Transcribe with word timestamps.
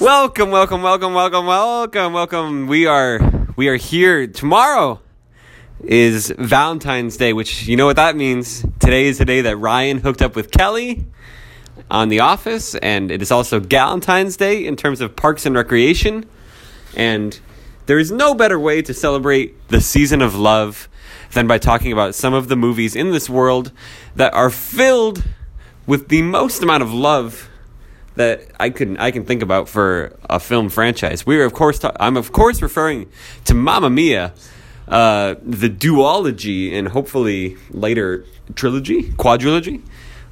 Welcome, 0.00 0.52
welcome, 0.52 0.82
welcome, 0.82 1.12
welcome, 1.12 1.46
welcome, 1.46 2.12
welcome. 2.12 2.66
We 2.68 2.86
are 2.86 3.18
we 3.56 3.66
are 3.66 3.74
here 3.74 4.28
tomorrow 4.28 5.00
is 5.80 6.32
Valentine's 6.38 7.16
Day, 7.16 7.32
which 7.32 7.66
you 7.66 7.76
know 7.76 7.86
what 7.86 7.96
that 7.96 8.14
means. 8.14 8.64
Today 8.78 9.06
is 9.06 9.18
the 9.18 9.24
day 9.24 9.40
that 9.40 9.56
Ryan 9.56 9.98
hooked 9.98 10.22
up 10.22 10.36
with 10.36 10.52
Kelly 10.52 11.04
on 11.90 12.10
The 12.10 12.20
Office, 12.20 12.76
and 12.76 13.10
it 13.10 13.22
is 13.22 13.32
also 13.32 13.58
Galentine's 13.58 14.36
Day 14.36 14.64
in 14.64 14.76
terms 14.76 15.00
of 15.00 15.16
parks 15.16 15.44
and 15.46 15.56
recreation. 15.56 16.26
And 16.94 17.38
there 17.86 17.98
is 17.98 18.12
no 18.12 18.36
better 18.36 18.58
way 18.58 18.82
to 18.82 18.94
celebrate 18.94 19.66
the 19.66 19.80
season 19.80 20.22
of 20.22 20.36
love 20.36 20.88
than 21.32 21.48
by 21.48 21.58
talking 21.58 21.92
about 21.92 22.14
some 22.14 22.34
of 22.34 22.46
the 22.46 22.56
movies 22.56 22.94
in 22.94 23.10
this 23.10 23.28
world 23.28 23.72
that 24.14 24.32
are 24.32 24.50
filled 24.50 25.24
with 25.88 26.06
the 26.06 26.22
most 26.22 26.62
amount 26.62 26.84
of 26.84 26.94
love 26.94 27.48
that 28.18 28.42
I 28.58 28.70
can 28.70 28.96
I 28.98 29.12
can 29.12 29.24
think 29.24 29.42
about 29.42 29.68
for 29.68 30.18
a 30.28 30.40
film 30.40 30.68
franchise. 30.70 31.24
We 31.24 31.40
are 31.40 31.44
of 31.44 31.52
course 31.52 31.78
ta- 31.78 31.96
I'm 32.00 32.16
of 32.16 32.32
course 32.32 32.60
referring 32.60 33.08
to 33.44 33.54
Mamma 33.54 33.90
Mia, 33.90 34.34
uh, 34.88 35.36
the 35.40 35.70
duology 35.70 36.72
and 36.72 36.88
hopefully 36.88 37.56
later 37.70 38.24
trilogy, 38.56 39.04
quadrilogy, 39.12 39.82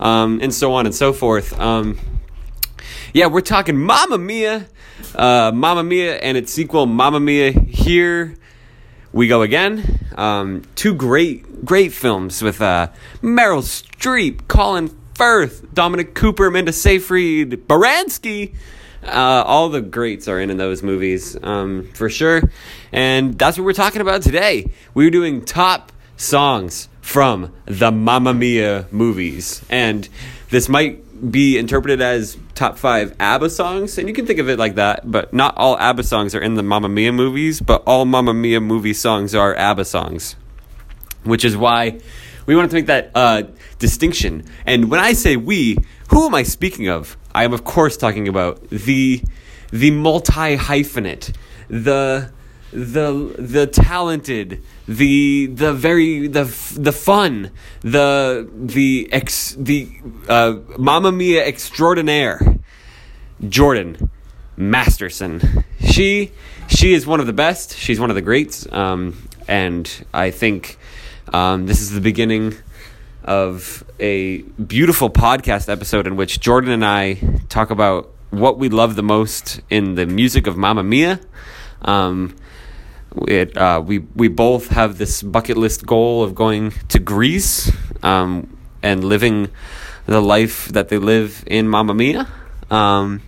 um, 0.01 0.41
and 0.43 0.53
so 0.53 0.73
on 0.75 0.87
and 0.87 0.95
so 0.95 1.13
forth. 1.13 1.59
Um, 1.61 1.97
yeah, 3.15 3.27
we're 3.27 3.41
talking 3.41 3.77
Mamma 3.79 4.19
Mia, 4.19 4.67
uh, 5.15 5.53
Mamma 5.55 5.85
Mia, 5.85 6.17
and 6.17 6.37
its 6.37 6.53
sequel 6.53 6.87
Mamma 6.87 7.21
Mia. 7.21 7.53
Here 7.53 8.35
we 9.13 9.29
go 9.29 9.43
again. 9.43 10.01
Um, 10.17 10.63
two 10.75 10.93
great 10.93 11.65
great 11.65 11.93
films 11.93 12.43
with 12.43 12.61
uh, 12.61 12.89
Meryl 13.23 13.63
Streep, 13.63 14.49
Colin 14.49 14.91
Firth, 15.17 15.73
Dominic 15.73 16.15
Cooper, 16.15 16.49
Amanda 16.49 16.75
Seyfried, 16.75 17.67
Baranski. 17.67 18.55
Uh, 19.03 19.43
all 19.47 19.71
the 19.71 19.81
greats 19.81 20.29
are 20.29 20.39
in 20.39 20.51
in 20.51 20.59
those 20.59 20.83
movies 20.83 21.39
um, 21.43 21.89
for 21.95 22.11
sure, 22.11 22.43
and 22.93 23.39
that's 23.39 23.57
what 23.57 23.65
we're 23.65 23.73
talking 23.73 24.03
about 24.03 24.21
today. 24.21 24.71
We're 24.93 25.11
doing 25.11 25.43
top 25.43 25.91
songs 26.19 26.91
from 27.01 27.55
the 27.65 27.91
Mamma 27.91 28.35
Mia 28.35 28.89
movies, 28.91 29.65
and 29.71 30.07
this 30.51 30.69
might 30.69 31.31
be 31.31 31.57
interpreted 31.57 32.03
as 32.03 32.37
top 32.55 32.77
five 32.77 33.17
ABBA 33.19 33.49
songs, 33.49 33.97
and 33.97 34.09
you 34.09 34.15
can 34.15 34.27
think 34.27 34.39
of 34.39 34.51
it 34.51 34.59
like 34.59 34.75
that. 34.75 35.11
But 35.11 35.33
not 35.33 35.57
all 35.57 35.79
ABBA 35.79 36.03
songs 36.03 36.35
are 36.35 36.43
in 36.43 36.57
the 36.57 36.63
Mamma 36.63 36.91
Mia 36.91 37.13
movies, 37.13 37.63
but 37.63 37.83
all 37.87 38.05
Mamma 38.05 38.35
Mia 38.35 38.61
movie 38.61 38.93
songs 38.93 39.35
are 39.35 39.55
ABBA 39.55 39.87
songs, 39.87 40.37
which 41.25 41.43
is 41.43 41.57
why 41.57 42.01
we 42.47 42.57
wanted 42.57 42.71
to 42.71 42.77
make 42.77 42.87
that 42.87 43.11
uh, 43.15 43.43
distinction. 43.79 44.45
And 44.65 44.91
when 44.91 45.01
I 45.01 45.13
say 45.13 45.37
we, 45.37 45.79
who 46.11 46.27
am 46.27 46.35
I 46.35 46.45
speaking 46.45 46.89
of? 46.89 47.17
I 47.35 47.45
am, 47.45 47.53
of 47.53 47.65
course, 47.65 47.97
talking 47.97 48.29
about 48.29 48.69
the 48.71 49.23
the 49.71 49.91
multi 49.91 50.57
hyphenate, 50.57 51.35
the 51.69 52.31
the 52.73 53.35
the 53.39 53.67
talented, 53.67 54.63
the 54.87 55.47
the 55.47 55.73
very 55.73 56.29
the 56.29 56.45
the 56.77 56.93
fun, 56.93 57.51
the 57.81 58.49
the 58.53 59.09
ex 59.13 59.55
the 59.59 59.91
uh, 60.29 60.55
Mamma 60.79 61.13
Mia 61.13 61.45
extraordinaire, 61.45 62.59
Jordan 63.49 64.11
Masterson. 64.57 65.65
She 65.81 66.33
she 66.69 66.95
is 66.95 67.07
one 67.07 67.21
of 67.21 67.27
the 67.27 67.33
best. 67.33 67.77
She's 67.77 68.01
one 68.01 68.11
of 68.11 68.17
the 68.17 68.23
greats, 68.23 68.71
um, 68.73 69.29
and 69.47 69.91
I 70.15 70.31
think 70.31 70.79
um, 71.33 71.67
this 71.67 71.81
is 71.81 71.91
the 71.91 72.01
beginning 72.01 72.55
of 73.25 73.85
a 73.99 74.43
beautiful 74.43 75.11
podcast 75.11 75.69
episode 75.69 76.07
in 76.07 76.17
which 76.17 76.39
Jordan 76.41 76.71
and 76.71 76.85
I 76.85 77.15
talk 77.49 77.71
about 77.71 78.11
what 78.31 78.59
we 78.59 78.69
love 78.69 78.95
the 78.95 79.03
most 79.03 79.61
in 79.69 79.97
the 79.97 80.07
music 80.07 80.47
of 80.47 80.57
Mamma 80.57 80.83
Mia. 80.85 81.21
Um, 81.83 82.37
it, 83.27 83.57
uh, 83.57 83.83
we 83.85 84.01
we 84.15 84.29
both 84.29 84.69
have 84.69 84.99
this 84.99 85.23
bucket 85.23 85.57
list 85.57 85.87
goal 85.87 86.23
of 86.23 86.35
going 86.35 86.73
to 86.89 86.99
Greece 86.99 87.73
um, 88.03 88.57
and 88.83 89.03
living 89.03 89.49
the 90.07 90.21
life 90.21 90.69
that 90.69 90.89
they 90.89 90.99
live 90.99 91.43
in 91.47 91.69
Mamma 91.69 91.95
Mia. 91.95 92.29
Um, 92.71 93.23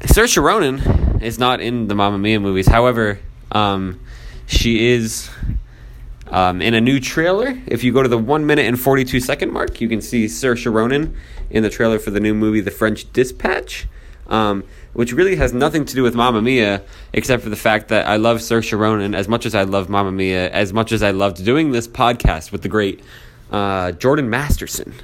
Saoirse 0.00 0.42
Ronan 0.42 1.22
is 1.22 1.38
not 1.38 1.60
in 1.60 1.86
the 1.86 1.94
Mamma 1.94 2.18
Mia 2.18 2.40
movies. 2.40 2.66
However, 2.66 3.20
um, 3.52 4.00
she 4.46 4.90
is 4.90 5.30
um, 6.32 6.60
in 6.60 6.74
a 6.74 6.80
new 6.80 6.98
trailer. 6.98 7.56
If 7.66 7.84
you 7.84 7.92
go 7.92 8.02
to 8.02 8.08
the 8.08 8.18
one 8.18 8.44
minute 8.46 8.66
and 8.66 8.80
forty 8.80 9.04
two 9.04 9.20
second 9.20 9.52
mark, 9.52 9.80
you 9.80 9.88
can 9.88 10.00
see 10.00 10.24
Saoirse 10.24 10.72
Ronan 10.72 11.14
in 11.50 11.62
the 11.62 11.70
trailer 11.70 12.00
for 12.00 12.10
the 12.10 12.20
new 12.20 12.34
movie, 12.34 12.60
The 12.60 12.72
French 12.72 13.12
Dispatch. 13.12 13.86
Um, 14.26 14.64
which 14.94 15.12
really 15.12 15.36
has 15.36 15.52
nothing 15.52 15.84
to 15.84 15.94
do 15.94 16.02
with 16.02 16.14
Mamma 16.14 16.42
Mia, 16.42 16.82
except 17.12 17.42
for 17.42 17.48
the 17.50 17.56
fact 17.56 17.88
that 17.88 18.06
I 18.06 18.16
love 18.16 18.38
Saoirse 18.38 18.78
Ronan 18.78 19.14
as 19.14 19.28
much 19.28 19.46
as 19.46 19.54
I 19.54 19.62
love 19.62 19.88
Mamma 19.88 20.12
Mia, 20.12 20.50
as 20.50 20.72
much 20.72 20.92
as 20.92 21.02
I 21.02 21.10
loved 21.10 21.44
doing 21.44 21.72
this 21.72 21.88
podcast 21.88 22.52
with 22.52 22.62
the 22.62 22.68
great 22.68 23.00
uh, 23.50 23.92
Jordan 23.92 24.30
Masterson. 24.30 24.94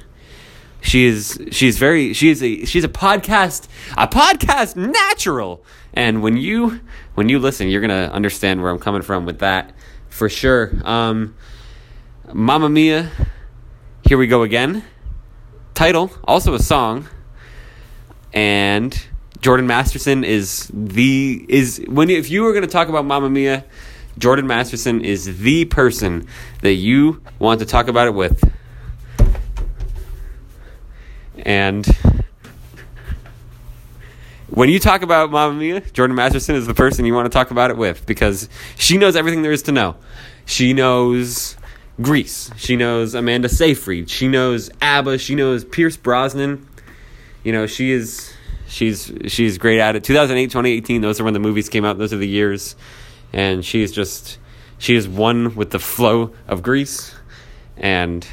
She 0.81 1.05
is 1.05 1.39
she's 1.51 1.77
very 1.77 2.13
she 2.13 2.29
is 2.29 2.41
a 2.41 2.65
she's 2.65 2.83
a 2.83 2.89
podcast 2.89 3.67
a 3.97 4.07
podcast 4.07 4.75
natural, 4.75 5.63
and 5.93 6.21
when 6.21 6.37
you 6.37 6.79
when 7.15 7.27
you 7.27 7.37
listen, 7.37 7.67
you're 7.67 7.81
gonna 7.81 8.09
understand 8.13 8.61
where 8.61 8.71
I'm 8.71 8.79
coming 8.79 9.01
from 9.01 9.25
with 9.25 9.39
that 9.39 9.73
for 10.19 10.27
sure. 10.27 10.73
Um, 10.83 11.33
Mamma 12.33 12.69
Mia, 12.69 13.09
here 14.05 14.17
we 14.17 14.27
go 14.27 14.43
again. 14.43 14.83
Title 15.73 16.11
also 16.25 16.53
a 16.53 16.59
song, 16.59 17.07
and 18.33 19.01
Jordan 19.39 19.65
Masterson 19.65 20.25
is 20.25 20.69
the 20.73 21.45
is 21.47 21.81
when 21.87 22.09
if 22.09 22.29
you 22.29 22.43
were 22.43 22.51
going 22.51 22.65
to 22.65 22.69
talk 22.69 22.89
about 22.89 23.05
Mamma 23.05 23.29
Mia, 23.29 23.63
Jordan 24.17 24.45
Masterson 24.45 24.99
is 24.99 25.39
the 25.39 25.63
person 25.63 26.27
that 26.63 26.73
you 26.73 27.23
want 27.39 27.61
to 27.61 27.65
talk 27.65 27.87
about 27.87 28.07
it 28.07 28.13
with. 28.13 28.43
And 31.45 31.87
when 34.51 34.69
you 34.69 34.79
talk 34.79 35.01
about 35.01 35.31
Mamma 35.31 35.53
Mia, 35.55 35.81
Jordan 35.81 36.15
Masterson 36.15 36.55
is 36.55 36.67
the 36.67 36.73
person 36.73 37.05
you 37.05 37.13
want 37.13 37.25
to 37.25 37.29
talk 37.29 37.51
about 37.51 37.71
it 37.71 37.77
with 37.77 38.05
because 38.05 38.49
she 38.77 38.97
knows 38.97 39.15
everything 39.15 39.41
there 39.41 39.51
is 39.51 39.63
to 39.63 39.71
know. 39.71 39.95
She 40.45 40.73
knows 40.73 41.55
Greece. 42.01 42.49
She 42.57 42.75
knows 42.75 43.13
Amanda 43.13 43.49
Seyfried. 43.49 44.09
She 44.09 44.27
knows 44.27 44.69
ABBA. 44.81 45.17
She 45.19 45.35
knows 45.35 45.63
Pierce 45.65 45.97
Brosnan. 45.97 46.67
You 47.43 47.51
know, 47.51 47.67
she 47.67 47.91
is 47.91 48.33
she's 48.67 49.11
she's 49.27 49.57
great 49.57 49.79
at 49.79 49.95
it. 49.95 50.03
2008, 50.03 50.45
2018, 50.45 51.01
those 51.01 51.19
are 51.19 51.23
when 51.23 51.33
the 51.33 51.39
movies 51.39 51.69
came 51.69 51.85
out. 51.85 51.97
Those 51.97 52.13
are 52.13 52.17
the 52.17 52.27
years, 52.27 52.75
and 53.33 53.63
she's 53.63 53.91
just 53.91 54.39
she 54.77 54.95
is 54.95 55.07
one 55.07 55.55
with 55.55 55.71
the 55.71 55.79
flow 55.79 56.33
of 56.47 56.63
Greece 56.63 57.13
and 57.77 58.25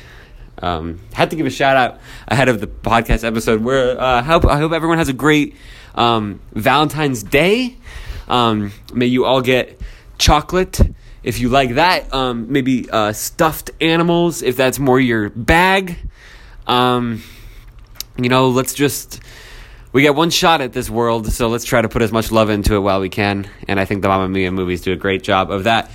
um, 0.62 1.00
had 1.12 1.30
to 1.30 1.36
give 1.36 1.46
a 1.46 1.50
shout 1.50 1.76
out 1.76 2.00
ahead 2.28 2.48
of 2.48 2.60
the 2.60 2.66
podcast 2.66 3.24
episode. 3.24 3.62
Where 3.62 4.00
uh, 4.00 4.20
I 4.20 4.22
hope 4.22 4.44
I 4.44 4.58
hope 4.58 4.72
everyone 4.72 4.98
has 4.98 5.08
a 5.08 5.12
great 5.12 5.56
um, 5.94 6.40
Valentine's 6.52 7.22
Day. 7.22 7.76
Um, 8.28 8.72
may 8.92 9.06
you 9.06 9.24
all 9.24 9.40
get 9.40 9.80
chocolate 10.18 10.80
if 11.22 11.40
you 11.40 11.48
like 11.48 11.74
that. 11.74 12.12
Um, 12.12 12.52
maybe 12.52 12.88
uh, 12.90 13.12
stuffed 13.12 13.70
animals 13.80 14.42
if 14.42 14.56
that's 14.56 14.78
more 14.78 14.98
your 14.98 15.30
bag. 15.30 15.96
Um, 16.66 17.22
you 18.16 18.28
know, 18.28 18.48
let's 18.48 18.74
just 18.74 19.20
we 19.92 20.02
get 20.02 20.14
one 20.14 20.30
shot 20.30 20.60
at 20.60 20.72
this 20.72 20.90
world, 20.90 21.32
so 21.32 21.48
let's 21.48 21.64
try 21.64 21.80
to 21.80 21.88
put 21.88 22.02
as 22.02 22.12
much 22.12 22.30
love 22.30 22.50
into 22.50 22.74
it 22.74 22.80
while 22.80 23.00
we 23.00 23.08
can. 23.08 23.48
And 23.68 23.78
I 23.80 23.84
think 23.84 24.02
the 24.02 24.08
Mamma 24.08 24.28
Mia 24.28 24.52
movies 24.52 24.82
do 24.82 24.92
a 24.92 24.96
great 24.96 25.22
job 25.22 25.50
of 25.50 25.64
that. 25.64 25.90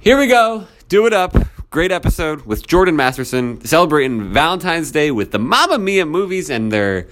Here 0.00 0.18
we 0.18 0.26
go. 0.26 0.66
Do 0.88 1.06
it 1.06 1.12
up. 1.12 1.36
Great 1.76 1.92
episode 1.92 2.46
with 2.46 2.66
Jordan 2.66 2.96
Masterson 2.96 3.62
celebrating 3.62 4.32
Valentine's 4.32 4.90
Day 4.90 5.10
with 5.10 5.30
the 5.30 5.38
Mamma 5.38 5.76
Mia 5.76 6.06
movies 6.06 6.48
and 6.48 6.72
their 6.72 7.06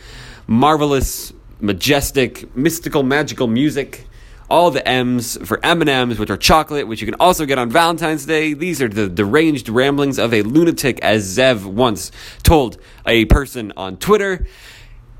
marvelous, 0.46 1.34
majestic, 1.60 2.56
mystical, 2.56 3.02
magical 3.02 3.46
music. 3.46 4.06
All 4.48 4.70
the 4.70 4.86
M's 4.88 5.36
for 5.46 5.60
M&M's, 5.62 6.18
which 6.18 6.30
are 6.30 6.38
chocolate, 6.38 6.88
which 6.88 7.02
you 7.02 7.06
can 7.06 7.16
also 7.20 7.44
get 7.44 7.58
on 7.58 7.68
Valentine's 7.68 8.24
Day. 8.24 8.54
These 8.54 8.80
are 8.80 8.88
the 8.88 9.06
deranged 9.06 9.68
ramblings 9.68 10.18
of 10.18 10.32
a 10.32 10.40
lunatic, 10.40 10.98
as 11.00 11.36
Zev 11.36 11.66
once 11.66 12.10
told 12.42 12.78
a 13.06 13.26
person 13.26 13.70
on 13.76 13.98
Twitter. 13.98 14.46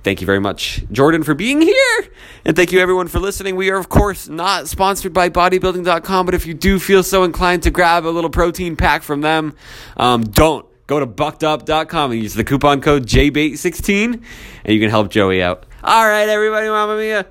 Thank 0.05 0.21
you 0.21 0.27
very 0.27 0.39
much, 0.39 0.85
Jordan, 0.93 1.23
for 1.23 1.33
being 1.33 1.63
here. 1.63 2.09
And 2.45 2.55
thank 2.55 2.73
you, 2.73 2.79
everyone, 2.79 3.09
for 3.09 3.19
listening. 3.21 3.57
We 3.57 3.71
are, 3.71 3.79
of 3.79 3.89
course, 3.89 4.29
not 4.29 4.69
sponsored 4.69 5.15
by 5.15 5.31
bodybuilding.com, 5.31 6.27
but 6.27 6.35
if 6.35 6.47
you 6.47 6.53
do 6.53 6.79
feel 6.79 7.03
so 7.03 7.25
inclined 7.25 7.63
to 7.63 7.71
grab 7.71 8.05
a 8.05 8.09
little 8.11 8.29
protein 8.29 8.77
pack 8.77 9.03
from 9.03 9.23
them, 9.23 9.57
um, 9.97 10.23
don't. 10.23 10.67
Go 10.87 11.01
to 11.01 11.07
buckedup.com 11.07 12.13
and 12.13 12.23
use 12.23 12.35
the 12.35 12.45
coupon 12.45 12.83
code 12.83 13.07
JBait16, 13.07 14.23
and 14.65 14.75
you 14.75 14.79
can 14.79 14.91
help 14.91 15.09
Joey 15.09 15.43
out. 15.43 15.65
All 15.83 16.07
right, 16.07 16.29
everybody, 16.29 16.69
Mamma 16.69 16.99
Mia. 16.99 17.27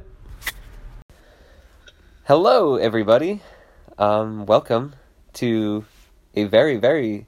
Hello, 2.24 2.78
everybody. 2.78 3.44
Um, 4.00 4.48
welcome 4.48 4.96
to 5.34 5.86
a 6.34 6.46
very, 6.46 6.78
very, 6.78 7.28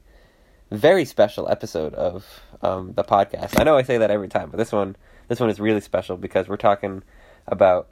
very 0.72 1.04
special 1.04 1.48
episode 1.48 1.94
of 1.94 2.42
um, 2.62 2.94
the 2.94 3.04
podcast. 3.04 3.60
I 3.60 3.62
know 3.62 3.76
I 3.76 3.82
say 3.82 3.98
that 3.98 4.10
every 4.10 4.26
time, 4.26 4.50
but 4.50 4.56
this 4.56 4.72
one 4.72 4.96
this 5.28 5.40
one 5.40 5.50
is 5.50 5.60
really 5.60 5.80
special 5.80 6.16
because 6.16 6.48
we're 6.48 6.56
talking 6.56 7.02
about 7.46 7.90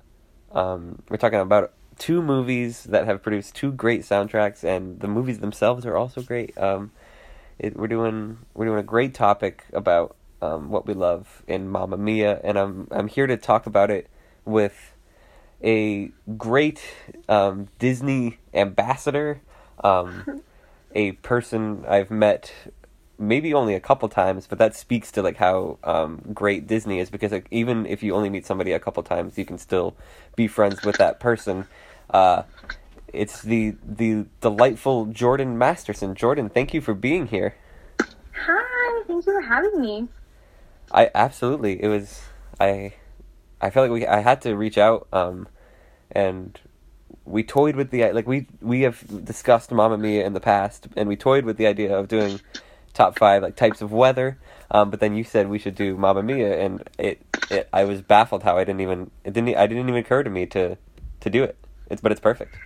um, 0.53 1.03
we're 1.09 1.17
talking 1.17 1.41
about 1.41 1.73
two 1.99 2.23
movies 2.23 2.85
that 2.85 3.07
have 3.07 3.23
produced 3.23 3.55
two 3.55 3.73
great 3.73 4.03
soundtracks, 4.03 4.65
and 4.65 5.01
the 5.01 5.09
movies 5.09 5.41
themselves 5.41 5.87
are 5.87 5.97
also 5.97 6.23
great. 6.23 6.57
Um, 6.59 6.93
it, 7.59 7.77
we're 7.77 7.89
doing 7.89 8.39
we're 8.55 8.67
doing 8.67 8.79
a 8.79 8.85
great 8.85 9.15
topic 9.15 9.65
about 9.73 10.17
um, 10.43 10.71
what 10.71 10.87
we 10.87 10.95
love 10.95 11.43
in 11.47 11.69
Mamma 11.69 11.97
Mia, 11.97 12.41
and 12.43 12.59
I'm 12.59 12.89
I'm 12.91 13.09
here 13.09 13.27
to 13.27 13.37
talk 13.37 13.67
about 13.67 13.91
it 13.91 14.09
with 14.45 14.95
a 15.63 16.11
great 16.37 16.81
um, 17.29 17.69
Disney 17.79 18.39
ambassador, 18.53 19.41
um, 19.83 20.43
a 20.95 21.13
person 21.13 21.85
I've 21.89 22.11
met 22.11 22.53
maybe 23.19 23.55
only 23.55 23.75
a 23.75 23.81
couple 23.81 24.09
times, 24.09 24.47
but 24.47 24.59
that 24.59 24.75
speaks 24.75 25.13
to 25.13 25.23
like 25.23 25.37
how 25.37 25.79
um, 25.85 26.23
great 26.33 26.67
Disney 26.67 26.99
is 26.99 27.11
because 27.11 27.33
like, 27.33 27.47
even 27.51 27.87
if 27.87 28.03
you 28.03 28.15
only 28.15 28.31
meet 28.31 28.47
somebody 28.47 28.73
a 28.73 28.81
couple 28.81 29.03
times, 29.03 29.39
you 29.39 29.45
can 29.45 29.59
still 29.59 29.95
be 30.37 30.47
friends 30.49 30.85
with 30.85 30.97
that 30.99 31.21
person. 31.21 31.67
Uh, 32.11 32.43
it's 33.09 33.43
the 33.43 33.77
the 33.87 34.27
delightful 34.41 35.07
Jordan 35.07 35.57
Masterson. 35.57 36.15
Jordan, 36.15 36.49
thank 36.49 36.75
you 36.75 36.81
for 36.81 36.95
being 36.95 37.29
here. 37.29 37.55
Hi, 38.01 39.03
thank 39.07 39.25
you 39.27 39.33
for 39.33 39.41
having 39.41 39.81
me. 39.81 40.09
I 40.91 41.11
absolutely 41.15 41.83
it 41.83 41.89
was 41.89 42.23
I 42.61 42.95
I 43.61 43.71
felt 43.71 43.91
like 43.91 44.01
we 44.01 44.07
I 44.07 44.21
had 44.21 44.43
to 44.43 44.55
reach 44.55 44.77
out 44.77 45.07
um 45.13 45.49
and 46.11 46.61
we 47.25 47.43
toyed 47.43 47.77
with 47.77 47.91
the 47.91 48.13
like 48.13 48.27
we 48.27 48.47
we 48.61 48.83
have 48.83 49.25
discussed 49.25 49.71
Mamma 49.71 49.97
Mia 49.97 50.27
in 50.27 50.35
the 50.35 50.41
past 50.41 50.89
and 50.97 51.09
we 51.09 51.17
toyed 51.17 51.45
with 51.45 51.57
the 51.57 51.67
idea 51.67 51.97
of 51.97 52.09
doing 52.09 52.41
top 52.95 53.19
5 53.19 53.43
like 53.43 53.57
types 53.57 53.83
of 53.83 53.93
weather 53.93 54.39
um 54.71 54.89
but 54.89 55.01
then 55.01 55.15
you 55.15 55.25
said 55.25 55.49
we 55.49 55.59
should 55.59 55.75
do 55.75 55.97
Mamma 55.97 56.23
Mia 56.23 56.59
and 56.59 56.89
it, 56.99 57.21
it 57.51 57.69
I 57.73 57.85
was 57.85 58.01
baffled 58.01 58.45
how 58.45 58.57
I 58.57 58.65
didn't 58.65 58.81
even 58.81 59.11
it 59.25 59.33
didn't 59.33 59.57
I 59.57 59.67
didn't 59.67 59.89
even 59.89 59.97
occur 59.97 60.23
to 60.23 60.31
me 60.31 60.47
to 60.47 60.79
to 61.25 61.31
do 61.31 61.43
it. 61.43 61.57
It's 61.91 62.01
but 62.01 62.13
it's 62.13 62.21
perfect. 62.21 62.57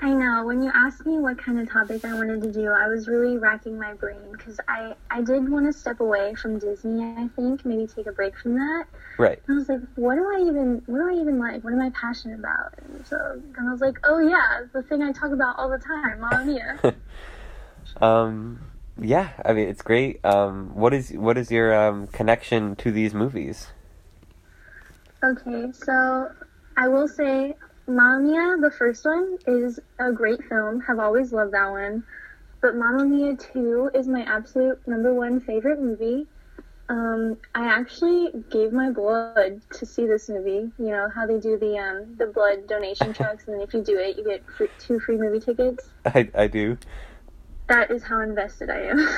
I 0.00 0.10
know. 0.10 0.44
When 0.44 0.64
you 0.64 0.72
asked 0.74 1.06
me 1.06 1.18
what 1.18 1.38
kind 1.38 1.60
of 1.60 1.70
topic 1.70 2.04
I 2.04 2.12
wanted 2.14 2.42
to 2.42 2.52
do, 2.52 2.68
I 2.68 2.88
was 2.88 3.06
really 3.06 3.38
racking 3.38 3.78
my 3.78 3.94
brain 3.94 4.32
because 4.32 4.58
I, 4.66 4.94
I 5.12 5.22
did 5.22 5.48
want 5.48 5.66
to 5.66 5.72
step 5.72 6.00
away 6.00 6.34
from 6.34 6.58
Disney. 6.58 7.04
I 7.04 7.28
think 7.36 7.64
maybe 7.64 7.86
take 7.86 8.08
a 8.08 8.12
break 8.12 8.36
from 8.36 8.54
that. 8.54 8.86
Right. 9.16 9.40
And 9.46 9.54
I 9.54 9.58
was 9.58 9.68
like, 9.68 9.80
what 9.94 10.16
do 10.16 10.24
I 10.24 10.40
even 10.48 10.82
what 10.86 10.98
do 10.98 11.08
I 11.08 11.20
even 11.20 11.38
like? 11.38 11.62
What 11.62 11.72
am 11.72 11.80
I 11.80 11.90
passionate 11.90 12.40
about? 12.40 12.74
And 12.78 13.06
so 13.06 13.16
and 13.56 13.68
I 13.68 13.70
was 13.70 13.80
like, 13.80 13.98
oh 14.04 14.18
yeah, 14.18 14.66
the 14.72 14.82
thing 14.82 15.02
I 15.02 15.12
talk 15.12 15.30
about 15.30 15.56
all 15.58 15.68
the 15.68 15.78
time, 15.78 16.20
Mamma 16.20 16.44
Mia. 16.46 16.94
um. 18.00 18.58
Yeah. 19.00 19.30
I 19.44 19.52
mean, 19.52 19.68
it's 19.68 19.82
great. 19.82 20.24
Um. 20.24 20.74
What 20.74 20.92
is 20.94 21.10
what 21.12 21.38
is 21.38 21.50
your 21.50 21.74
um 21.74 22.06
connection 22.08 22.76
to 22.76 22.90
these 22.90 23.14
movies? 23.14 23.68
okay, 25.22 25.70
so 25.72 26.30
I 26.76 26.88
will 26.88 27.08
say 27.08 27.54
Mamma 27.86 28.20
Mia, 28.20 28.56
the 28.60 28.70
first 28.70 29.04
one, 29.04 29.38
is 29.46 29.78
a 29.98 30.12
great 30.12 30.42
film. 30.44 30.80
Have 30.80 30.98
always 30.98 31.32
loved 31.32 31.52
that 31.52 31.70
one. 31.70 32.04
But 32.60 32.76
Mamma 32.76 33.04
Mia 33.04 33.36
2 33.36 33.90
is 33.94 34.06
my 34.06 34.22
absolute 34.22 34.86
number 34.86 35.12
one 35.12 35.40
favorite 35.40 35.80
movie. 35.80 36.26
Um, 36.88 37.38
I 37.54 37.66
actually 37.66 38.30
gave 38.50 38.72
my 38.72 38.90
blood 38.90 39.62
to 39.78 39.86
see 39.86 40.06
this 40.06 40.28
movie. 40.28 40.70
You 40.78 40.90
know 40.90 41.08
how 41.14 41.26
they 41.26 41.38
do 41.38 41.56
the 41.56 41.78
um, 41.78 42.16
the 42.18 42.26
blood 42.26 42.66
donation 42.68 43.12
trucks, 43.18 43.48
and 43.48 43.62
if 43.62 43.72
you 43.72 43.82
do 43.82 43.98
it, 43.98 44.16
you 44.18 44.24
get 44.24 44.44
free, 44.56 44.68
two 44.78 45.00
free 45.00 45.16
movie 45.16 45.40
tickets. 45.40 45.88
I 46.04 46.28
I 46.34 46.46
do. 46.48 46.76
That 47.68 47.90
is 47.90 48.02
how 48.02 48.20
invested 48.20 48.70
I 48.70 48.80
am. 48.82 49.08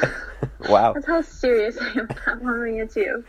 wow. 0.59 0.93
That's 0.93 1.07
how 1.07 1.23
serious 1.23 1.77
I 1.79 1.89
am 1.91 2.09
about 2.11 2.43
Mamma 2.43 2.65
Mia 2.67 2.87
2. 2.87 3.25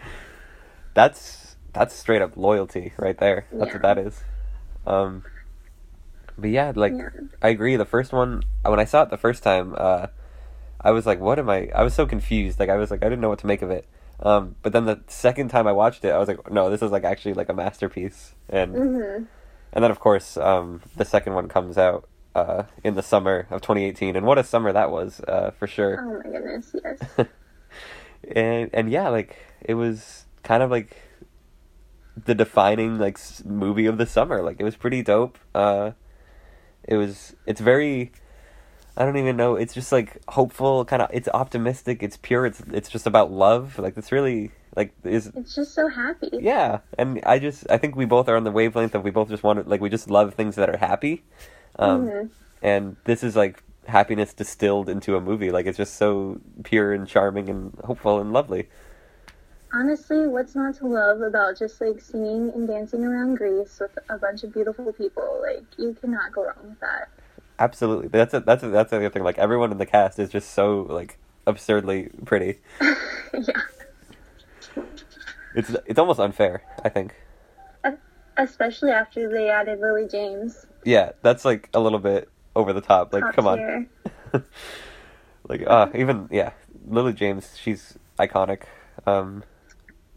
That's 0.93 1.55
that's 1.73 1.93
straight 1.93 2.21
up 2.21 2.37
loyalty 2.37 2.93
right 2.97 3.17
there. 3.17 3.47
That's 3.51 3.67
Yeah. 3.69 3.73
what 3.73 3.81
that 3.81 3.97
is. 3.97 4.23
Um, 4.87 5.23
but 6.37 6.49
yeah, 6.49 6.71
like 6.75 6.93
Yeah. 6.93 7.09
I 7.41 7.49
agree. 7.49 7.75
The 7.75 7.85
first 7.85 8.13
one, 8.13 8.43
when 8.63 8.79
I 8.79 8.85
saw 8.85 9.03
it 9.03 9.09
the 9.09 9.17
first 9.17 9.43
time, 9.43 9.73
uh, 9.77 10.07
I 10.81 10.91
was 10.91 11.05
like, 11.05 11.19
"What 11.19 11.39
am 11.39 11.49
I?" 11.49 11.69
I 11.75 11.83
was 11.83 11.93
so 11.93 12.05
confused. 12.05 12.59
Like 12.59 12.69
I 12.69 12.75
was 12.77 12.91
like, 12.91 13.03
I 13.03 13.09
didn't 13.09 13.21
know 13.21 13.29
what 13.29 13.39
to 13.39 13.47
make 13.47 13.61
of 13.61 13.71
it. 13.71 13.87
Um, 14.21 14.55
but 14.61 14.71
then 14.71 14.85
the 14.85 15.01
second 15.07 15.49
time 15.49 15.67
I 15.67 15.73
watched 15.73 16.05
it, 16.05 16.11
I 16.11 16.17
was 16.17 16.27
like, 16.27 16.49
"No, 16.51 16.69
this 16.69 16.81
is 16.81 16.91
like 16.91 17.03
actually 17.03 17.33
like 17.33 17.49
a 17.49 17.53
masterpiece." 17.53 18.35
And 18.49 18.73
hmm 18.75 19.23
and 19.73 19.83
then 19.83 19.91
of 19.91 19.99
course, 19.99 20.37
um, 20.37 20.81
the 20.95 21.03
second 21.03 21.33
one 21.33 21.49
comes 21.49 21.77
out 21.77 22.07
uh, 22.35 22.63
in 22.83 22.95
the 22.95 23.01
summer 23.01 23.47
of 23.49 23.61
2018, 23.61 24.15
and 24.15 24.25
what 24.25 24.37
a 24.37 24.43
summer 24.43 24.71
that 24.71 24.91
was 24.91 25.21
uh, 25.21 25.51
for 25.57 25.65
sure. 25.67 25.97
Oh 25.99 26.21
my 26.23 26.37
goodness, 26.37 26.75
yes. 26.83 27.27
and 28.35 28.69
and 28.73 28.91
yeah, 28.91 29.09
like 29.09 29.37
it 29.61 29.73
was 29.75 30.25
kind 30.43 30.61
of 30.61 30.69
like 30.69 30.97
the 32.25 32.35
defining 32.35 32.99
like 32.99 33.17
movie 33.45 33.85
of 33.85 33.97
the 33.97 34.05
summer. 34.05 34.41
Like 34.43 34.57
it 34.59 34.63
was 34.63 34.75
pretty 34.75 35.01
dope. 35.01 35.37
Uh, 35.53 35.91
it 36.83 36.97
was. 36.97 37.35
It's 37.45 37.61
very. 37.61 38.11
I 38.97 39.03
don't 39.03 39.17
even 39.17 39.35
know. 39.35 39.55
It's 39.55 39.73
just 39.73 39.91
like 39.91 40.21
hopeful, 40.29 40.85
kind 40.85 41.01
of. 41.01 41.09
It's 41.11 41.27
optimistic. 41.33 42.01
It's 42.03 42.17
pure. 42.17 42.45
It's 42.45 42.61
it's 42.71 42.89
just 42.89 43.07
about 43.07 43.31
love. 43.31 43.77
Like 43.79 43.97
it's 43.97 44.11
really 44.11 44.51
like 44.75 44.93
is 45.03 45.31
It's 45.35 45.55
just 45.55 45.73
so 45.73 45.87
happy. 45.89 46.29
yeah. 46.33 46.79
And 46.97 47.21
I 47.25 47.39
just 47.39 47.69
I 47.69 47.77
think 47.77 47.95
we 47.95 48.05
both 48.05 48.29
are 48.29 48.37
on 48.37 48.43
the 48.45 48.51
wavelength 48.51 48.95
of 48.95 49.03
we 49.03 49.11
both 49.11 49.29
just 49.29 49.43
want 49.43 49.63
to 49.63 49.69
like 49.69 49.81
we 49.81 49.89
just 49.89 50.09
love 50.09 50.33
things 50.33 50.55
that 50.55 50.69
are 50.69 50.77
happy. 50.77 51.23
Um, 51.77 52.07
Mhm. 52.07 52.29
and 52.61 52.95
this 53.03 53.23
is 53.23 53.35
like 53.35 53.61
happiness 53.87 54.33
distilled 54.33 54.89
into 54.89 55.15
a 55.15 55.21
movie. 55.21 55.51
Like 55.51 55.65
it's 55.65 55.77
just 55.77 55.95
so 55.95 56.39
pure 56.63 56.93
and 56.93 57.07
charming 57.07 57.49
and 57.49 57.77
hopeful 57.83 58.19
and 58.19 58.31
lovely. 58.33 58.69
Honestly, 59.73 60.25
what's 60.27 60.55
not 60.55 60.75
to 60.75 60.87
love 60.87 61.21
about 61.21 61.57
just 61.57 61.81
like 61.81 61.99
singing 61.99 62.49
and 62.55 62.65
dancing 62.67 63.03
around 63.03 63.35
Greece 63.35 63.77
with 63.79 63.97
a 64.09 64.17
bunch 64.17 64.43
of 64.43 64.53
beautiful 64.53 64.93
people? 64.93 65.41
Like, 65.41 65.65
you 65.77 65.93
cannot 65.99 66.31
go 66.31 66.45
wrong 66.45 66.55
with 66.69 66.79
that. 66.79 67.09
Absolutely, 67.59 68.07
that's 68.07 68.33
a, 68.33 68.39
that's 68.39 68.63
a, 68.63 68.69
that's 68.69 68.91
the 68.91 68.97
other 68.97 69.09
thing. 69.09 69.23
Like 69.23 69.37
everyone 69.37 69.71
in 69.71 69.77
the 69.77 69.85
cast 69.85 70.17
is 70.19 70.29
just 70.29 70.51
so 70.53 70.83
like 70.89 71.17
absurdly 71.45 72.09
pretty. 72.25 72.59
yeah. 73.33 73.61
It's 75.55 75.73
it's 75.85 75.99
almost 75.99 76.19
unfair. 76.19 76.63
I 76.83 76.89
think. 76.89 77.15
Especially 78.37 78.91
after 78.91 79.29
they 79.29 79.49
added 79.49 79.79
Lily 79.79 80.09
James. 80.09 80.65
Yeah, 80.85 81.11
that's 81.21 81.43
like 81.45 81.69
a 81.73 81.79
little 81.79 81.99
bit 81.99 82.29
over 82.55 82.73
the 82.73 82.81
top. 82.81 83.13
Like, 83.13 83.23
top 83.23 83.35
come 83.35 83.47
on. 83.47 83.89
like, 85.49 85.63
uh, 85.65 85.87
even 85.95 86.27
yeah, 86.31 86.51
Lily 86.87 87.13
James, 87.13 87.57
she's 87.61 87.97
iconic. 88.19 88.63
Um, 89.05 89.43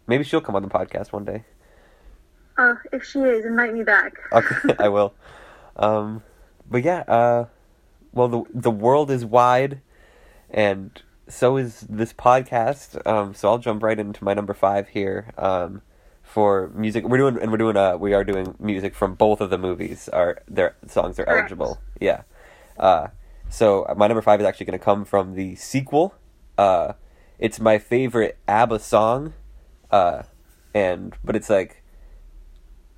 maybe 0.06 0.24
she'll 0.24 0.40
come 0.40 0.56
on 0.56 0.62
the 0.62 0.68
podcast 0.68 1.12
one 1.12 1.24
day. 1.24 1.44
Oh, 2.58 2.76
if 2.92 3.04
she 3.04 3.20
is, 3.20 3.44
invite 3.44 3.72
me 3.72 3.82
back. 3.82 4.14
Okay, 4.32 4.74
I 4.78 4.88
will. 4.88 5.14
Um, 5.76 6.22
but 6.68 6.82
yeah, 6.82 7.00
uh, 7.00 7.46
well, 8.12 8.28
the 8.28 8.42
the 8.52 8.70
world 8.70 9.10
is 9.10 9.24
wide, 9.24 9.80
and 10.50 11.00
so 11.28 11.56
is 11.56 11.80
this 11.88 12.12
podcast. 12.12 13.06
Um, 13.06 13.34
so 13.34 13.48
I'll 13.48 13.58
jump 13.58 13.82
right 13.82 13.98
into 13.98 14.24
my 14.24 14.34
number 14.34 14.54
five 14.54 14.88
here. 14.88 15.32
Um, 15.38 15.82
for 16.28 16.70
music, 16.74 17.04
we're 17.04 17.16
doing 17.18 17.38
and 17.40 17.50
we're 17.50 17.56
doing 17.58 17.76
uh 17.76 17.96
we 17.96 18.12
are 18.14 18.22
doing 18.24 18.54
music 18.60 18.94
from 18.94 19.14
both 19.14 19.40
of 19.40 19.50
the 19.50 19.58
movies. 19.58 20.08
Are 20.08 20.42
their 20.46 20.76
songs 20.86 21.18
are 21.18 21.24
Correct. 21.24 21.40
eligible? 21.50 21.80
Yeah. 22.00 22.22
Uh, 22.78 23.08
so 23.48 23.92
my 23.96 24.06
number 24.06 24.22
five 24.22 24.40
is 24.40 24.46
actually 24.46 24.66
going 24.66 24.78
to 24.78 24.84
come 24.84 25.04
from 25.04 25.34
the 25.34 25.56
sequel. 25.56 26.14
Uh, 26.56 26.92
it's 27.38 27.58
my 27.58 27.78
favorite 27.78 28.36
ABBA 28.46 28.78
song, 28.80 29.32
uh, 29.90 30.22
and 30.74 31.16
but 31.24 31.34
it's 31.34 31.48
like 31.50 31.82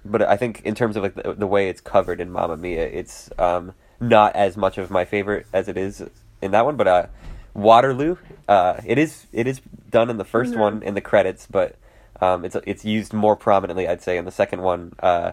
but 0.05 0.23
I 0.23 0.37
think 0.37 0.63
in 0.65 0.75
terms 0.75 0.97
of 0.97 1.03
like 1.03 1.15
the, 1.15 1.35
the 1.35 1.47
way 1.47 1.69
it's 1.69 1.81
covered 1.81 2.21
in 2.21 2.31
Mamma 2.31 2.57
Mia, 2.57 2.85
it's 2.87 3.31
um, 3.39 3.75
not 4.01 4.35
as 4.35 4.57
much 4.57 4.79
of 4.79 4.91
my 4.91 5.05
favorite 5.05 5.47
as 5.53 5.69
it 5.69 5.77
is 5.77 6.03
in 6.43 6.51
that 6.53 6.65
one. 6.65 6.77
But 6.77 6.89
uh, 6.89 7.07
Waterloo, 7.55 8.17
uh, 8.49 8.81
it 8.85 8.99
is 8.99 9.27
it 9.33 9.47
is 9.47 9.61
done 9.91 10.09
in 10.11 10.17
the 10.17 10.25
1st 10.25 10.55
Mhm. 10.55 10.59
one 10.59 10.83
in 10.83 10.95
the 10.95 11.01
credits, 11.01 11.47
but 11.47 11.77
um, 12.21 12.45
it's 12.45 12.57
it's 12.67 12.85
used 12.85 13.13
more 13.13 13.37
prominently, 13.37 13.89
I'd 13.89 14.03
say, 14.03 14.17
in 14.19 14.25
the 14.25 14.31
second 14.31 14.63
one. 14.63 14.93
Uh, 15.01 15.33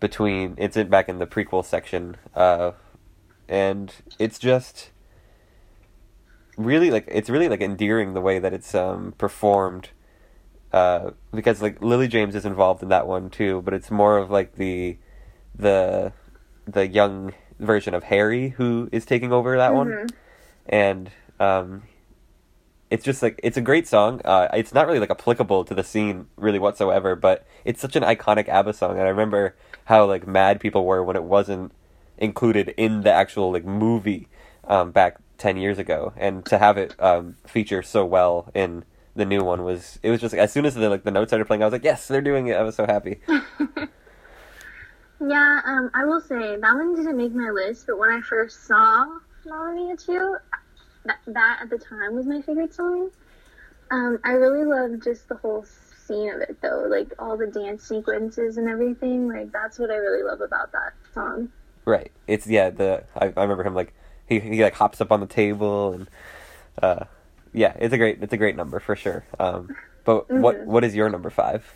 between 0.00 0.54
it's 0.58 0.76
in, 0.76 0.88
back 0.88 1.08
in 1.08 1.18
the 1.18 1.26
prequel 1.26 1.64
section, 1.64 2.16
uh, 2.34 2.72
and 3.48 3.94
it's 4.18 4.38
just 4.38 4.90
really 6.56 6.90
like 6.90 7.04
it's 7.08 7.30
really 7.30 7.48
like 7.48 7.60
endearing 7.60 8.12
the 8.14 8.20
way 8.20 8.38
that 8.38 8.52
it's 8.52 8.74
um, 8.74 9.12
performed 9.16 9.90
uh, 10.72 11.10
because 11.32 11.62
like 11.62 11.80
Lily 11.82 12.08
James 12.08 12.34
is 12.34 12.44
involved 12.44 12.82
in 12.82 12.88
that 12.88 13.06
one 13.06 13.30
too, 13.30 13.62
but 13.62 13.74
it's 13.74 13.90
more 13.90 14.18
of 14.18 14.30
like 14.30 14.56
the 14.56 14.96
the 15.54 16.12
the 16.66 16.86
young 16.88 17.32
version 17.58 17.94
of 17.94 18.04
Harry 18.04 18.50
who 18.50 18.88
is 18.92 19.04
taking 19.04 19.32
over 19.32 19.56
that 19.56 19.74
one, 19.74 19.88
Mhm. 19.88 20.10
and 20.66 21.10
um, 21.38 21.82
it's 22.92 23.04
just 23.04 23.22
like 23.22 23.40
it's 23.42 23.56
a 23.56 23.62
great 23.62 23.88
song. 23.88 24.20
Uh, 24.24 24.48
it's 24.52 24.74
not 24.74 24.86
really 24.86 24.98
like 24.98 25.10
applicable 25.10 25.64
to 25.64 25.74
the 25.74 25.82
scene 25.82 26.26
really 26.36 26.58
whatsoever, 26.58 27.16
but 27.16 27.46
it's 27.64 27.80
such 27.80 27.96
an 27.96 28.02
iconic 28.02 28.48
ABBA 28.48 28.74
song, 28.74 28.92
and 28.92 29.02
I 29.02 29.08
remember 29.08 29.56
how 29.86 30.04
like 30.04 30.26
mad 30.26 30.60
people 30.60 30.84
were 30.84 31.02
when 31.02 31.16
it 31.16 31.24
wasn't 31.24 31.72
included 32.18 32.74
in 32.76 33.00
the 33.00 33.10
actual 33.10 33.50
like 33.50 33.64
movie 33.64 34.28
um, 34.64 34.90
back 34.92 35.16
ten 35.38 35.56
years 35.56 35.78
ago, 35.78 36.12
and 36.18 36.44
to 36.46 36.58
have 36.58 36.76
it 36.76 36.94
um, 37.00 37.36
feature 37.46 37.82
so 37.82 38.04
well 38.04 38.50
in 38.54 38.84
the 39.16 39.24
new 39.24 39.42
one 39.42 39.64
was 39.64 39.98
it 40.02 40.10
was 40.10 40.20
just 40.20 40.34
like, 40.34 40.42
as 40.42 40.52
soon 40.52 40.66
as 40.66 40.74
the 40.74 40.90
like 40.90 41.04
the 41.04 41.10
notes 41.10 41.30
started 41.30 41.46
playing, 41.46 41.62
I 41.62 41.66
was 41.66 41.72
like, 41.72 41.84
yes, 41.84 42.06
they're 42.08 42.20
doing 42.20 42.48
it. 42.48 42.56
I 42.56 42.62
was 42.62 42.76
so 42.76 42.84
happy. 42.86 43.20
Yeah, 45.28 45.60
um, 45.64 45.88
I 45.94 46.04
will 46.04 46.20
say 46.20 46.56
that 46.56 46.74
one 46.74 46.96
didn't 46.96 47.16
make 47.16 47.32
my 47.32 47.50
list, 47.50 47.86
but 47.86 47.96
when 47.96 48.10
I 48.10 48.20
first 48.22 48.66
saw 48.66 49.06
Mamma 49.46 49.72
Mia 49.72 49.96
2, 49.96 50.36
that, 51.04 51.18
that 51.26 51.58
at 51.62 51.70
the 51.70 51.78
time 51.78 52.14
was 52.14 52.26
my 52.26 52.42
favorite 52.42 52.74
song. 52.74 53.10
Um, 53.90 54.18
I 54.24 54.32
really 54.32 54.64
loved 54.64 55.02
just 55.02 55.28
the 55.28 55.34
whole 55.36 55.64
scene 56.06 56.30
of 56.32 56.40
it, 56.40 56.60
though, 56.62 56.86
like 56.88 57.12
all 57.18 57.36
the 57.36 57.46
dance 57.46 57.84
sequences 57.84 58.56
and 58.56 58.68
everything. 58.68 59.28
Like 59.28 59.52
that's 59.52 59.78
what 59.78 59.90
I 59.90 59.96
really 59.96 60.22
love 60.22 60.40
about 60.40 60.72
that 60.72 60.94
song. 61.12 61.50
Right. 61.84 62.10
It's 62.26 62.46
yeah. 62.46 62.70
The 62.70 63.04
I, 63.16 63.26
I 63.36 63.42
remember 63.42 63.64
him 63.64 63.74
like 63.74 63.92
he 64.26 64.38
he 64.40 64.62
like 64.62 64.74
hops 64.74 65.00
up 65.00 65.10
on 65.12 65.20
the 65.20 65.26
table 65.26 65.92
and 65.92 66.08
uh 66.82 67.04
yeah. 67.52 67.74
It's 67.78 67.92
a 67.92 67.98
great 67.98 68.22
it's 68.22 68.32
a 68.32 68.36
great 68.36 68.56
number 68.56 68.80
for 68.80 68.96
sure. 68.96 69.24
Um, 69.38 69.74
but 70.04 70.30
what 70.30 70.56
Mhm. 70.56 70.66
what 70.66 70.84
is 70.84 70.94
your 70.94 71.10
number 71.10 71.28
five? 71.30 71.70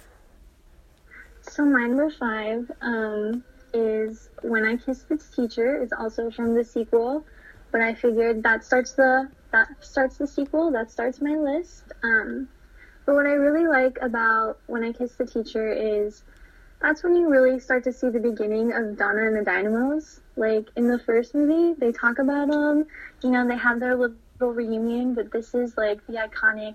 So 1.43 1.65
my 1.65 1.87
number 1.87 2.11
five 2.11 2.71
um, 2.81 3.45
is 3.73 4.31
When 4.43 4.65
I 4.65 4.77
Kissed 4.77 5.09
the 5.09 5.17
Teacher. 5.19 5.81
It's 5.83 5.93
also 5.93 6.31
from 6.31 6.55
the 6.55 6.65
sequel, 6.65 7.25
but 7.73 7.81
I 7.81 7.95
figured 7.95 8.43
that 8.43 8.65
starts 8.65 8.93
the 8.93 9.29
that 9.53 9.69
starts 9.81 10.17
the 10.19 10.27
sequel. 10.27 10.71
That 10.71 10.91
starts 10.91 11.21
my 11.21 11.37
list. 11.37 11.85
Um, 12.03 12.49
but 13.05 13.15
what 13.15 13.27
I 13.27 13.33
really 13.33 13.67
like 13.67 13.99
about 14.03 14.59
When 14.67 14.83
I 14.83 14.93
Kissed 14.93 15.19
the 15.19 15.27
Teacher 15.27 15.73
is 15.73 16.25
that's 16.81 17.03
when 17.03 17.17
you 17.17 17.29
really 17.29 17.59
start 17.59 17.85
to 17.85 17.93
see 17.93 18.11
the 18.11 18.21
beginning 18.21 18.73
of 18.73 18.99
Donna 18.99 19.27
and 19.27 19.37
the 19.37 19.43
Dynamos. 19.43 20.21
Like 20.37 20.69
in 20.77 20.89
the 20.89 20.99
first 20.99 21.35
movie, 21.35 21.79
they 21.79 21.93
talk 21.93 22.19
about 22.19 22.49
them. 22.49 22.87
You 23.23 23.31
know, 23.31 23.47
they 23.47 23.57
have 23.57 23.81
their 23.81 23.97
little 23.97 24.19
reunion, 24.41 25.15
but 25.15 25.33
this 25.33 25.55
is 25.55 25.77
like 25.77 26.07
the 26.07 26.15
iconic 26.15 26.75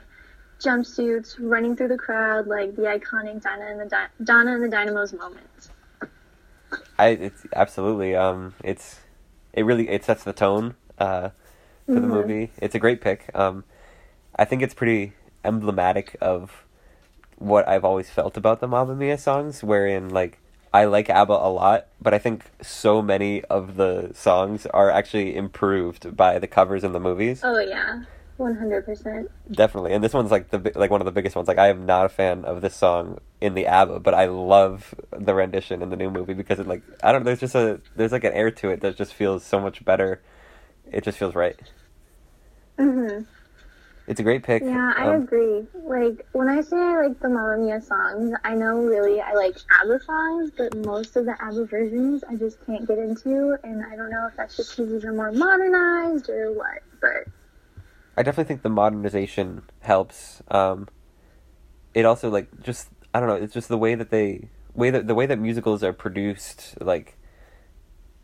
jumpsuits 0.59 1.35
running 1.39 1.75
through 1.75 1.89
the 1.89 1.97
crowd, 1.97 2.47
like 2.47 2.75
the 2.75 2.83
iconic 2.83 3.41
Donna 3.41 3.65
and 3.69 3.79
the 3.79 3.85
Di- 3.85 4.09
Donna 4.23 4.53
and 4.53 4.63
the 4.63 4.69
Dynamos 4.69 5.13
moment. 5.13 5.69
I 6.97 7.09
it's 7.09 7.45
absolutely 7.53 8.15
um 8.15 8.53
it's 8.63 8.99
it 9.53 9.65
really 9.65 9.89
it 9.89 10.05
sets 10.05 10.23
the 10.23 10.33
tone 10.33 10.75
uh 11.01 11.29
for 11.87 11.99
the 11.99 12.07
Mhm. 12.07 12.17
movie. 12.17 12.51
It's 12.61 12.75
a 12.75 12.79
great 12.79 13.01
pick. 13.01 13.29
Um 13.33 13.63
I 14.35 14.45
think 14.45 14.61
it's 14.61 14.73
pretty 14.73 15.13
emblematic 15.43 16.15
of 16.21 16.63
what 17.37 17.67
I've 17.67 17.83
always 17.83 18.09
felt 18.09 18.37
about 18.37 18.59
the 18.61 18.67
Mamma 18.67 18.95
Mia 18.95 19.17
songs 19.17 19.63
wherein 19.63 20.09
like 20.09 20.37
I 20.73 20.85
like 20.85 21.09
ABBA 21.09 21.33
a 21.33 21.51
lot, 21.51 21.87
but 22.01 22.13
I 22.13 22.19
think 22.19 22.45
so 22.61 23.01
many 23.01 23.43
of 23.45 23.75
the 23.75 24.11
songs 24.13 24.65
are 24.67 24.89
actually 24.89 25.35
improved 25.35 26.15
by 26.15 26.39
the 26.39 26.47
covers 26.47 26.83
in 26.85 26.93
the 26.93 26.99
movies. 26.99 27.41
Oh 27.43 27.59
yeah, 27.59 28.03
one 28.37 28.55
hundred 28.55 28.85
percent. 28.85 29.29
Definitely, 29.51 29.91
and 29.91 30.01
this 30.01 30.13
one's 30.13 30.31
like 30.31 30.49
the 30.49 30.71
like 30.75 30.89
one 30.89 31.01
of 31.01 31.05
the 31.05 31.11
biggest 31.11 31.35
ones. 31.35 31.49
Like 31.49 31.57
I 31.57 31.67
am 31.67 31.85
not 31.85 32.05
a 32.05 32.09
fan 32.09 32.45
of 32.45 32.61
this 32.61 32.73
song 32.75 33.17
in 33.41 33.53
the 33.53 33.65
ABBA, 33.67 33.99
but 33.99 34.13
I 34.13 34.25
love 34.27 34.95
the 35.11 35.33
rendition 35.33 35.81
in 35.81 35.89
the 35.89 35.97
new 35.97 36.09
movie 36.09 36.35
because 36.35 36.59
it 36.59 36.67
like 36.67 36.83
I 37.03 37.11
don't. 37.11 37.21
know, 37.21 37.25
There's 37.25 37.41
just 37.41 37.55
a 37.55 37.81
there's 37.97 38.13
like 38.13 38.23
an 38.23 38.33
air 38.33 38.49
to 38.51 38.69
it 38.69 38.79
that 38.79 38.95
just 38.95 39.13
feels 39.13 39.43
so 39.43 39.59
much 39.59 39.83
better. 39.83 40.21
It 40.91 41.03
just 41.03 41.17
feels 41.17 41.35
right. 41.35 41.59
hmm 42.77 43.19
It's 44.07 44.19
a 44.19 44.23
great 44.23 44.43
pick. 44.43 44.63
Yeah, 44.63 44.93
I 44.97 45.07
Um, 45.07 45.23
agree. 45.23 45.65
Like 45.73 46.25
when 46.33 46.49
I 46.49 46.61
say 46.61 46.77
I 46.77 47.07
like 47.07 47.19
the 47.19 47.29
Mamma 47.29 47.57
Mia 47.57 47.81
songs, 47.81 48.33
I 48.43 48.55
know 48.55 48.77
really 48.81 49.21
I 49.21 49.33
like 49.33 49.55
ABBA 49.81 49.99
songs, 50.03 50.51
but 50.57 50.75
most 50.77 51.15
of 51.15 51.25
the 51.25 51.35
ABBA 51.41 51.65
versions 51.65 52.23
I 52.29 52.35
just 52.35 52.63
can't 52.65 52.87
get 52.87 52.97
into, 52.97 53.57
and 53.63 53.83
I 53.85 53.95
don't 53.95 54.09
know 54.09 54.27
if 54.27 54.35
that's 54.35 54.57
just 54.57 54.75
because 54.75 54.91
these 54.91 55.05
are 55.05 55.13
more 55.13 55.31
modernized 55.31 56.29
or 56.29 56.51
what. 56.51 56.83
But 56.99 57.27
I 58.17 58.23
definitely 58.23 58.49
think 58.49 58.61
the 58.61 58.69
modernization 58.69 59.63
helps. 59.81 60.41
Um, 60.49 60.89
it 61.93 62.05
also 62.05 62.29
like 62.29 62.47
just 62.61 62.89
I 63.13 63.19
don't 63.19 63.29
know. 63.29 63.35
It's 63.35 63.53
just 63.53 63.67
the 63.69 63.77
way 63.77 63.95
that 63.95 64.09
they 64.09 64.49
way 64.73 64.89
that 64.89 65.07
the 65.07 65.15
way 65.15 65.25
that 65.25 65.39
musicals 65.39 65.83
are 65.83 65.93
produced. 65.93 66.75
Like 66.81 67.17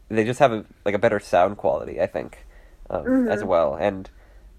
they 0.09 0.23
just 0.23 0.39
have 0.39 0.51
a 0.51 0.65
like 0.85 0.95
a 0.95 0.99
better 0.99 1.19
sound 1.19 1.57
quality. 1.57 2.01
I 2.01 2.07
think 2.07 2.45
um, 2.89 3.27
as 3.27 3.41
Mhm. 3.43 3.47
well, 3.47 3.75
and 3.75 4.09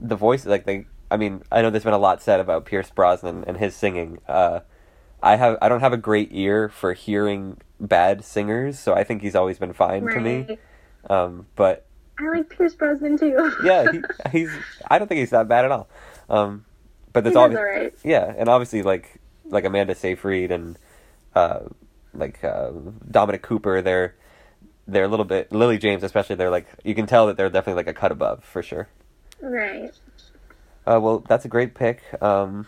the 0.01 0.17
voice 0.17 0.45
like 0.47 0.65
they. 0.65 0.87
I 1.11 1.17
mean, 1.17 1.43
I 1.51 1.63
know 1.63 1.71
there's 1.71 1.85
been 1.85 1.95
a 1.95 1.99
lot 1.99 2.21
said 2.23 2.39
about 2.41 2.67
Pierce 2.67 2.91
Brosnan 2.91 3.45
and 3.47 3.57
his 3.57 3.75
singing. 3.75 4.19
Uh, 4.29 4.61
I 5.23 5.37
have 5.37 5.57
I 5.63 5.69
don't 5.69 5.81
have 5.81 5.93
a 5.93 5.97
great 5.99 6.29
ear 6.33 6.69
for 6.69 6.93
hearing 6.93 7.59
bad 7.81 8.25
singers, 8.25 8.79
so 8.79 8.95
I 8.95 9.05
think 9.05 9.23
he's 9.23 9.35
always 9.35 9.59
been 9.59 9.73
fine 9.73 10.07
to 10.07 10.21
me. 10.21 10.59
Um, 11.09 11.47
but 11.57 11.87
I 12.19 12.29
like 12.31 12.51
Pierce 12.51 12.75
Brosnan 12.75 13.17
too. 13.19 13.53
yeah, 13.65 13.91
he, 13.91 14.03
he's. 14.31 14.51
I 14.91 14.99
don't 14.99 15.09
think 15.09 15.21
he's 15.21 15.31
that 15.31 15.49
bad 15.49 15.65
at 15.65 15.71
all. 15.73 15.89
Um, 16.29 16.65
but 17.13 17.21
he 17.21 17.31
there's 17.31 17.37
always 17.37 17.57
alright. 17.57 17.95
yeah, 18.05 18.35
and 18.37 18.49
obviously 18.49 18.83
like 18.83 19.21
like 19.47 19.65
Amanda 19.65 19.95
Seyfried 19.95 20.51
and 20.53 20.79
uh, 21.35 21.61
like 22.13 22.45
uh, 22.45 22.71
Dominic 23.11 23.41
Cooper, 23.43 23.81
they're 23.81 24.15
they're 24.89 25.05
a 25.05 25.09
little 25.09 25.27
bit 25.27 25.53
Lily 25.53 25.79
James 25.79 26.03
especially. 26.03 26.37
They're 26.37 26.51
like 26.51 26.67
you 26.83 26.95
can 26.95 27.07
tell 27.07 27.27
that 27.27 27.37
they're 27.37 27.51
definitely 27.51 27.85
like 27.85 27.89
a 27.89 27.99
cut 27.99 28.11
above 28.11 28.43
for 28.43 28.63
sure. 28.63 28.89
Right. 29.41 29.93
Uh, 30.87 30.99
well, 31.01 31.25
that's 31.29 31.45
a 31.45 31.49
great 31.49 31.75
pick. 31.75 32.03
Um, 32.23 32.67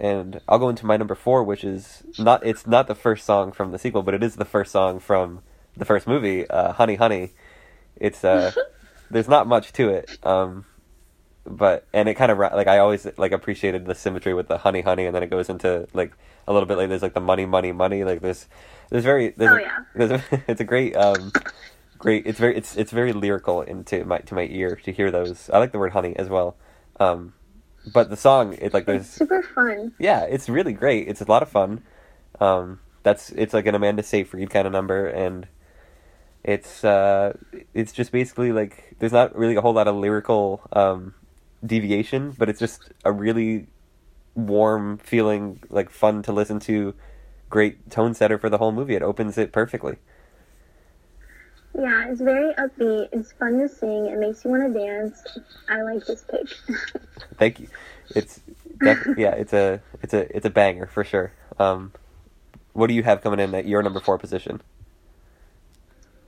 and 0.00 0.40
I'll 0.48 0.58
go 0.58 0.68
into 0.68 0.86
my 0.86 0.96
number 0.96 1.14
four, 1.14 1.44
which 1.44 1.64
is 1.64 2.02
not 2.18 2.44
it's 2.44 2.66
not 2.66 2.86
the 2.88 2.94
first 2.94 3.24
song 3.24 3.52
from 3.52 3.72
the 3.72 3.78
sequel, 3.78 4.02
but 4.02 4.14
it 4.14 4.22
is 4.22 4.36
the 4.36 4.44
first 4.44 4.72
song 4.72 4.98
from 4.98 5.42
the 5.76 5.84
first 5.84 6.06
movie, 6.06 6.48
uh, 6.48 6.72
Honey 6.72 6.96
Honey. 6.96 7.32
It's 7.96 8.24
uh, 8.24 8.52
there's 9.10 9.28
not 9.28 9.46
much 9.46 9.72
to 9.74 9.90
it, 9.90 10.18
um, 10.24 10.64
but 11.46 11.86
and 11.92 12.08
it 12.08 12.14
kind 12.14 12.30
of 12.32 12.38
like 12.38 12.66
I 12.66 12.78
always 12.78 13.06
like 13.16 13.32
appreciated 13.32 13.86
the 13.86 13.94
symmetry 13.94 14.34
with 14.34 14.48
the 14.48 14.58
Honey 14.58 14.80
Honey, 14.82 15.06
and 15.06 15.14
then 15.14 15.22
it 15.22 15.30
goes 15.30 15.48
into 15.48 15.86
like 15.94 16.12
a 16.48 16.52
little 16.52 16.66
bit 16.66 16.76
like 16.78 16.88
there's 16.88 17.02
like 17.02 17.14
the 17.14 17.20
money 17.20 17.46
money 17.46 17.72
money 17.72 18.04
like 18.04 18.20
there's 18.20 18.46
there's 18.90 19.04
very 19.04 19.30
there's 19.36 19.52
Oh, 19.52 19.58
yeah. 19.58 19.78
there's 19.94 20.10
a, 20.12 20.24
it's 20.48 20.60
a 20.60 20.64
great 20.64 20.94
um 20.96 21.32
great 21.98 22.26
it's 22.26 22.38
very 22.38 22.56
it's 22.56 22.76
it's 22.76 22.92
very 22.92 23.12
lyrical 23.12 23.62
into 23.62 24.04
my 24.04 24.18
to 24.18 24.34
my 24.34 24.46
ear 24.50 24.76
to 24.84 24.92
hear 24.92 25.10
those 25.10 25.50
I 25.50 25.58
like 25.58 25.72
the 25.72 25.78
word 25.78 25.92
honey 25.92 26.14
as 26.16 26.28
well 26.28 26.56
um 27.00 27.32
but 27.92 28.10
the 28.10 28.16
song 28.16 28.52
it 28.54 28.72
like 28.74 28.82
It's 28.82 28.86
there's 28.86 29.08
super 29.08 29.42
fun. 29.42 29.92
yeah 29.98 30.22
it's 30.22 30.48
really 30.48 30.72
great 30.72 31.08
it's 31.08 31.20
a 31.20 31.24
lot 31.28 31.42
of 31.42 31.48
fun 31.48 31.82
um 32.40 32.78
that's 33.02 33.30
it's 33.30 33.54
like 33.54 33.66
an 33.66 33.74
Amanda 33.74 34.02
Seyfried 34.02 34.50
kind 34.50 34.66
of 34.66 34.72
number 34.72 35.06
and 35.08 35.48
it's 36.44 36.84
uh 36.84 37.32
it's 37.74 37.92
just 37.92 38.12
basically 38.12 38.52
like 38.52 38.94
there's 38.98 39.12
not 39.12 39.36
really 39.36 39.56
a 39.56 39.60
whole 39.60 39.72
lot 39.72 39.88
of 39.88 39.96
lyrical 39.96 40.60
um 40.72 41.14
deviation 41.64 42.32
but 42.32 42.48
it's 42.48 42.60
just 42.60 42.92
a 43.04 43.12
really 43.12 43.66
warm 44.34 44.98
feeling 44.98 45.62
like 45.70 45.90
fun 45.90 46.22
to 46.22 46.32
listen 46.32 46.60
to 46.60 46.94
great 47.48 47.90
tone 47.90 48.12
setter 48.14 48.38
for 48.38 48.50
the 48.50 48.58
whole 48.58 48.72
movie 48.72 48.94
it 48.94 49.02
opens 49.02 49.38
it 49.38 49.52
perfectly 49.52 49.96
Yeah, 51.74 52.08
it's 52.10 52.20
very 52.22 52.54
upbeat. 52.54 53.08
It's 53.12 53.32
fun 53.32 53.58
to 53.58 53.68
sing. 53.68 54.06
It 54.06 54.18
makes 54.18 54.44
you 54.44 54.50
want 54.50 54.72
to 54.72 54.78
dance. 54.78 55.22
I 55.68 55.82
like 55.82 56.06
this 56.06 56.22
pick. 56.22 56.48
Thank 57.38 57.60
you. 57.60 57.68
It's 58.14 58.40
def- 58.82 59.06
yeah, 59.16 59.32
it's 59.32 59.52
a 59.52 59.82
it's 60.02 60.14
a 60.14 60.34
it's 60.36 60.46
a 60.46 60.50
banger 60.50 60.86
for 60.86 61.04
sure. 61.04 61.32
Um, 61.58 61.92
what 62.72 62.86
do 62.88 62.94
you 62.94 63.02
have 63.02 63.20
coming 63.22 63.40
in 63.40 63.54
at 63.54 63.66
your 63.66 63.82
number 63.82 64.00
four 64.00 64.18
position? 64.18 64.62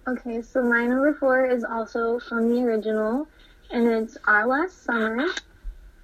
okay, 0.09 0.43
so 0.43 0.63
my 0.63 0.87
number 0.87 1.15
four 1.15 1.47
is 1.47 1.65
also 1.65 2.19
from 2.19 2.51
the 2.51 2.63
original, 2.63 3.29
and 3.71 3.87
it's 3.87 4.17
Our 4.25 4.47
Last 4.47 4.83
Summer, 4.83 5.27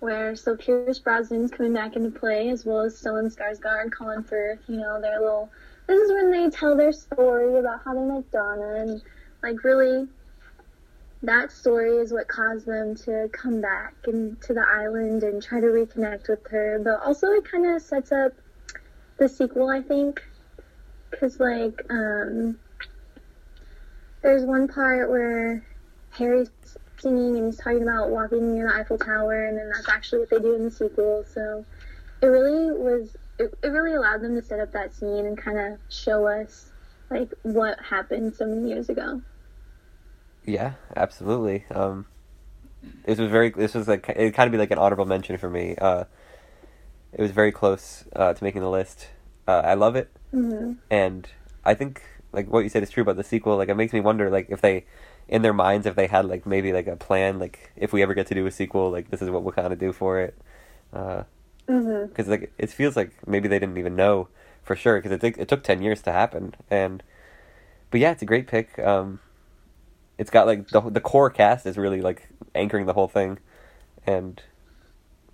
where 0.00 0.36
so 0.36 0.56
Pierce 0.56 1.00
Brosnan's 1.00 1.50
coming 1.50 1.72
back 1.72 1.96
into 1.96 2.10
play, 2.10 2.50
as 2.50 2.64
well 2.64 2.80
as 2.80 3.00
Stellan 3.00 3.34
Skarsgård, 3.34 3.92
Colin 3.92 4.22
Firth. 4.22 4.60
You 4.66 4.76
know, 4.76 5.00
their 5.00 5.20
little. 5.20 5.50
This 5.86 6.00
is 6.00 6.12
when 6.12 6.30
they 6.30 6.50
tell 6.50 6.76
their 6.76 6.92
story 6.92 7.58
about 7.58 7.80
how 7.84 7.94
they 7.94 8.00
met 8.00 8.30
Donna, 8.30 8.74
and 8.76 9.02
like 9.42 9.64
really, 9.64 10.06
that 11.22 11.52
story 11.52 11.96
is 11.96 12.12
what 12.12 12.28
caused 12.28 12.66
them 12.66 12.94
to 12.96 13.28
come 13.32 13.60
back 13.60 13.94
and 14.06 14.40
to 14.42 14.54
the 14.54 14.64
island 14.66 15.22
and 15.22 15.42
try 15.42 15.60
to 15.60 15.66
reconnect 15.66 16.28
with 16.28 16.46
her. 16.50 16.80
But 16.82 17.00
also, 17.04 17.28
it 17.28 17.50
kind 17.50 17.66
of 17.66 17.80
sets 17.80 18.12
up 18.12 18.32
the 19.16 19.28
sequel, 19.28 19.70
I 19.70 19.80
think, 19.80 20.22
because 21.10 21.40
like 21.40 21.80
um, 21.88 22.58
there's 24.22 24.44
one 24.44 24.68
part 24.68 25.10
where 25.10 25.64
Harry's 26.10 26.50
singing 27.04 27.36
and 27.36 27.46
he's 27.46 27.58
talking 27.58 27.82
about 27.82 28.10
walking 28.10 28.54
near 28.54 28.68
the 28.68 28.74
Eiffel 28.74 28.98
Tower, 28.98 29.46
and 29.46 29.56
then 29.56 29.70
that's 29.70 29.88
actually 29.88 30.20
what 30.20 30.30
they 30.30 30.40
do 30.40 30.54
in 30.54 30.64
the 30.64 30.70
sequel. 30.70 31.24
So 31.32 31.64
it 32.22 32.26
really 32.26 32.72
was. 32.72 33.16
It, 33.38 33.52
it 33.62 33.68
really 33.68 33.94
allowed 33.94 34.22
them 34.22 34.34
to 34.34 34.42
set 34.42 34.60
up 34.60 34.72
that 34.72 34.94
scene 34.94 35.26
and 35.26 35.36
kind 35.38 35.58
of 35.58 35.78
show 35.88 36.26
us 36.26 36.70
like 37.10 37.32
what 37.42 37.78
happened 37.80 38.34
so 38.34 38.46
many 38.46 38.68
years 38.70 38.88
ago. 38.88 39.22
Yeah, 40.44 40.74
absolutely. 40.96 41.64
Um, 41.70 42.06
this 43.04 43.18
was 43.18 43.30
very. 43.30 43.50
This 43.50 43.74
was 43.74 43.86
like 43.88 44.08
it 44.08 44.32
kind 44.34 44.46
of 44.46 44.52
be 44.52 44.58
like 44.58 44.70
an 44.70 44.78
honorable 44.78 45.04
mention 45.06 45.36
for 45.38 45.50
me. 45.50 45.76
Uh, 45.76 46.04
it 47.12 47.20
was 47.20 47.30
very 47.30 47.52
close 47.52 48.04
uh, 48.16 48.34
to 48.34 48.44
making 48.44 48.62
the 48.62 48.70
list. 48.70 49.08
Uh, 49.46 49.62
I 49.64 49.74
love 49.74 49.94
it, 49.96 50.10
hmm 50.32 50.72
and 50.90 51.28
I 51.64 51.74
think 51.74 52.02
like 52.32 52.50
what 52.52 52.60
you 52.60 52.68
said 52.68 52.82
is 52.82 52.90
true 52.90 53.02
about 53.02 53.16
the 53.16 53.24
sequel. 53.24 53.56
Like 53.56 53.68
it 53.68 53.74
makes 53.74 53.92
me 53.92 54.00
wonder, 54.00 54.30
like 54.30 54.48
if 54.50 54.60
they, 54.60 54.84
in 55.28 55.42
their 55.42 55.52
minds, 55.52 55.86
if 55.86 55.94
they 55.96 56.06
had 56.06 56.26
like 56.26 56.46
maybe 56.46 56.72
like 56.72 56.86
a 56.86 56.96
plan, 56.96 57.38
like 57.38 57.72
if 57.76 57.92
we 57.92 58.02
ever 58.02 58.14
get 58.14 58.26
to 58.28 58.34
do 58.34 58.46
a 58.46 58.50
sequel, 58.50 58.90
like 58.90 59.10
this 59.10 59.22
is 59.22 59.30
what 59.30 59.42
we'll 59.42 59.52
kind 59.52 59.72
of 59.72 59.78
do 59.78 59.92
for 59.92 60.20
it. 60.20 60.36
Uh, 60.92 61.24
Mhm. 61.68 62.08
because 62.08 62.28
like 62.28 62.52
it 62.58 62.70
feels 62.70 62.94
like 62.96 63.12
maybe 63.26 63.48
they 63.48 63.58
didn't 63.58 63.78
even 63.78 63.96
know 63.96 64.28
for 64.62 64.76
sure 64.76 64.98
because 64.98 65.12
it 65.12 65.20
took 65.20 65.38
it 65.38 65.48
took 65.48 65.62
ten 65.62 65.80
years 65.82 66.02
to 66.02 66.12
happen 66.12 66.54
and 66.70 67.02
but 67.90 68.00
yeah, 68.00 68.10
it's 68.10 68.22
a 68.22 68.26
great 68.26 68.46
pick. 68.46 68.78
Um, 68.78 69.20
it's 70.18 70.30
got 70.30 70.46
like 70.46 70.68
the 70.68 70.80
the 70.80 71.00
core 71.00 71.30
cast 71.30 71.66
is 71.66 71.78
really 71.78 72.00
like 72.00 72.28
anchoring 72.54 72.86
the 72.86 72.92
whole 72.92 73.08
thing, 73.08 73.38
and 74.06 74.42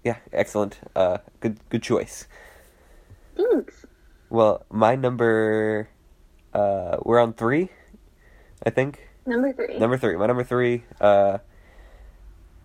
yeah, 0.05 0.17
excellent. 0.33 0.79
Uh, 0.95 1.19
good 1.41 1.59
good 1.69 1.83
choice. 1.83 2.27
Thanks. 3.37 3.87
Well, 4.29 4.65
my 4.71 4.95
number, 4.97 5.89
uh, 6.55 6.99
we're 7.03 7.19
on 7.19 7.33
three, 7.33 7.71
I 8.65 8.71
think. 8.71 9.10
Number 9.27 9.53
three. 9.53 9.79
Number 9.79 9.97
three. 9.99 10.17
My 10.17 10.27
number 10.27 10.45
three 10.45 10.85
uh, 11.01 11.39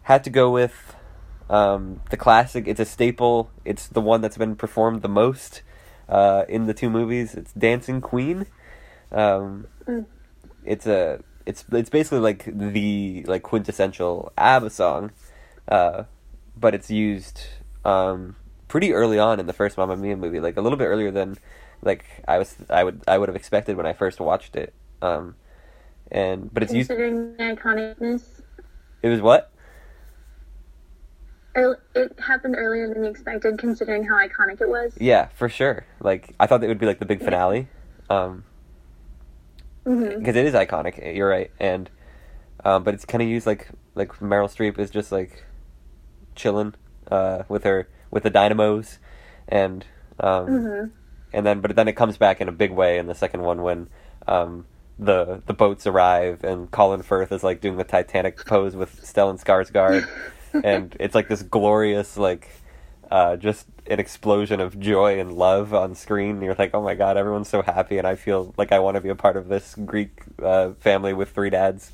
had 0.04 0.24
to 0.24 0.30
go 0.30 0.50
with 0.52 0.96
um, 1.50 2.02
the 2.10 2.18
classic. 2.18 2.68
It's 2.68 2.80
a 2.80 2.86
staple. 2.86 3.52
It's 3.64 3.88
the 3.88 4.02
one 4.02 4.22
that's 4.22 4.38
been 4.38 4.56
performed 4.56 5.02
the 5.02 5.10
most 5.10 5.62
uh, 6.10 6.46
in 6.48 6.66
the 6.66 6.74
two 6.74 6.90
movies. 6.90 7.36
It's 7.36 7.52
Dancing 7.54 8.02
Queen. 8.02 8.46
Um, 9.12 9.68
Mm. 9.88 10.06
It's 10.64 10.88
a. 10.88 11.22
It's 11.46 11.64
it's 11.72 11.92
basically 11.92 12.20
like 12.20 12.44
the 12.46 13.24
like 13.28 13.44
quintessential 13.44 14.34
ABBA 14.36 14.72
song, 14.72 15.12
uh, 15.68 16.06
but 16.58 16.74
it's 16.74 16.90
used 16.90 17.42
um, 17.84 18.36
pretty 18.68 18.92
early 18.94 19.20
on 19.20 19.40
in 19.40 19.46
the 19.46 19.54
first 19.54 19.78
Mamma 19.78 19.96
Mia 19.96 20.18
movie, 20.18 20.40
like 20.40 20.58
a 20.58 20.62
little 20.62 20.78
bit 20.78 20.86
earlier 20.86 21.12
than 21.12 21.38
like 21.84 22.04
I 22.28 22.40
was 22.40 22.56
I 22.68 22.84
would 22.84 23.04
I 23.08 23.20
would 23.20 23.30
have 23.30 23.36
expected 23.36 23.78
when 23.78 23.86
I 23.86 23.94
first 23.94 24.20
watched 24.20 24.56
it. 24.56 24.74
Um, 25.04 25.36
and 26.12 26.54
but 26.54 26.64
it's 26.64 26.74
used. 26.74 26.90
Considering 26.90 27.38
the 27.38 27.44
iconicness. 27.44 28.42
It 29.02 29.10
was 29.10 29.22
what? 29.22 29.52
It 31.96 32.20
happened 32.20 32.56
earlier 32.58 32.94
than 32.94 33.04
you 33.04 33.10
expected, 33.10 33.58
considering 33.58 34.04
how 34.04 34.16
iconic 34.16 34.60
it 34.60 34.68
was. 34.68 34.94
Yeah, 35.00 35.28
for 35.30 35.48
sure. 35.48 35.86
Like 36.02 36.36
I 36.40 36.48
thought 36.48 36.62
it 36.64 36.68
would 36.68 36.80
be 36.80 36.86
like 36.86 37.00
the 37.00 37.06
big 37.06 37.24
finale, 37.24 37.70
um, 38.10 38.44
hmm 39.86 40.20
because 40.20 40.36
it 40.36 40.46
is 40.46 40.54
iconic. 40.54 41.16
You're 41.16 41.30
right, 41.30 41.52
and 41.60 41.90
um, 42.66 42.84
but 42.84 42.94
it's 42.94 43.06
kind 43.06 43.22
of 43.24 43.30
used 43.30 43.48
like 43.48 43.70
like 43.94 44.10
Meryl 44.20 44.54
Streep 44.54 44.78
is 44.78 44.90
just 44.92 45.14
like 45.14 45.46
chilling 46.36 46.74
uh, 47.10 47.44
with 47.48 47.64
her 47.64 47.88
with 48.12 48.24
the 48.24 48.30
dynamos, 48.30 49.00
and 49.48 49.86
um, 50.20 50.48
hmm 50.48 50.86
and 51.32 51.46
then 51.46 51.62
but 51.62 51.74
then 51.78 51.88
it 51.88 51.94
comes 51.94 52.18
back 52.18 52.42
in 52.42 52.50
a 52.50 52.52
big 52.52 52.72
way 52.72 52.98
in 52.98 53.08
the 53.08 53.16
second 53.16 53.42
one 53.42 53.62
when 53.62 53.88
um, 54.28 54.66
the 54.98 55.42
the 55.46 55.54
boats 55.54 55.86
arrive 55.86 56.44
and 56.44 56.72
Colin 56.72 57.02
Firth 57.02 57.32
is 57.32 57.44
like 57.44 57.62
doing 57.62 57.78
the 57.78 57.84
Titanic 57.84 58.46
pose 58.46 58.76
with 58.76 59.02
Stellan 59.02 59.44
Skarsgård, 59.44 60.08
and 60.64 60.96
it's 61.00 61.16
like 61.16 61.28
this 61.28 61.42
glorious 61.44 62.18
like 62.18 62.50
uh, 63.12 63.36
just 63.36 63.68
an 63.88 64.00
explosion 64.00 64.60
of 64.60 64.80
joy 64.80 65.20
and 65.20 65.34
love 65.34 65.74
on 65.74 65.94
screen. 65.96 66.38
And 66.38 66.44
You're 66.44 66.56
like, 66.58 66.74
oh 66.74 66.82
my 66.82 66.96
god, 66.96 67.18
everyone's 67.18 67.50
so 67.50 67.62
happy, 67.62 67.98
and 67.98 68.08
I 68.08 68.16
feel 68.16 68.54
like 68.58 68.72
I 68.72 68.80
want 68.80 68.96
to 68.96 69.02
be 69.02 69.10
a 69.10 69.16
part 69.16 69.38
of 69.38 69.48
this 69.48 69.76
Greek 69.76 70.24
uh, 70.42 70.72
family 70.80 71.14
with 71.14 71.30
three 71.32 71.50
dads. 71.50 71.92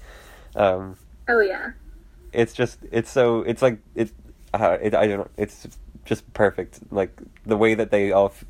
Um, 0.56 0.98
Oh 1.28 1.40
yeah. 1.40 1.72
it's 2.34 2.54
just 2.54 2.80
it's 2.92 3.10
so 3.10 3.42
it's 3.42 3.62
like 3.62 3.80
it, 3.96 4.12
uh, 4.54 4.78
it 4.82 4.94
I 4.96 5.08
don't 5.08 5.20
know 5.20 5.28
it's 5.38 5.68
just 6.04 6.32
perfect 6.34 6.80
like 6.92 7.12
the 7.46 7.56
way 7.56 7.74
that 7.76 7.92
they 7.92 8.12
all 8.12 8.26
f- 8.28 8.44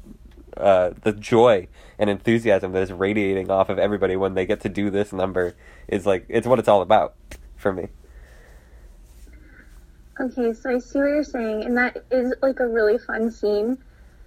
uh 0.58 0.91
the 1.03 1.12
joy 1.12 1.67
and 1.98 2.10
enthusiasm 2.10 2.72
that 2.74 2.84
is 2.84 2.91
radiating 2.91 3.50
off 3.50 3.70
of 3.70 3.79
everybody 3.79 4.15
when 4.15 4.34
they 4.34 4.46
get 4.46 4.60
to 4.62 4.70
do 4.70 4.89
this 4.89 5.13
number 5.13 5.55
is 5.88 6.05
like 6.05 6.25
it's 6.27 6.48
what 6.48 6.60
it's 6.60 6.67
all 6.67 6.81
about 6.81 7.15
for 7.55 7.72
me 7.74 7.88
Okay, 10.20 10.53
so 10.53 10.70
I 10.70 10.77
see 10.77 11.00
what 11.00 11.05
you're 11.05 11.24
saying, 11.24 11.63
and 11.63 11.75
that 11.77 12.03
is 12.12 12.34
like 12.43 12.60
a 12.60 12.67
really 12.67 13.00
fun 13.00 13.31
scene. 13.31 13.77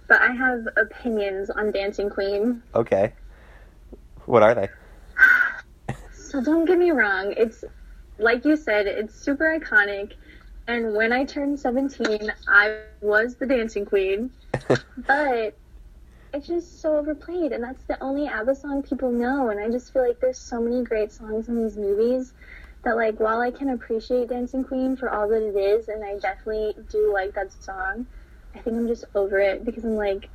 But 0.09 0.21
I 0.21 0.33
have 0.33 0.67
opinions 0.75 1.49
on 1.49 1.71
Dancing 1.71 2.09
Queen. 2.09 2.61
okay 2.73 3.13
what 4.25 4.43
are 4.43 4.53
they 4.55 4.69
So 6.13 6.41
don't 6.43 6.65
get 6.65 6.77
me 6.77 6.91
wrong, 6.91 7.33
it's 7.37 7.63
like 8.17 8.43
you 8.45 8.57
said, 8.57 8.87
it's 8.87 9.15
super 9.15 9.57
iconic. 9.57 10.13
And 10.67 10.95
when 10.95 11.13
I 11.13 11.23
turned 11.25 11.59
17, 11.59 12.31
I 12.47 12.79
was 13.01 13.35
the 13.35 13.45
dancing 13.45 13.85
queen. 13.85 14.31
But 15.07 15.55
it's 16.35 16.47
just 16.47 16.81
so 16.81 16.97
overplayed, 16.97 17.53
and 17.53 17.63
that's 17.63 17.83
the 17.83 18.01
only 18.03 18.27
ABBA 18.27 18.55
song 18.55 18.83
people 18.83 19.09
know. 19.11 19.49
And 19.49 19.59
I 19.59 19.69
just 19.69 19.93
feel 19.93 20.05
like 20.05 20.19
there's 20.19 20.37
so 20.37 20.61
many 20.61 20.83
great 20.83 21.11
songs 21.11 21.47
in 21.47 21.63
these 21.63 21.77
movies 21.77 22.33
that, 22.83 22.97
like, 22.97 23.19
while 23.19 23.39
I 23.39 23.51
can 23.51 23.69
appreciate 23.69 24.27
Dancing 24.27 24.63
Queen 24.63 24.97
for 24.97 25.09
all 25.09 25.29
that 25.29 25.41
it 25.41 25.55
is, 25.55 25.87
and 25.87 26.03
I 26.03 26.17
definitely 26.19 26.75
do 26.89 27.11
like 27.13 27.33
that 27.35 27.51
song, 27.63 28.05
I 28.53 28.59
think 28.59 28.75
I'm 28.75 28.87
just 28.87 29.05
over 29.15 29.39
it 29.39 29.63
because 29.63 29.85
I'm 29.85 29.95
like, 29.95 30.29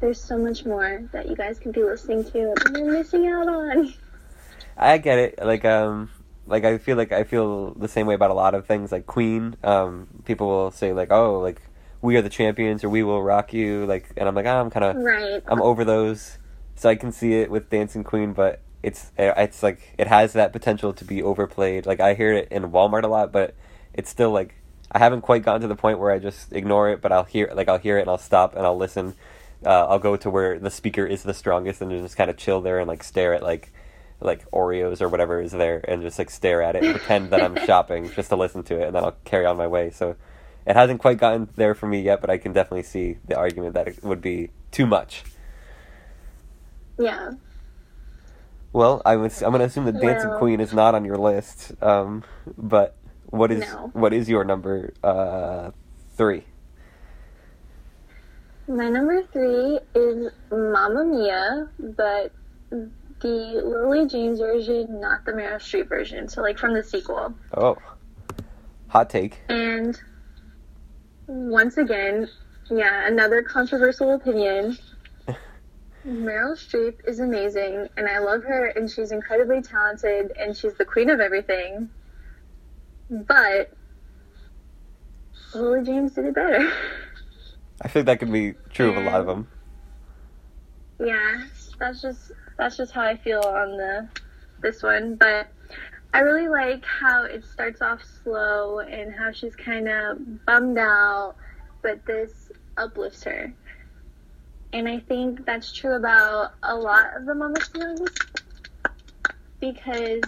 there's 0.00 0.22
so 0.22 0.36
much 0.36 0.64
more 0.64 1.02
that 1.12 1.28
you 1.28 1.36
guys 1.36 1.58
could 1.58 1.72
be 1.72 1.84
listening 1.84 2.24
to 2.24 2.54
and 2.66 2.76
you're 2.76 2.92
missing 2.92 3.26
out 3.26 3.48
on. 3.48 3.92
I 4.76 4.98
get 4.98 5.18
it. 5.18 5.38
Like 5.44 5.64
um 5.66 6.10
like 6.46 6.64
I 6.64 6.78
feel 6.78 6.96
like 6.96 7.12
I 7.12 7.24
feel 7.24 7.74
the 7.74 7.86
same 7.86 8.06
way 8.06 8.14
about 8.14 8.30
a 8.30 8.34
lot 8.34 8.54
of 8.54 8.66
things 8.66 8.92
like 8.92 9.06
Queen. 9.06 9.56
Um 9.62 10.08
people 10.24 10.48
will 10.48 10.70
say 10.70 10.94
like, 10.94 11.12
"Oh, 11.12 11.40
like 11.40 11.60
we 12.02 12.16
are 12.16 12.22
the 12.22 12.30
champions 12.30 12.84
or 12.84 12.88
we 12.88 13.02
will 13.02 13.22
rock 13.22 13.52
you." 13.52 13.86
Like 13.86 14.10
and 14.16 14.28
I'm 14.28 14.34
like, 14.34 14.46
oh, 14.46 14.60
"I'm 14.60 14.70
kind 14.70 14.84
of 14.84 14.96
Right. 14.96 15.42
I'm 15.46 15.62
over 15.62 15.84
those." 15.84 16.38
So 16.76 16.88
I 16.88 16.94
can 16.94 17.12
see 17.12 17.34
it 17.34 17.50
with 17.50 17.68
Dancing 17.70 18.04
Queen, 18.04 18.32
but 18.32 18.60
it's 18.82 19.10
it's 19.18 19.62
like 19.62 19.94
it 19.98 20.06
has 20.06 20.32
that 20.32 20.52
potential 20.52 20.92
to 20.94 21.04
be 21.04 21.22
overplayed. 21.22 21.86
Like 21.86 22.00
I 22.00 22.14
hear 22.14 22.32
it 22.32 22.48
in 22.50 22.70
Walmart 22.70 23.04
a 23.04 23.08
lot, 23.08 23.32
but 23.32 23.54
it's 23.92 24.10
still 24.10 24.30
like 24.30 24.54
I 24.92 24.98
haven't 24.98 25.20
quite 25.22 25.42
gotten 25.42 25.62
to 25.62 25.68
the 25.68 25.76
point 25.76 25.98
where 25.98 26.10
I 26.10 26.18
just 26.18 26.52
ignore 26.52 26.90
it, 26.90 27.00
but 27.00 27.12
I'll 27.12 27.24
hear 27.24 27.50
like 27.54 27.68
I'll 27.68 27.78
hear 27.78 27.98
it 27.98 28.02
and 28.02 28.10
I'll 28.10 28.18
stop 28.18 28.56
and 28.56 28.64
I'll 28.64 28.76
listen. 28.76 29.14
Uh, 29.64 29.86
I'll 29.86 29.98
go 29.98 30.16
to 30.16 30.30
where 30.30 30.58
the 30.58 30.70
speaker 30.70 31.04
is 31.04 31.22
the 31.22 31.34
strongest 31.34 31.82
and 31.82 31.90
just 31.90 32.16
kind 32.16 32.30
of 32.30 32.38
chill 32.38 32.62
there 32.62 32.78
and 32.78 32.88
like 32.88 33.02
stare 33.02 33.34
at 33.34 33.42
like 33.42 33.70
like 34.20 34.50
Oreos 34.50 35.00
or 35.00 35.08
whatever 35.08 35.40
is 35.40 35.52
there 35.52 35.84
and 35.86 36.02
just 36.02 36.18
like 36.18 36.30
stare 36.30 36.62
at 36.62 36.76
it 36.76 36.82
and 36.82 36.94
pretend 36.94 37.30
that 37.30 37.42
I'm 37.42 37.56
shopping 37.66 38.10
just 38.10 38.30
to 38.30 38.36
listen 38.36 38.62
to 38.64 38.80
it 38.80 38.86
and 38.86 38.94
then 38.96 39.04
I'll 39.04 39.16
carry 39.24 39.46
on 39.46 39.56
my 39.56 39.66
way. 39.66 39.90
So 39.90 40.16
it 40.66 40.76
hasn't 40.76 41.00
quite 41.00 41.18
gotten 41.18 41.48
there 41.56 41.74
for 41.74 41.86
me 41.86 42.00
yet, 42.00 42.20
but 42.20 42.30
I 42.30 42.38
can 42.38 42.52
definitely 42.52 42.82
see 42.84 43.18
the 43.26 43.36
argument 43.36 43.74
that 43.74 43.88
it 43.88 44.02
would 44.02 44.20
be 44.20 44.50
too 44.70 44.86
much. 44.86 45.24
Yeah. 46.98 47.32
Well, 48.72 49.02
I 49.04 49.16
was 49.16 49.42
I'm 49.42 49.52
gonna 49.52 49.64
assume 49.64 49.86
that 49.86 50.00
Dancing 50.00 50.30
Well- 50.30 50.38
Queen 50.38 50.60
is 50.60 50.72
not 50.72 50.94
on 50.94 51.04
your 51.04 51.16
list. 51.16 51.72
Um, 51.82 52.22
but 52.56 52.94
what 53.26 53.50
is 53.50 53.60
No. 53.60 53.90
what 53.92 54.12
is 54.12 54.28
your 54.28 54.44
number 54.44 54.92
uh, 55.02 55.70
three? 56.16 56.44
My 58.68 58.88
number 58.88 59.22
three 59.32 59.80
is 59.94 60.30
Mamma 60.52 61.04
Mia, 61.04 61.68
but 61.80 62.30
the 62.70 63.60
Lily 63.64 64.06
James 64.06 64.38
version, 64.38 65.00
not 65.00 65.24
the 65.24 65.32
Meryl 65.32 65.56
Streep 65.56 65.88
version. 65.88 66.28
So, 66.28 66.40
like, 66.40 66.56
from 66.56 66.74
the 66.74 66.82
sequel. 66.82 67.34
Oh, 67.56 67.76
hot 68.88 69.10
take. 69.10 69.40
And 69.48 70.00
once 71.30 71.76
again, 71.76 72.28
yeah, 72.70 73.06
another 73.06 73.42
controversial 73.42 74.14
opinion. 74.14 74.76
Meryl 76.06 76.56
Streep 76.56 77.06
is 77.06 77.20
amazing, 77.20 77.88
and 77.96 78.08
I 78.08 78.18
love 78.18 78.42
her, 78.42 78.66
and 78.66 78.90
she's 78.90 79.12
incredibly 79.12 79.62
talented, 79.62 80.32
and 80.36 80.56
she's 80.56 80.74
the 80.74 80.84
queen 80.84 81.08
of 81.08 81.20
everything. 81.20 81.88
But 83.08 83.72
Lily 85.54 85.84
James 85.84 86.12
did 86.12 86.26
it 86.26 86.34
better. 86.34 86.72
I 87.82 87.88
think 87.88 88.06
that 88.06 88.18
could 88.18 88.32
be 88.32 88.54
true 88.70 88.90
of 88.90 88.96
a 88.96 89.00
lot 89.00 89.20
of 89.20 89.26
them. 89.26 89.48
yeah, 90.98 91.44
that's 91.78 92.02
just 92.02 92.32
that's 92.58 92.76
just 92.76 92.92
how 92.92 93.02
I 93.02 93.16
feel 93.16 93.40
on 93.40 93.76
the 93.76 94.08
this 94.60 94.82
one. 94.82 95.14
But 95.14 95.48
I 96.12 96.20
really 96.20 96.48
like 96.48 96.84
how 96.84 97.24
it 97.24 97.44
starts 97.44 97.80
off 97.82 98.00
slow 98.22 98.80
and 98.80 99.14
how 99.14 99.30
she's 99.30 99.54
kind 99.54 99.88
of 99.88 100.44
bummed 100.44 100.78
out, 100.78 101.36
but 101.82 102.04
this 102.04 102.50
uplifts 102.76 103.22
her. 103.24 103.52
And 104.72 104.88
I 104.88 105.00
think 105.00 105.44
that's 105.46 105.72
true 105.72 105.94
about 105.94 106.52
a 106.62 106.74
lot 106.74 107.16
of 107.16 107.26
the 107.26 107.34
Mama 107.34 107.60
songs 107.60 108.10
because 109.60 110.22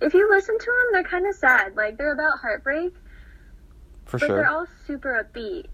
if 0.00 0.12
you 0.14 0.28
listen 0.30 0.58
to 0.58 0.64
them, 0.66 0.92
they're 0.92 1.04
kind 1.04 1.26
of 1.26 1.34
sad. 1.34 1.76
Like 1.76 1.96
they're 1.96 2.12
about 2.12 2.38
heartbreak, 2.38 2.94
For 4.04 4.18
sure. 4.18 4.28
but 4.28 4.34
they're 4.34 4.50
all 4.50 4.66
super 4.86 5.24
upbeat. 5.24 5.66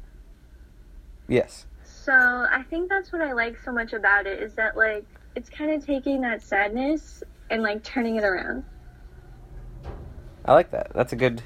Yes. 1.29 1.67
So 1.85 2.13
I 2.13 2.65
think 2.69 2.89
that's 2.89 3.13
what 3.13 3.23
I 3.23 3.33
like 3.33 3.57
so 3.65 3.73
much 3.73 3.93
about 3.93 4.27
it 4.27 4.43
is 4.43 4.55
that 4.55 4.77
like 4.77 5.07
it's 5.35 5.49
kind 5.49 5.71
of 5.71 5.85
taking 5.85 6.21
that 6.23 6.43
sadness 6.43 7.23
and 7.51 7.63
like 7.63 7.83
turning 7.83 8.17
it 8.17 8.25
around. 8.25 8.65
I 10.45 10.53
like 10.53 10.71
that. 10.73 10.93
That's 10.95 11.13
a 11.13 11.17
good. 11.17 11.43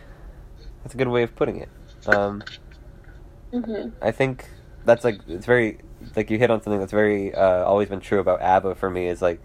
That's 0.83 0.95
a 0.95 0.99
good 0.99 1.09
way 1.09 1.23
of 1.23 1.35
putting 1.35 1.57
it. 1.57 1.69
Um, 2.07 2.43
hmm 3.53 3.89
I 4.01 4.13
think 4.13 4.49
that's 4.85 5.05
like 5.05 5.21
it's 5.27 5.47
very 5.47 5.79
like 6.15 6.31
you 6.31 6.39
hit 6.39 6.51
on 6.51 6.63
something 6.63 6.79
that's 6.79 6.93
very 6.93 7.35
uh, 7.35 7.65
always 7.65 7.89
been 7.89 8.01
true 8.01 8.21
about 8.21 8.41
ABBA 8.41 8.77
for 8.77 8.91
me 8.91 9.09
is 9.09 9.21
like 9.21 9.41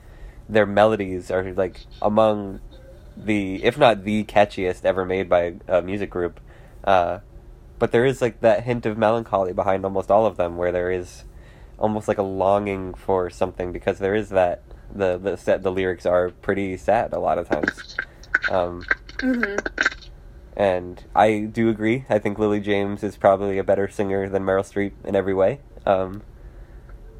their 0.47 0.65
melodies 0.65 1.31
are 1.31 1.51
like 1.53 1.85
among 2.01 2.59
the 3.17 3.63
if 3.63 3.77
not 3.77 4.03
the 4.03 4.23
catchiest 4.25 4.85
ever 4.85 5.05
made 5.05 5.29
by 5.29 5.55
a, 5.67 5.79
a 5.79 5.81
music 5.81 6.09
group. 6.09 6.39
Uh, 6.83 7.19
but 7.79 7.91
there 7.91 8.05
is 8.05 8.21
like 8.21 8.41
that 8.41 8.63
hint 8.63 8.85
of 8.85 8.97
melancholy 8.97 9.53
behind 9.53 9.83
almost 9.85 10.11
all 10.11 10.25
of 10.25 10.37
them, 10.37 10.57
where 10.57 10.71
there 10.71 10.91
is 10.91 11.23
almost 11.79 12.07
like 12.07 12.19
a 12.19 12.23
longing 12.23 12.93
for 12.93 13.29
something 13.29 13.71
because 13.71 13.97
there 13.97 14.13
is 14.13 14.29
that 14.29 14.61
the 14.93 15.17
the 15.17 15.35
set 15.35 15.63
the 15.63 15.71
lyrics 15.71 16.05
are 16.05 16.29
pretty 16.29 16.77
sad 16.77 17.13
a 17.13 17.19
lot 17.19 17.37
of 17.39 17.47
times. 17.47 17.95
Um, 18.49 18.85
hmm 19.21 19.55
and 20.55 21.05
I 21.15 21.39
do 21.51 21.69
agree. 21.69 22.05
I 22.09 22.19
think 22.19 22.37
Lily 22.37 22.59
James 22.59 23.03
is 23.03 23.15
probably 23.15 23.57
a 23.57 23.63
better 23.63 23.87
singer 23.87 24.27
than 24.27 24.43
Meryl 24.43 24.63
Streep 24.63 24.91
in 25.05 25.15
every 25.15 25.33
way. 25.33 25.61
Um, 25.85 26.23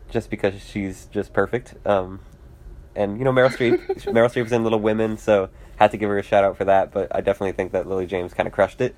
just 0.09 0.29
because 0.29 0.61
she's 0.61 1.05
just 1.05 1.31
perfect. 1.31 1.75
Um, 1.87 2.19
and 2.95 3.17
you 3.17 3.23
know 3.23 3.31
Meryl 3.31 3.49
Streep, 3.49 3.79
Meryl 4.05 4.29
Streep 4.29 4.43
was 4.43 4.51
in 4.51 4.63
Little 4.63 4.79
Women, 4.81 5.17
so 5.17 5.49
had 5.77 5.91
to 5.91 5.97
give 5.97 6.09
her 6.09 6.17
a 6.19 6.23
shout 6.23 6.43
out 6.43 6.57
for 6.57 6.65
that. 6.65 6.91
But 6.91 7.07
I 7.15 7.21
definitely 7.21 7.53
think 7.53 7.71
that 7.71 7.87
Lily 7.87 8.05
James 8.05 8.33
kind 8.33 8.47
of 8.47 8.53
crushed 8.53 8.81
it. 8.81 8.95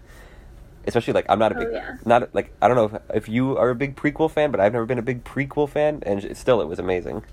Especially 0.85 1.13
like 1.13 1.27
I'm 1.29 1.39
not 1.39 1.51
a 1.53 1.55
Oh, 1.55 1.59
big, 1.59 1.69
yeah. 1.71 1.97
not 2.03 2.33
like 2.33 2.51
I 2.61 2.67
don't 2.67 2.75
know 2.75 2.99
if, 3.09 3.15
if 3.17 3.29
you 3.29 3.55
are 3.57 3.69
a 3.69 3.75
big 3.75 3.95
prequel 3.95 4.29
fan, 4.29 4.49
but 4.51 4.59
I've 4.59 4.73
never 4.73 4.85
been 4.87 4.99
a 4.99 5.03
big 5.03 5.23
prequel 5.23 5.69
fan, 5.69 6.01
and 6.05 6.35
still 6.35 6.59
it 6.59 6.65
was 6.67 6.79
amazing. 6.79 7.23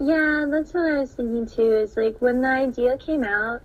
Yeah, 0.00 0.46
that's 0.50 0.74
what 0.74 0.92
I 0.92 0.98
was 1.00 1.12
thinking 1.14 1.46
too. 1.46 1.72
Is 1.76 1.96
like 1.96 2.16
when 2.20 2.40
the 2.42 2.48
idea 2.48 2.98
came 2.98 3.24
out, 3.24 3.62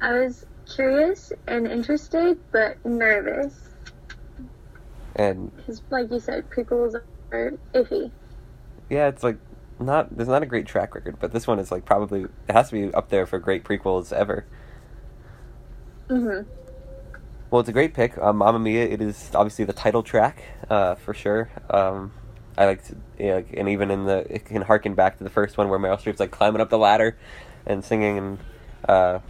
I 0.00 0.12
was 0.12 0.44
curious 0.66 1.32
and 1.46 1.66
interested, 1.66 2.38
but 2.52 2.84
nervous 2.84 3.54
And 5.16 5.52
because, 5.56 5.82
like 5.90 6.10
you 6.10 6.20
said, 6.20 6.48
prequels 6.50 6.94
are 7.32 7.52
iffy. 7.74 8.12
yeah, 8.90 9.08
it's 9.08 9.22
like 9.22 9.38
not 9.80 10.16
there's 10.16 10.28
not 10.28 10.42
a 10.42 10.46
great 10.46 10.66
track 10.66 10.94
record, 10.94 11.18
but 11.20 11.32
this 11.32 11.46
one 11.46 11.58
is 11.58 11.70
like 11.70 11.84
probably 11.84 12.22
it 12.22 12.52
has 12.52 12.70
to 12.70 12.74
be 12.88 12.94
up 12.94 13.08
there 13.10 13.26
for 13.26 13.38
great 13.38 13.64
prequels 13.64 14.12
ever. 14.12 14.46
hmm 16.08 16.40
Well, 17.50 17.60
it's 17.60 17.68
a 17.68 17.72
great 17.72 17.94
pick. 17.94 18.18
Um, 18.18 18.38
Mamma 18.38 18.58
Mia. 18.58 18.84
It 18.86 19.00
is 19.00 19.30
obviously 19.34 19.64
the 19.64 19.72
title 19.72 20.02
track, 20.02 20.42
uh, 20.68 20.94
for 20.96 21.14
sure. 21.14 21.50
Um, 21.70 22.12
I 22.58 22.66
like 22.66 22.84
to, 22.88 22.96
yeah, 23.20 23.34
like, 23.36 23.54
and 23.56 23.68
even 23.68 23.92
in 23.92 24.04
the, 24.04 24.26
it 24.28 24.44
can 24.44 24.62
harken 24.62 24.94
back 24.94 25.18
to 25.18 25.24
the 25.24 25.30
first 25.30 25.56
one 25.56 25.68
where 25.68 25.78
Meryl 25.78 25.96
Streep's 25.96 26.18
like 26.18 26.32
climbing 26.32 26.60
up 26.60 26.70
the 26.70 26.78
ladder 26.78 27.16
and 27.64 27.84
singing, 27.84 28.18
and 28.18 28.38
uh, 28.88 29.20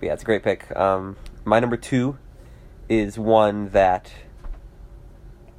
yeah, 0.00 0.12
it's 0.12 0.22
a 0.22 0.26
great 0.26 0.42
pick. 0.42 0.74
Um, 0.76 1.16
my 1.44 1.60
number 1.60 1.76
two 1.76 2.18
is 2.88 3.16
one 3.16 3.68
that, 3.68 4.12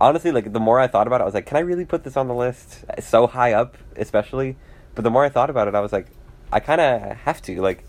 honestly, 0.02 0.32
like 0.32 0.52
the 0.52 0.60
more 0.60 0.82
I 0.82 0.88
thought 0.88 1.08
about 1.08 1.22
it, 1.22 1.24
I 1.24 1.26
was 1.26 1.34
like, 1.34 1.46
can 1.46 1.56
I 1.56 1.62
really 1.62 1.86
put 1.86 2.04
this 2.04 2.18
on 2.18 2.28
the 2.28 2.36
list? 2.36 2.84
It's 2.98 3.08
so 3.08 3.26
high 3.26 3.54
up, 3.54 3.78
especially. 3.96 4.58
But 4.94 5.04
the 5.04 5.10
more 5.10 5.24
I 5.24 5.30
thought 5.30 5.50
about 5.50 5.70
it, 5.70 5.76
I 5.76 5.80
was 5.80 5.94
like, 5.94 6.08
I 6.52 6.60
kind 6.60 6.82
of 6.82 7.18
have 7.20 7.42
to. 7.44 7.62
Like, 7.62 7.86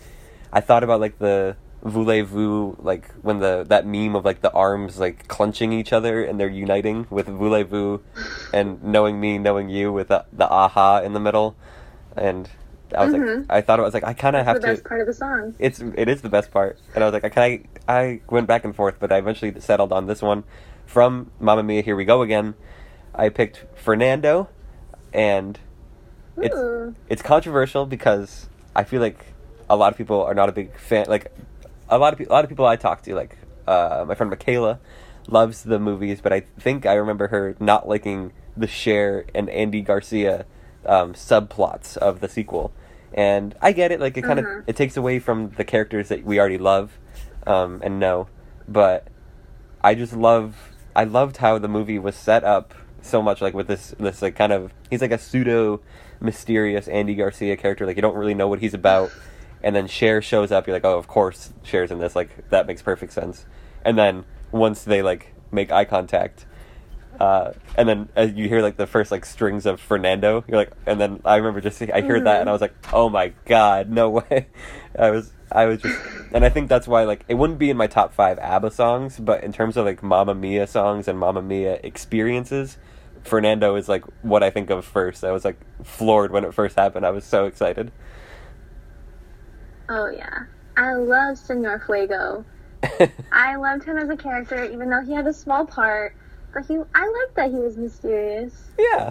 I 0.53 0.61
thought 0.61 0.85
about 0.85 1.01
like 1.01 1.19
the 1.19 1.57
voulez-vous, 1.85 2.77
like 2.83 3.11
when 3.23 3.39
the 3.39 3.65
that 3.69 3.87
meme 3.87 4.17
of 4.17 4.25
like 4.25 4.41
the 4.41 4.51
arms 4.53 4.99
like 4.99 5.29
clenching 5.29 5.73
each 5.73 5.93
other 5.93 6.25
and 6.25 6.41
they're 6.41 6.49
uniting 6.49 7.07
with 7.11 7.27
voulez-vous, 7.29 8.01
and 8.53 8.83
knowing 8.83 9.21
me, 9.21 9.39
knowing 9.39 9.69
you 9.69 9.93
with 9.93 10.09
the, 10.09 10.25
the 10.33 10.49
aha 10.51 11.01
in 11.01 11.13
the 11.13 11.21
middle, 11.21 11.55
and 12.17 12.49
I 12.97 13.05
was 13.05 13.13
like, 13.13 13.23
Mhm. 13.23 13.47
I 13.51 13.61
thought 13.61 13.79
it 13.79 13.83
was 13.83 13.95
like 13.95 14.05
I 14.05 14.15
kind 14.15 14.35
of 14.37 14.45
The 14.45 14.53
have 14.53 14.61
to. 14.63 14.67
best 14.69 14.85
part 14.85 15.01
of 15.01 15.07
the 15.07 15.13
song. 15.15 15.55
It's 15.59 15.81
it 15.81 16.09
is 16.09 16.23
the 16.23 16.29
best 16.29 16.51
part, 16.51 16.79
and 16.95 17.05
I 17.05 17.07
was 17.07 17.13
like, 17.13 17.25
I 17.25 17.29
can 17.29 17.43
I 17.43 17.61
I 17.89 18.21
went 18.31 18.47
back 18.47 18.65
and 18.65 18.75
forth, 18.75 18.97
but 18.99 19.13
I 19.13 19.19
eventually 19.19 19.59
settled 19.61 19.93
on 19.93 20.07
this 20.07 20.23
one 20.23 20.45
from 20.87 21.31
mama 21.39 21.63
Mia. 21.63 21.83
Here 21.83 21.97
we 21.97 22.05
go 22.05 22.23
again. 22.23 22.55
I 23.15 23.29
picked 23.29 23.65
Fernando, 23.75 24.49
and 25.13 25.59
it's 26.37 26.57
Ooh. 26.57 26.95
it's 27.09 27.23
controversial 27.23 27.85
because 27.87 28.49
I 28.75 28.85
feel 28.85 29.01
like 29.01 29.27
a 29.69 29.77
lot 29.77 29.93
of 29.93 29.99
people 29.99 30.23
are 30.23 30.35
not 30.35 30.49
a 30.49 30.53
big 30.53 30.77
fan. 30.79 31.07
Like 31.09 31.33
a 31.89 31.99
lot 31.99 32.13
of 32.13 32.19
people, 32.19 32.33
a 32.33 32.37
lot 32.37 32.45
of 32.45 32.49
people 32.51 32.67
I 32.67 32.77
talk 32.77 33.03
to, 33.03 33.15
like 33.15 33.37
uh, 33.67 34.05
my 34.07 34.15
friend 34.15 34.31
Michaela, 34.31 34.81
loves 35.29 35.63
the 35.63 35.79
movies, 35.79 36.21
but 36.21 36.33
I 36.33 36.41
think 36.41 36.87
I 36.87 36.95
remember 36.95 37.29
her 37.29 37.57
not 37.61 37.89
liking 37.89 38.33
the 38.57 38.67
Cher 38.67 39.25
and 39.35 39.49
Andy 39.51 39.81
Garcia 39.81 40.47
um, 40.87 41.15
subplots 41.15 41.97
of 41.97 42.21
the 42.21 42.29
sequel. 42.29 42.73
And 43.13 43.55
I 43.63 43.73
get 43.73 43.93
it; 43.93 44.01
like 44.01 44.17
it 44.17 44.23
kind 44.23 44.39
of 44.39 44.45
Mhm. 44.45 44.65
it 44.67 44.77
takes 44.77 44.97
away 44.97 45.19
from 45.19 45.51
the 45.57 45.65
characters 45.65 46.09
that 46.09 46.25
we 46.25 46.39
already 46.41 46.59
love 46.59 46.99
um, 47.47 47.81
and 47.85 47.99
know. 48.01 48.27
But 48.69 49.07
I 49.83 49.95
just 49.95 50.15
love 50.15 50.57
I 50.97 51.05
loved 51.05 51.39
how 51.39 51.59
the 51.59 51.69
movie 51.69 51.99
was 51.99 52.17
set 52.17 52.45
up 52.45 52.75
so 53.03 53.21
much 53.23 53.41
like 53.43 53.53
with 53.55 53.69
this 53.69 53.95
this 54.01 54.23
like 54.23 54.35
kind 54.35 54.53
of 54.53 54.73
he's 54.91 55.01
like 55.03 55.11
a 55.13 55.19
pseudo 55.19 55.81
mysterious 56.21 56.89
Andy 56.89 57.15
Garcia 57.15 57.57
character 57.57 57.85
like 57.85 57.97
you 57.97 58.03
don't 58.03 58.17
really 58.17 58.35
know 58.35 58.49
what 58.49 58.61
he's 58.61 58.73
about 58.75 59.11
and 59.65 59.75
then 59.75 59.89
Cher 59.89 60.23
shows 60.23 60.53
up 60.53 60.67
you're 60.67 60.77
like 60.77 60.85
oh 60.85 60.99
of 60.99 61.09
course 61.09 61.53
Cher's 61.65 61.91
in 61.91 61.99
this 61.99 62.15
like 62.15 62.49
that 62.51 62.67
makes 62.67 62.83
perfect 62.83 63.13
sense. 63.13 63.47
And 63.85 63.99
then 63.99 64.25
once 64.53 64.85
they 64.85 65.03
like 65.03 65.35
make 65.51 65.73
eye 65.73 65.85
contact 65.85 66.47
uh, 67.19 67.53
and 67.79 67.89
then 67.89 68.09
as 68.17 68.33
you 68.33 68.49
hear 68.49 68.61
like 68.61 68.77
the 68.77 68.89
first 68.89 69.11
like 69.11 69.25
strings 69.25 69.67
of 69.67 69.81
Fernando 69.81 70.45
you're 70.47 70.59
like 70.59 70.73
and 70.87 71.01
then 71.01 71.21
I 71.25 71.37
remember 71.37 71.61
just 71.61 71.81
I 71.83 72.01
heard 72.03 72.25
that 72.27 72.41
and 72.41 72.49
I 72.49 72.53
was 72.53 72.61
like 72.61 72.75
oh 72.93 73.09
my 73.09 73.33
god 73.47 73.89
no 73.89 74.11
way. 74.31 74.49
I 74.97 75.11
was 75.11 75.33
I 75.51 75.65
was 75.67 75.81
just 75.81 75.99
and 76.33 76.45
I 76.45 76.51
think 76.51 76.69
that's 76.69 76.87
why 76.87 77.05
like 77.05 77.25
it 77.27 77.35
wouldn't 77.35 77.59
be 77.59 77.71
in 77.71 77.77
my 77.77 77.87
top 77.87 78.13
five 78.13 78.39
ABBA 78.39 78.71
songs 78.71 79.19
but 79.19 79.43
in 79.43 79.53
terms 79.53 79.77
of 79.77 79.87
like 79.87 80.03
Mamma 80.03 80.35
Mia 80.35 80.67
songs 80.67 81.09
and 81.09 81.19
Mamma 81.19 81.41
Mia 81.41 81.81
experiences 81.83 82.77
Fernando 83.23 83.77
is 83.77 83.89
like 83.89 84.05
what 84.23 84.43
I 84.43 84.51
think 84.51 84.69
of 84.69 84.85
first. 84.85 85.25
I 85.25 85.33
was 85.33 85.45
like 85.45 85.59
floored 85.83 86.31
when 86.31 86.45
it 86.45 86.53
first 86.53 86.77
happened. 86.77 87.07
I 87.07 87.11
was 87.11 87.25
so 87.25 87.47
excited 87.47 87.91
Oh 89.89 90.09
yeah, 90.11 90.45
I 90.77 90.95
love 90.95 91.39
Senor 91.39 91.83
Fuego. 91.85 92.45
I 93.33 93.57
loved 93.57 93.85
him 93.85 93.97
as 93.97 94.09
a 94.09 94.17
character, 94.17 94.65
even 94.65 94.91
though 94.91 95.03
he 95.03 95.13
had 95.13 95.27
a 95.27 95.33
small 95.33 95.67
part. 95.67 96.15
But 96.53 96.67
he, 96.67 96.77
I 96.95 97.07
liked 97.07 97.35
that 97.37 97.51
he 97.51 97.57
was 97.57 97.77
mysterious. 97.77 98.53
yeah 98.79 99.11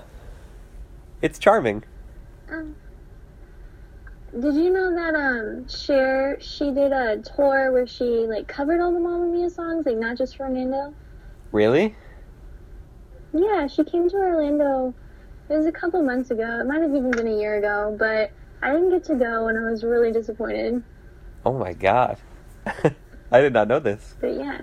it's 1.21 1.37
charming 1.39 1.83
Um, 2.49 2.75
did 4.39 4.55
you 4.55 4.71
know 4.71 4.93
that 4.95 5.13
um 5.15 5.67
Cher 5.67 6.37
she 6.41 6.71
did 6.71 6.91
a 6.91 7.17
tour 7.21 7.71
where 7.71 7.85
she 7.87 8.03
like 8.27 8.47
covered 8.47 8.81
all 8.81 8.93
the 8.93 8.99
Mamma 8.99 9.25
Mia 9.27 9.49
songs, 9.49 9.85
like 9.85 9.97
not 9.97 10.17
just 10.17 10.37
Fernando? 10.37 10.93
really 11.51 11.95
Yeah, 13.33 13.67
she 13.67 13.83
came 13.83 14.09
to 14.09 14.15
Orlando. 14.15 14.93
It 15.49 15.55
was 15.57 15.65
a 15.65 15.71
couple 15.71 16.01
months 16.01 16.31
ago. 16.31 16.59
It 16.61 16.65
might 16.65 16.81
have 16.81 16.95
even 16.95 17.11
been 17.11 17.27
a 17.27 17.37
year 17.37 17.57
ago, 17.57 17.95
but 17.97 18.31
I 18.63 18.71
didn't 18.71 18.89
get 18.91 19.03
to 19.05 19.15
go, 19.15 19.47
and 19.47 19.57
I 19.57 19.69
was 19.69 19.83
really 19.83 20.11
disappointed. 20.11 20.81
oh 21.45 21.57
my 21.57 21.73
god 21.73 22.17
I 23.31 23.41
did 23.41 23.51
not 23.53 23.67
know 23.67 23.79
this 23.79 24.15
But 24.21 24.35
yeah, 24.35 24.61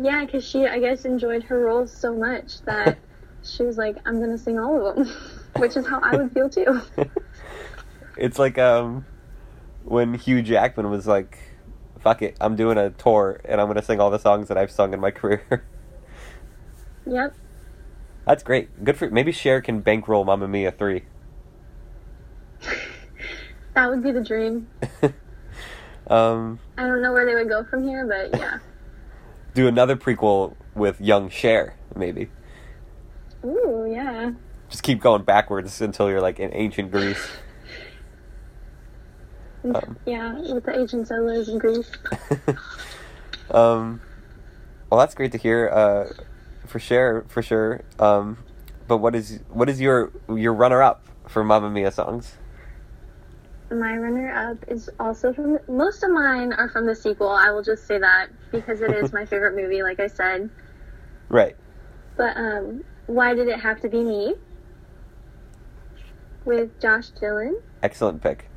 yeah, 0.00 0.24
because 0.24 0.44
she 0.46 0.66
I 0.66 0.80
guess 0.80 1.04
enjoyed 1.04 1.44
her 1.44 1.60
roles 1.60 1.92
so 1.92 2.14
much 2.14 2.60
that 2.62 2.98
she 3.44 3.62
was 3.62 3.76
like, 3.78 3.96
I'm 4.06 4.18
gonna 4.20 4.38
sing 4.38 4.58
all 4.58 4.86
of 4.86 4.96
them, 4.96 5.06
which 5.58 5.76
is 5.76 5.86
how 5.86 6.00
I 6.00 6.16
would 6.16 6.32
feel 6.32 6.48
too. 6.50 6.80
it's 8.16 8.38
like 8.38 8.58
um 8.58 9.06
when 9.84 10.14
Hugh 10.14 10.42
Jackman 10.42 10.88
was 10.90 11.06
like, 11.06 11.38
"Fuck 12.00 12.22
it, 12.22 12.36
I'm 12.40 12.56
doing 12.56 12.78
a 12.78 12.90
tour 12.90 13.40
and 13.44 13.60
I'm 13.60 13.66
gonna 13.68 13.82
sing 13.82 14.00
all 14.00 14.10
the 14.10 14.18
songs 14.18 14.48
that 14.48 14.56
I've 14.58 14.70
sung 14.70 14.92
in 14.94 15.00
my 15.00 15.10
career." 15.12 15.64
Yep. 17.06 17.34
That's 18.26 18.42
great. 18.42 18.82
Good 18.82 18.96
for 18.96 19.10
maybe 19.10 19.30
Cher 19.30 19.60
can 19.60 19.80
bankroll 19.80 20.24
Mamma 20.24 20.48
Mia 20.48 20.72
three. 20.72 21.04
That 23.74 23.90
would 23.90 24.02
be 24.02 24.12
the 24.12 24.22
dream. 24.22 24.68
um, 26.06 26.58
I 26.78 26.86
don't 26.86 27.02
know 27.02 27.12
where 27.12 27.26
they 27.26 27.34
would 27.34 27.48
go 27.48 27.64
from 27.64 27.84
here, 27.84 28.06
but 28.06 28.38
yeah. 28.38 28.58
do 29.54 29.66
another 29.66 29.96
prequel 29.96 30.54
with 30.74 31.00
young 31.00 31.28
Cher, 31.28 31.76
maybe. 31.96 32.28
Ooh, 33.44 33.88
yeah. 33.90 34.32
Just 34.70 34.82
keep 34.82 35.00
going 35.00 35.22
backwards 35.22 35.80
until 35.80 36.08
you're 36.08 36.20
like 36.20 36.38
in 36.38 36.50
ancient 36.54 36.90
Greece. 36.90 37.28
Um. 39.64 39.96
yeah, 40.04 40.34
with 40.52 40.64
the 40.64 40.78
ancient 40.78 41.08
settlers 41.08 41.48
in 41.48 41.56
Greece. 41.56 41.90
um, 43.50 43.98
well, 44.90 45.00
that's 45.00 45.14
great 45.14 45.32
to 45.32 45.38
hear. 45.38 45.70
Uh, 45.70 46.12
for 46.66 46.78
Cher, 46.78 47.24
for 47.28 47.40
sure. 47.40 47.82
Um, 47.98 48.36
but 48.86 48.98
what 48.98 49.14
is 49.14 49.40
what 49.48 49.70
is 49.70 49.80
your 49.80 50.12
your 50.28 50.52
runner 50.52 50.82
up 50.82 51.06
for 51.28 51.42
Mamma 51.42 51.70
Mia 51.70 51.90
songs? 51.92 52.34
My 53.74 53.96
runner 53.96 54.30
up 54.30 54.64
is 54.68 54.88
also 55.00 55.32
from. 55.32 55.58
Most 55.68 56.02
of 56.04 56.10
mine 56.10 56.52
are 56.52 56.68
from 56.68 56.86
the 56.86 56.94
sequel. 56.94 57.28
I 57.28 57.50
will 57.50 57.62
just 57.62 57.86
say 57.86 57.98
that 57.98 58.28
because 58.52 58.80
it 58.80 58.92
is 58.92 59.12
my 59.12 59.24
favorite 59.24 59.56
movie, 59.56 59.82
like 59.82 59.98
I 60.00 60.06
said. 60.06 60.48
Right. 61.28 61.56
But 62.16 62.36
um, 62.36 62.84
why 63.06 63.34
did 63.34 63.48
it 63.48 63.58
have 63.58 63.80
to 63.80 63.88
be 63.88 64.02
me? 64.02 64.34
With 66.44 66.78
Josh 66.80 67.10
Dylan, 67.12 67.54
Excellent 67.82 68.22
pick. 68.22 68.48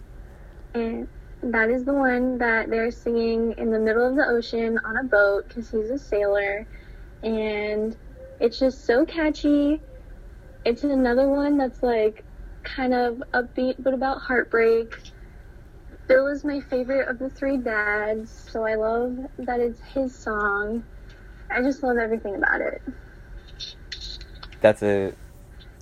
and 0.73 1.07
that 1.41 1.69
is 1.69 1.85
the 1.85 1.93
one 1.93 2.37
that 2.39 2.69
they're 2.69 2.91
singing 2.91 3.53
in 3.57 3.71
the 3.71 3.79
middle 3.79 4.05
of 4.05 4.15
the 4.15 4.27
ocean 4.27 4.77
on 4.83 4.97
a 4.97 5.03
boat 5.03 5.47
because 5.47 5.71
he's 5.71 5.89
a 5.89 5.97
sailor, 5.97 6.67
and 7.23 7.95
it's 8.39 8.59
just 8.59 8.85
so 8.85 9.05
catchy. 9.05 9.81
It's 10.65 10.83
another 10.83 11.29
one 11.29 11.57
that's 11.57 11.81
like 11.81 12.25
kind 12.67 12.93
of 12.93 13.23
upbeat 13.33 13.75
but 13.79 13.93
about 13.93 14.19
heartbreak. 14.19 14.93
Bill 16.07 16.27
is 16.27 16.43
my 16.43 16.61
favorite 16.61 17.07
of 17.09 17.19
the 17.19 17.29
three 17.29 17.57
dads, 17.57 18.31
so 18.51 18.63
I 18.63 18.75
love 18.75 19.17
that 19.39 19.59
it's 19.59 19.79
his 19.93 20.15
song. 20.15 20.83
I 21.49 21.61
just 21.61 21.83
love 21.83 21.97
everything 21.97 22.35
about 22.35 22.61
it. 22.61 22.81
That's 24.61 24.81
a 24.81 25.13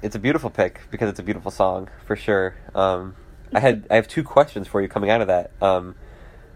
it's 0.02 0.16
a 0.16 0.20
beautiful 0.20 0.50
pick 0.50 0.82
because 0.92 1.10
it's 1.10 1.20
a 1.20 1.24
beautiful 1.24 1.52
song 1.52 1.90
for 2.06 2.16
sure. 2.16 2.56
Um, 2.74 3.16
I 3.54 3.60
had 3.60 3.88
I 3.90 3.96
have 3.96 4.08
two 4.08 4.24
questions 4.24 4.68
for 4.68 4.82
you 4.82 4.88
coming 4.88 5.10
out 5.10 5.22
of 5.22 5.28
that. 5.28 5.52
Um, 5.62 5.96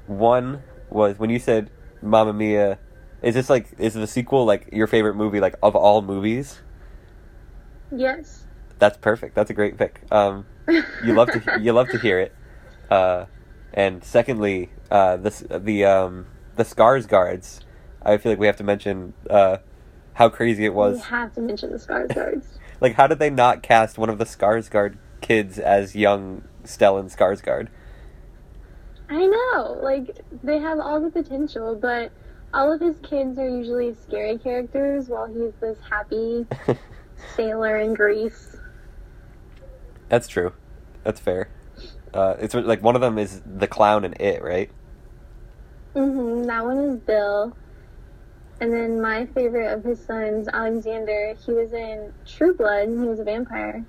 one 0.07 0.63
was 0.89 1.17
when 1.17 1.29
you 1.29 1.39
said 1.39 1.69
Mamma 2.01 2.33
Mia. 2.33 2.79
Is 3.21 3.35
this 3.35 3.49
like 3.49 3.67
is 3.77 3.93
the 3.93 4.07
sequel 4.07 4.45
like 4.45 4.69
your 4.71 4.87
favorite 4.87 5.15
movie 5.15 5.39
like 5.39 5.55
of 5.61 5.75
all 5.75 6.01
movies? 6.01 6.59
Yes. 7.91 8.45
That's 8.79 8.97
perfect. 8.97 9.35
That's 9.35 9.49
a 9.49 9.53
great 9.53 9.77
pick. 9.77 10.01
Um, 10.11 10.45
you 10.67 11.13
love 11.13 11.29
to 11.31 11.59
you 11.61 11.73
love 11.73 11.89
to 11.89 11.99
hear 11.99 12.19
it. 12.19 12.33
Uh, 12.89 13.25
and 13.73 14.03
secondly, 14.03 14.71
uh, 14.89 15.17
the 15.17 15.59
the 15.63 15.85
um, 15.85 16.27
the 16.55 16.63
Skarsgårds. 16.63 17.61
I 18.01 18.17
feel 18.17 18.31
like 18.31 18.39
we 18.39 18.47
have 18.47 18.55
to 18.57 18.63
mention 18.63 19.13
uh, 19.29 19.57
how 20.13 20.29
crazy 20.29 20.65
it 20.65 20.73
was. 20.73 20.95
We 20.95 21.01
have 21.03 21.33
to 21.35 21.41
mention 21.41 21.71
the 21.71 21.77
Skarsgårds. 21.77 22.45
like, 22.81 22.95
how 22.95 23.07
did 23.07 23.19
they 23.19 23.29
not 23.29 23.61
cast 23.61 23.97
one 23.97 24.09
of 24.09 24.17
the 24.17 24.25
Skarsgård 24.25 24.97
kids 25.21 25.59
as 25.59 25.95
young 25.95 26.43
Stellan 26.63 27.13
Skarsgård? 27.13 27.67
I 29.09 29.25
know, 29.25 29.79
like 29.81 30.21
they 30.43 30.59
have 30.59 30.79
all 30.79 31.01
the 31.01 31.09
potential, 31.09 31.75
but 31.75 32.11
all 32.53 32.71
of 32.71 32.79
his 32.79 32.95
kids 32.99 33.37
are 33.39 33.49
usually 33.49 33.95
scary 33.95 34.37
characters, 34.37 35.07
while 35.07 35.25
he's 35.27 35.53
this 35.59 35.77
happy 35.89 36.45
sailor 37.35 37.77
in 37.77 37.93
Greece. 37.93 38.55
That's 40.09 40.27
true. 40.27 40.53
That's 41.03 41.19
fair. 41.19 41.49
Uh, 42.13 42.35
it's 42.39 42.53
like 42.53 42.81
one 42.83 42.95
of 42.95 43.01
them 43.01 43.17
is 43.17 43.41
the 43.45 43.67
clown 43.67 44.03
in 44.03 44.13
it, 44.19 44.43
right? 44.43 44.69
Mhm. 45.95 46.45
That 46.47 46.65
one 46.65 46.77
is 46.79 46.95
Bill. 46.97 47.55
And 48.61 48.73
then 48.73 48.99
my 49.01 49.25
favorite 49.27 49.71
of 49.71 49.83
his 49.83 50.03
sons, 50.03 50.49
Alexander, 50.51 51.35
he 51.45 51.53
was 51.53 51.71
in 51.71 52.11
True 52.25 52.53
Blood 52.53 52.89
and 52.89 53.01
he 53.01 53.07
was 53.07 53.19
a 53.19 53.23
vampire. 53.23 53.85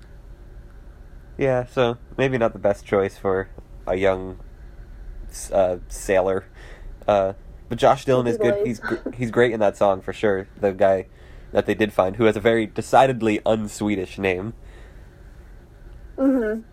Yeah, 1.37 1.65
so 1.65 1.97
maybe 2.17 2.37
not 2.37 2.53
the 2.53 2.59
best 2.59 2.85
choice 2.85 3.17
for 3.17 3.49
a 3.85 3.95
young 3.95 4.39
uh, 5.51 5.77
sailor. 5.89 6.45
Uh, 7.07 7.33
but 7.67 7.79
Josh 7.79 8.05
Dylan 8.05 8.27
is 8.27 8.37
good. 8.37 8.65
He's 8.65 8.79
gr- 8.79 8.95
he's 9.13 9.31
great 9.31 9.51
in 9.51 9.59
that 9.59 9.75
song 9.75 10.01
for 10.01 10.13
sure. 10.13 10.47
The 10.59 10.71
guy 10.71 11.07
that 11.51 11.65
they 11.65 11.73
did 11.73 11.91
find, 11.91 12.15
who 12.15 12.25
has 12.25 12.37
a 12.37 12.39
very 12.41 12.65
decidedly 12.65 13.39
unswedish 13.39 14.17
name. 14.17 14.53
Mhm. 16.21 16.63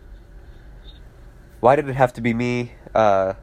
Why 1.61 1.75
did 1.77 1.89
it 1.89 1.95
have 1.97 2.13
to 2.15 2.21
be 2.21 2.35
me? 2.35 2.73
Uh, 2.95 3.35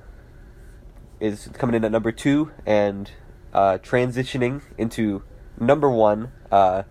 is 1.20 1.50
coming 1.54 1.76
in 1.76 1.84
at 1.86 1.92
number 1.92 2.12
two 2.12 2.52
and 2.66 3.10
uh, 3.54 3.78
transitioning 3.82 4.62
into 4.78 5.24
number 5.60 5.90
one. 5.90 6.32
Uh, 6.52 6.84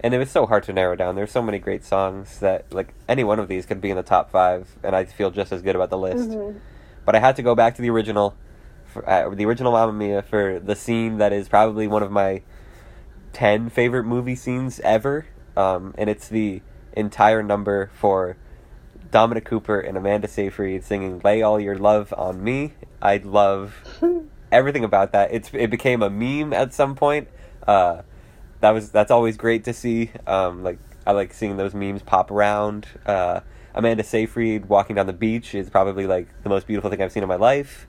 and 0.00 0.14
it 0.14 0.18
was 0.18 0.30
so 0.30 0.46
hard 0.46 0.62
to 0.64 0.72
narrow 0.72 0.96
down. 0.96 1.14
There's 1.14 1.30
so 1.32 1.42
many 1.42 1.58
great 1.58 1.84
songs 1.84 2.40
that 2.40 2.72
like 2.72 2.94
any 3.08 3.24
one 3.24 3.38
of 3.38 3.48
these 3.48 3.66
could 3.66 3.80
be 3.80 3.90
in 3.90 3.96
the 3.96 4.02
top 4.02 4.30
five, 4.30 4.76
and 4.82 4.96
I 4.96 5.04
feel 5.04 5.30
just 5.30 5.52
as 5.52 5.60
good 5.62 5.76
about 5.76 5.90
the 5.90 5.98
list. 5.98 6.30
Mhm. 6.30 6.56
But 7.04 7.14
I 7.14 7.18
had 7.20 7.36
to 7.36 7.42
go 7.42 7.54
back 7.54 7.74
to 7.76 7.82
the 7.82 7.90
original, 7.90 8.34
for, 8.86 9.08
uh, 9.08 9.28
the 9.30 9.44
original 9.44 9.72
Mamma 9.72 9.92
Mia 9.92 10.22
for 10.22 10.58
the 10.58 10.74
scene 10.74 11.18
that 11.18 11.32
is 11.32 11.48
probably 11.48 11.86
one 11.86 12.02
of 12.02 12.10
my 12.10 12.42
ten 13.32 13.68
favorite 13.68 14.04
movie 14.04 14.36
scenes 14.36 14.80
ever, 14.80 15.26
um, 15.56 15.94
and 15.98 16.08
it's 16.08 16.28
the 16.28 16.62
entire 16.96 17.42
number 17.42 17.90
for 17.94 18.36
Dominic 19.14 19.44
Cooper 19.44 19.78
and 19.78 19.96
Amanda 19.96 20.26
Seyfried 20.26 20.82
singing 20.82 21.20
"Lay 21.22 21.40
All 21.40 21.60
Your 21.60 21.78
Love 21.78 22.12
on 22.16 22.42
Me." 22.42 22.72
I 23.00 23.18
love 23.18 23.72
everything 24.50 24.82
about 24.82 25.12
that. 25.12 25.32
It's 25.32 25.50
it 25.52 25.70
became 25.70 26.02
a 26.02 26.10
meme 26.10 26.52
at 26.52 26.74
some 26.74 26.96
point. 26.96 27.28
Uh, 27.64 28.02
that 28.58 28.72
was 28.72 28.90
that's 28.90 29.12
always 29.12 29.36
great 29.36 29.62
to 29.66 29.72
see. 29.72 30.10
Um, 30.26 30.64
like 30.64 30.80
I 31.06 31.12
like 31.12 31.32
seeing 31.32 31.56
those 31.56 31.74
memes 31.74 32.02
pop 32.02 32.32
around. 32.32 32.88
Uh, 33.06 33.42
Amanda 33.72 34.02
Seyfried 34.02 34.66
walking 34.66 34.96
down 34.96 35.06
the 35.06 35.12
beach 35.12 35.54
is 35.54 35.70
probably 35.70 36.08
like 36.08 36.26
the 36.42 36.48
most 36.48 36.66
beautiful 36.66 36.90
thing 36.90 37.00
I've 37.00 37.12
seen 37.12 37.22
in 37.22 37.28
my 37.28 37.36
life. 37.36 37.86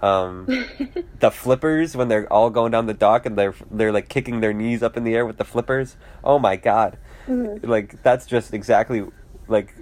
Um, 0.00 0.46
the 1.20 1.30
flippers 1.30 1.94
when 1.94 2.08
they're 2.08 2.32
all 2.32 2.48
going 2.48 2.72
down 2.72 2.86
the 2.86 2.94
dock 2.94 3.26
and 3.26 3.36
they're 3.36 3.54
they're 3.70 3.92
like 3.92 4.08
kicking 4.08 4.40
their 4.40 4.54
knees 4.54 4.82
up 4.82 4.96
in 4.96 5.04
the 5.04 5.14
air 5.14 5.26
with 5.26 5.36
the 5.36 5.44
flippers. 5.44 5.98
Oh 6.24 6.38
my 6.38 6.56
god! 6.56 6.96
Mhm. 7.26 7.66
Like 7.66 8.02
that's 8.02 8.24
just 8.24 8.54
exactly 8.54 9.04
like 9.46 9.74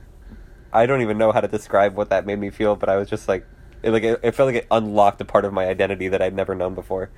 I 0.72 0.86
don't 0.86 1.02
even 1.02 1.18
know 1.18 1.32
how 1.32 1.40
to 1.40 1.48
describe 1.48 1.96
what 1.96 2.10
that 2.10 2.26
made 2.26 2.38
me 2.38 2.50
feel, 2.50 2.76
but 2.76 2.88
I 2.88 2.96
was 2.96 3.08
just 3.08 3.28
like 3.28 3.46
it, 3.82 3.90
like 3.90 4.02
it, 4.02 4.20
it 4.22 4.34
felt 4.34 4.46
like 4.46 4.56
it 4.56 4.66
unlocked 4.70 5.20
a 5.20 5.24
part 5.24 5.44
of 5.44 5.52
my 5.52 5.66
identity 5.66 6.08
that 6.08 6.22
I'd 6.22 6.34
never 6.34 6.54
known 6.54 6.74
before. 6.74 7.10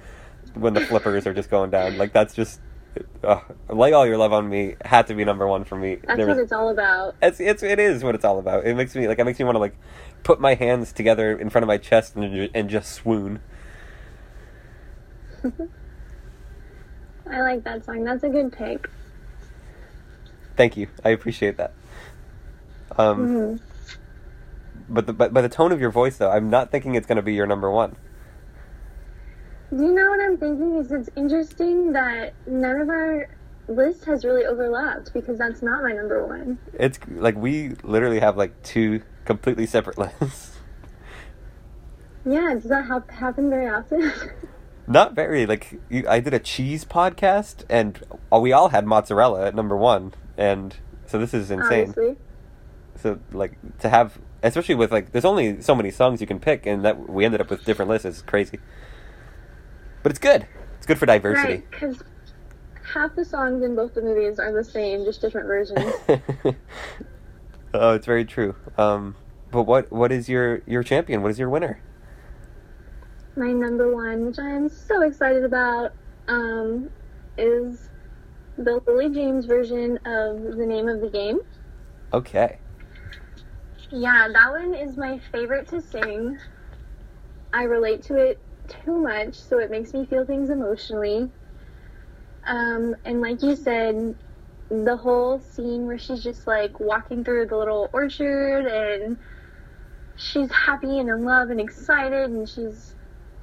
When 0.55 0.75
the 0.75 0.81
flippers 0.81 1.27
are 1.27 1.35
just 1.35 1.51
going 1.51 1.71
down, 1.71 1.99
like 1.99 2.13
that's 2.13 2.35
just 2.35 2.61
uh, 3.23 3.41
all 3.69 4.07
your 4.07 4.17
love 4.17 4.33
on 4.33 4.49
me 4.49 4.77
had 4.85 5.07
to 5.09 5.15
be 5.15 5.25
number 5.25 5.47
one 5.47 5.65
for 5.65 5.77
me. 5.77 5.97
That's 5.97 6.19
what 6.21 6.39
it's 6.39 6.53
all 6.53 6.69
about. 6.69 7.17
it's 7.21 7.41
it's 7.41 7.63
it 7.63 7.79
is 7.79 8.05
what 8.05 8.15
it's 8.15 8.25
all 8.25 8.39
about. 8.39 8.67
It 8.67 8.75
makes 8.75 8.95
me 8.95 9.09
like 9.09 9.19
it 9.19 9.25
makes 9.25 9.39
me 9.39 9.45
want 9.45 9.57
to 9.57 9.61
like 9.61 9.77
put 10.23 10.41
my 10.41 10.55
hands 10.55 10.93
together 10.93 11.37
in 11.37 11.51
front 11.51 11.65
of 11.65 11.69
my 11.69 11.79
chest 11.79 12.17
and 12.17 12.51
and 12.55 12.71
just 12.71 12.93
swoon. 12.93 13.41
I 17.31 17.41
like 17.41 17.65
that 17.65 17.85
song. 17.85 18.05
That's 18.05 18.23
a 18.25 18.29
good 18.29 18.53
pick. 18.53 18.89
Thank 20.57 20.77
you, 20.77 20.89
I 21.05 21.11
appreciate 21.11 21.57
that. 21.57 21.73
Um, 22.97 23.27
Mhm. 23.29 23.61
but 24.89 25.07
the, 25.07 25.13
but 25.13 25.33
by 25.35 25.41
the 25.43 25.49
tone 25.49 25.73
of 25.73 25.81
your 25.81 25.91
voice 25.91 26.17
though, 26.17 26.31
I'm 26.31 26.49
not 26.51 26.71
thinking 26.71 26.95
it's 26.95 27.07
gonna 27.07 27.23
be 27.23 27.35
your 27.35 27.47
number 27.47 27.71
one. 27.71 27.97
Do 29.75 29.83
you 29.83 29.93
know 29.95 30.11
what 30.11 30.21
I'm 30.21 30.37
thinking? 30.37 30.77
Is 30.77 30.93
it's 30.93 31.11
interesting 31.17 31.93
that 31.93 32.35
none 32.47 32.81
of 32.81 32.89
our 32.89 33.29
list 33.67 34.05
has 34.05 34.25
really 34.25 34.45
overlapped 34.45 35.13
because 35.15 35.39
that's 35.39 35.63
not 35.63 35.83
my 35.83 35.93
number 35.93 36.25
one. 36.27 36.59
It's 36.75 36.99
like 37.09 37.37
we 37.37 37.71
literally 37.83 38.21
have 38.21 38.37
like 38.37 38.63
two 38.63 39.03
completely 39.25 39.67
separate 39.67 39.99
lists. 40.21 40.59
Yeah, 42.27 42.55
does 42.55 42.65
that 42.65 42.87
hap- 42.87 43.11
happen 43.11 43.51
very 43.51 43.69
often? 43.69 44.11
Not 44.87 45.15
very. 45.15 45.45
Like 45.47 45.81
you, 45.91 46.05
I 46.09 46.21
did 46.21 46.35
a 46.35 46.39
cheese 46.39 46.85
podcast, 46.85 47.65
and 47.71 48.03
we 48.39 48.53
all 48.53 48.69
had 48.69 48.87
mozzarella 48.87 49.47
at 49.47 49.55
number 49.55 49.77
one, 49.77 50.13
and 50.37 50.77
so 51.07 51.19
this 51.19 51.33
is 51.35 51.51
insane. 51.51 51.85
Honestly. 51.97 52.17
So 52.97 53.19
like 53.33 53.59
to 53.81 53.89
have, 53.89 54.19
especially 54.43 54.75
with 54.75 54.93
like, 54.93 55.13
there's 55.13 55.25
only 55.25 55.61
so 55.61 55.75
many 55.75 55.91
songs 55.91 56.21
you 56.21 56.27
can 56.27 56.41
pick, 56.41 56.67
and 56.67 56.85
that 56.85 57.09
we 57.09 57.25
ended 57.25 57.41
up 57.41 57.51
with 57.51 57.65
different 57.65 57.91
lists. 57.91 58.05
It's 58.05 58.23
crazy, 58.23 58.61
but 60.03 60.11
it's 60.11 60.19
good. 60.19 60.47
It's 60.77 60.87
good 60.87 60.99
for 60.99 61.07
diversity. 61.07 61.55
Right, 61.55 61.71
because 61.71 62.03
half 62.93 63.15
the 63.15 63.25
songs 63.25 63.63
in 63.63 63.75
both 63.75 63.95
the 63.95 64.03
movies 64.03 64.39
are 64.39 64.53
the 64.53 64.65
same, 64.65 65.05
just 65.05 65.21
different 65.21 65.47
versions. 65.47 65.95
oh, 67.75 67.95
it's 67.95 68.07
very 68.07 68.25
true. 68.25 68.55
Um, 68.79 69.17
but 69.51 69.65
what 69.65 69.91
what 69.91 70.13
is 70.13 70.29
your 70.29 70.63
your 70.67 70.83
champion? 70.83 71.23
What 71.23 71.31
is 71.31 71.39
your 71.39 71.49
winner? 71.49 71.81
my 73.37 73.53
number 73.53 73.95
one, 73.95 74.27
which 74.27 74.39
I 74.39 74.51
am 74.51 74.69
so 74.69 75.03
excited 75.03 75.45
about, 75.45 75.93
um, 76.29 76.91
is 77.37 77.89
the 78.57 78.81
Lily 78.87 79.11
James 79.11 79.47
version 79.47 79.99
of 80.07 80.57
The 80.57 80.67
Name 80.67 80.89
of 80.89 81.01
the 81.01 81.09
Game. 81.09 81.41
Okay. 82.13 82.59
Yeah, 83.91 84.29
that 84.33 84.51
one 84.51 84.75
is 84.75 84.97
my 84.97 85.19
favorite 85.19 85.69
to 85.69 85.81
sing. 85.81 86.39
I 87.53 87.65
relate 87.65 88.03
to 88.05 88.17
it 88.17 88.41
too 88.69 89.01
much, 89.01 89.35
so 89.37 89.59
it 89.59 89.71
makes 89.71 89.95
me 89.95 90.07
feel 90.07 90.25
things 90.27 90.51
emotionally. 90.51 91.31
Um, 92.47 92.97
and 93.05 93.21
like 93.21 93.43
you 93.43 93.57
said, 93.57 94.15
the 94.71 94.97
whole 94.97 95.39
scene 95.41 95.87
where 95.87 95.99
she's 95.99 96.23
just 96.23 96.47
like 96.47 96.81
walking 96.81 97.25
through 97.25 97.47
the 97.47 97.57
little 97.57 97.89
orchard 97.93 98.67
and 98.67 99.19
she's 100.17 100.51
happy 100.53 100.99
and 100.99 101.09
in 101.09 101.25
love 101.25 101.51
and 101.51 101.61
excited 101.61 102.31
and 102.31 102.49
she's 102.49 102.95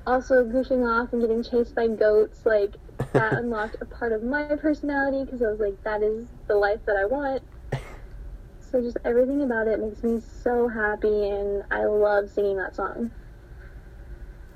also 0.05 0.43
goofing 0.45 0.85
off 0.87 1.13
and 1.13 1.21
getting 1.21 1.43
chased 1.43 1.75
by 1.75 1.87
goats, 1.87 2.45
like 2.45 2.77
that 3.13 3.33
unlocked 3.37 3.77
a 3.81 3.85
part 3.85 4.11
of 4.13 4.23
my 4.23 4.43
personality 4.47 5.23
because 5.23 5.41
I 5.41 5.49
was 5.49 5.59
like, 5.59 5.81
that 5.83 6.01
is 6.03 6.29
the 6.47 6.55
life 6.55 6.79
that 6.85 6.95
I 6.95 7.05
want. 7.05 7.43
So 8.71 8.81
just 8.81 8.97
everything 9.03 9.41
about 9.43 9.67
it 9.67 9.79
makes 9.81 10.01
me 10.01 10.21
so 10.43 10.69
happy, 10.69 11.27
and 11.29 11.63
I 11.71 11.83
love 11.85 12.29
singing 12.29 12.55
that 12.57 12.73
song. 12.75 13.11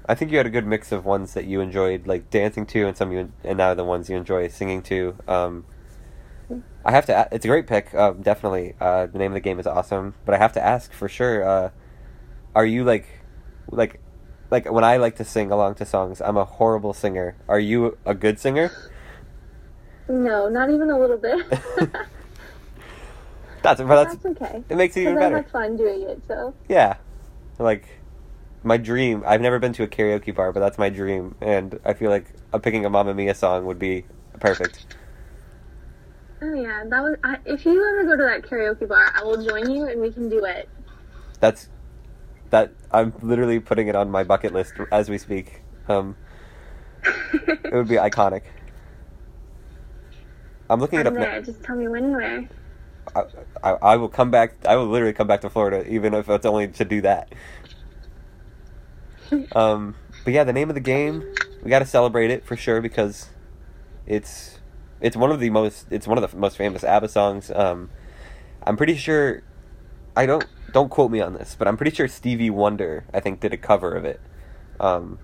I 0.07 0.15
think 0.15 0.31
you 0.31 0.37
had 0.37 0.45
a 0.45 0.51
good 0.51 0.65
mix 0.65 0.91
of 0.91 1.03
ones 1.03 1.33
that 1.33 1.45
you 1.45 1.59
enjoyed 1.59 2.07
like 2.07 2.29
dancing 2.29 2.65
to, 2.67 2.87
and 2.87 2.95
some 2.95 3.11
you 3.11 3.31
and 3.43 3.57
now 3.57 3.73
the 3.73 3.83
ones 3.83 4.09
you 4.09 4.15
enjoy 4.15 4.47
singing 4.47 4.81
to. 4.83 5.17
Um, 5.27 5.65
I 6.85 6.91
have 6.91 7.05
to. 7.07 7.13
a- 7.13 7.27
It's 7.31 7.43
a 7.43 7.47
great 7.47 7.67
pick, 7.67 7.93
um, 7.93 8.21
definitely. 8.21 8.75
Uh, 8.79 9.07
the 9.07 9.17
name 9.17 9.31
of 9.31 9.33
the 9.35 9.39
game 9.41 9.59
is 9.59 9.67
awesome, 9.67 10.13
but 10.23 10.33
I 10.33 10.37
have 10.37 10.53
to 10.53 10.63
ask 10.63 10.93
for 10.93 11.09
sure. 11.09 11.43
Uh, 11.43 11.69
are 12.55 12.65
you 12.65 12.85
like, 12.85 13.07
like, 13.69 13.99
like 14.49 14.71
when 14.71 14.83
I 14.85 14.95
like 14.97 15.17
to 15.17 15.25
sing 15.25 15.51
along 15.51 15.75
to 15.75 15.85
songs? 15.85 16.21
I'm 16.21 16.37
a 16.37 16.45
horrible 16.45 16.93
singer. 16.93 17.35
Are 17.49 17.59
you 17.59 17.97
a 18.05 18.13
good 18.13 18.39
singer? 18.39 18.71
No, 20.07 20.47
not 20.47 20.69
even 20.69 20.89
a 20.89 20.97
little 20.97 21.17
bit. 21.17 21.45
That's 23.65 23.81
that's 23.81 24.15
That's 24.15 24.25
okay. 24.25 24.63
it 24.69 24.77
makes 24.77 24.95
it 24.95 25.01
even 25.01 25.15
Because 25.15 25.25
I 25.25 25.29
better. 25.29 25.37
have 25.43 25.51
fun 25.51 25.77
doing 25.77 26.01
it, 26.03 26.21
so. 26.27 26.53
Yeah, 26.69 26.97
like 27.59 27.87
my 28.63 28.77
dream. 28.77 29.23
I've 29.25 29.41
never 29.41 29.59
been 29.59 29.73
to 29.73 29.83
a 29.83 29.87
karaoke 29.87 30.33
bar, 30.33 30.51
but 30.51 30.59
that's 30.59 30.77
my 30.77 30.89
dream, 30.89 31.35
and 31.41 31.79
I 31.83 31.93
feel 31.93 32.09
like 32.09 32.25
picking 32.61 32.85
a 32.85 32.89
Mamma 32.89 33.13
Mia 33.13 33.35
song 33.35 33.65
would 33.65 33.79
be 33.79 34.05
perfect. 34.39 34.85
Oh 36.41 36.53
yeah, 36.53 36.83
that 36.87 37.01
was. 37.01 37.17
I, 37.23 37.37
if 37.45 37.65
you 37.65 37.83
ever 37.89 38.03
go 38.03 38.17
to 38.17 38.23
that 38.23 38.49
karaoke 38.49 38.87
bar, 38.87 39.11
I 39.15 39.23
will 39.23 39.43
join 39.43 39.69
you 39.71 39.87
and 39.87 40.01
we 40.01 40.11
can 40.11 40.29
do 40.29 40.43
it. 40.45 40.69
That's 41.39 41.69
that. 42.49 42.71
I'm 42.91 43.13
literally 43.21 43.59
putting 43.59 43.87
it 43.87 43.95
on 43.95 44.09
my 44.11 44.23
bucket 44.23 44.53
list 44.53 44.73
as 44.91 45.09
we 45.09 45.17
speak. 45.17 45.61
Um, 45.87 46.15
it 47.33 47.73
would 47.73 47.87
be 47.87 47.95
iconic. 47.95 48.43
I'm 50.69 50.79
looking 50.79 50.99
it 50.99 51.07
I'm 51.07 51.13
up 51.13 51.19
there. 51.19 51.39
now. 51.39 51.45
Just 51.45 51.63
tell 51.63 51.75
me 51.75 51.87
when 51.87 52.05
and 52.05 52.15
where. 52.15 52.49
I, 53.15 53.23
I, 53.65 53.71
I 53.81 53.95
will 53.97 54.09
come 54.09 54.29
back. 54.29 54.65
I 54.65 54.75
will 54.75 54.85
literally 54.85 55.13
come 55.13 55.27
back 55.27 55.41
to 55.41 55.49
Florida, 55.49 55.85
even 55.91 56.13
if 56.13 56.29
it's 56.29 56.45
only 56.45 56.67
to 56.67 56.85
do 56.85 57.01
that. 57.01 57.33
Um, 59.53 59.95
but 60.23 60.33
yeah, 60.33 60.43
the 60.43 60.53
name 60.53 60.69
of 60.69 60.75
the 60.75 60.79
game, 60.79 61.23
we 61.63 61.69
got 61.71 61.79
to 61.79 61.85
celebrate 61.85 62.29
it 62.29 62.45
for 62.45 62.55
sure 62.55 62.79
because 62.79 63.29
it's 64.05 64.59
it's 65.01 65.17
one 65.17 65.31
of 65.31 65.39
the 65.39 65.49
most 65.49 65.87
it's 65.89 66.07
one 66.07 66.19
of 66.19 66.31
the 66.31 66.37
most 66.37 66.57
famous 66.57 66.83
ABBA 66.83 67.09
songs. 67.09 67.49
Um, 67.49 67.89
I'm 68.61 68.77
pretty 68.77 68.95
sure. 68.95 69.41
I 70.15 70.27
don't 70.27 70.45
don't 70.71 70.89
quote 70.89 71.09
me 71.09 71.21
on 71.21 71.33
this, 71.33 71.55
but 71.57 71.67
I'm 71.67 71.75
pretty 71.75 71.95
sure 71.95 72.07
Stevie 72.07 72.51
Wonder 72.51 73.05
I 73.15 73.19
think 73.19 73.39
did 73.39 73.51
a 73.51 73.57
cover 73.57 73.95
of 73.95 74.05
it. 74.05 74.21
Um, 74.79 75.17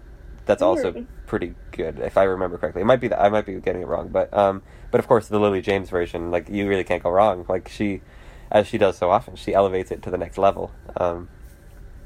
that's 0.46 0.64
also 0.64 1.06
pretty 1.28 1.54
good 1.72 2.00
if 2.00 2.18
I 2.18 2.24
remember 2.24 2.58
correctly. 2.58 2.82
It 2.82 2.86
might 2.86 3.00
be 3.00 3.08
that 3.10 3.22
I 3.22 3.30
might 3.30 3.46
be 3.46 3.54
getting 3.60 3.84
it 3.84 3.88
wrong, 3.88 4.10
but 4.10 4.34
um, 4.34 4.64
but 4.90 5.00
of 5.00 5.08
course 5.08 5.28
the 5.28 5.40
Lily 5.40 5.62
James 5.62 5.92
version, 5.92 6.32
like 6.32 6.50
you 6.50 6.68
really 6.68 6.84
can't 6.84 7.04
go 7.04 7.12
wrong. 7.12 7.46
Like 7.48 7.70
she, 7.70 8.02
as 8.52 8.68
she 8.68 8.78
does 8.78 8.98
so 8.98 9.10
often, 9.12 9.36
she 9.36 9.54
elevates 9.54 9.92
it 9.92 10.02
to 10.04 10.12
the 10.12 10.18
next 10.18 10.38
level. 10.38 10.72
Um, 10.98 11.30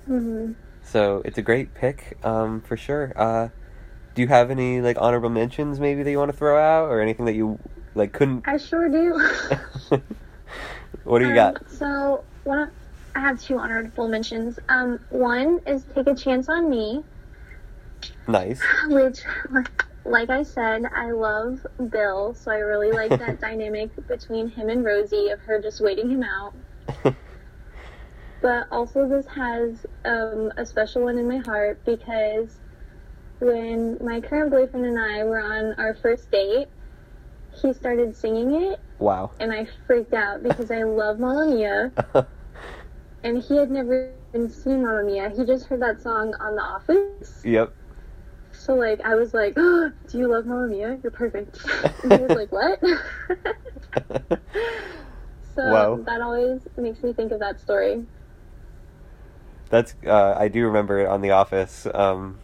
hmm 0.08 0.52
so 0.84 1.22
it's 1.26 1.38
a 1.38 1.42
great 1.42 1.74
pick 1.74 2.18
um, 2.24 2.62
for 2.62 2.78
sure. 2.78 3.12
Uh, 3.16 3.50
do 4.14 4.22
you 4.22 4.28
have 4.28 4.52
any 4.52 4.82
like 4.82 4.98
honorable 5.00 5.30
mentions 5.30 5.80
maybe 5.80 6.04
that 6.04 6.12
you 6.12 6.20
want 6.20 6.32
to 6.32 6.38
throw 6.38 6.58
out, 6.58 6.90
or 6.90 7.02
anything 7.02 7.26
that 7.26 7.36
you 7.36 7.60
like 7.96 8.14
couldn't? 8.14 8.44
I 8.48 8.58
sure 8.58 8.90
do. 8.90 9.14
what 11.04 11.20
do 11.20 11.26
you 11.26 11.32
Um, 11.32 11.36
got? 11.36 11.70
So 11.70 12.24
one, 12.44 12.60
of, 12.60 12.70
I 13.16 13.20
have 13.22 13.42
two 13.42 13.58
honorable 13.58 14.08
mentions. 14.08 14.60
Um, 14.70 15.00
one 15.10 15.60
is 15.66 15.86
"Take 15.96 16.08
a 16.08 16.16
Chance 16.16 16.50
on 16.50 16.70
Me," 16.70 17.04
Nice. 18.28 18.62
which, 18.88 19.20
like 19.50 19.86
I 20.14 20.44
said, 20.44 20.84
I 20.96 21.12
love 21.12 21.66
Bill, 21.90 22.34
so 22.34 22.52
I 22.52 22.58
really 22.58 22.92
like 22.92 23.10
that 23.20 23.40
dynamic 23.42 23.90
between 24.08 24.50
him 24.50 24.70
and 24.70 24.86
Rosie 24.86 25.30
of 25.30 25.40
her 25.42 25.62
just 25.62 25.82
waiting 25.82 26.10
him 26.10 26.24
out. 26.24 26.56
But 28.46 28.68
also, 28.70 29.10
this 29.10 29.26
has 29.26 29.88
um, 30.04 30.54
a 30.56 30.68
special 30.68 31.04
one 31.04 31.18
in 31.18 31.28
my 31.28 31.38
heart 31.38 31.84
because 31.84 32.60
when 33.40 33.98
my 34.00 34.22
current 34.22 34.52
boyfriend 34.52 34.86
and 34.86 35.00
I 35.00 35.24
were 35.24 35.40
on 35.40 35.74
our 35.80 35.96
first 35.96 36.30
date, 36.30 36.68
he 37.60 37.74
started 37.74 38.16
singing 38.16 38.54
it, 38.54 38.80
wow. 39.00 39.32
and 39.40 39.52
I 39.52 39.68
freaked 39.88 40.14
out 40.14 40.44
because 40.44 40.70
I 40.70 40.84
love 40.84 41.18
Mamma 41.18 41.56
Mia, 41.56 41.92
and 43.24 43.42
he 43.42 43.58
had 43.58 43.72
never 43.72 44.12
even 44.34 44.48
seen 44.48 44.84
Mamma 44.84 45.04
Mia. 45.04 45.30
He 45.30 45.44
just 45.44 45.66
heard 45.66 45.82
that 45.82 46.02
song 46.02 46.36
on 46.40 46.56
The 46.56 46.62
Office. 46.62 47.42
yep. 47.44 47.74
So, 48.66 48.74
like, 48.74 49.00
I 49.02 49.14
was 49.14 49.32
like, 49.34 49.54
oh, 49.58 49.92
Do 50.10 50.18
you 50.18 50.28
love 50.28 50.48
Mamma 50.48 50.68
Mia? 50.68 50.98
You're 51.04 51.12
perfect. 51.12 51.60
And 52.04 52.14
he 52.14 52.20
was 52.26 52.34
like, 52.34 52.52
What? 52.56 52.80
so, 55.56 55.62
Wow. 55.72 55.98
that 56.06 56.22
always 56.22 56.62
makes 56.76 57.04
me 57.04 57.14
think 57.14 57.32
of 57.32 57.40
that 57.42 57.60
story. 57.60 58.04
That's 59.70 59.94
uh, 60.06 60.34
I 60.38 60.48
do 60.48 60.66
remember 60.66 61.00
it 61.00 61.08
on 61.08 61.22
The 61.22 61.32
Office, 61.32 61.88
um, 61.94 62.40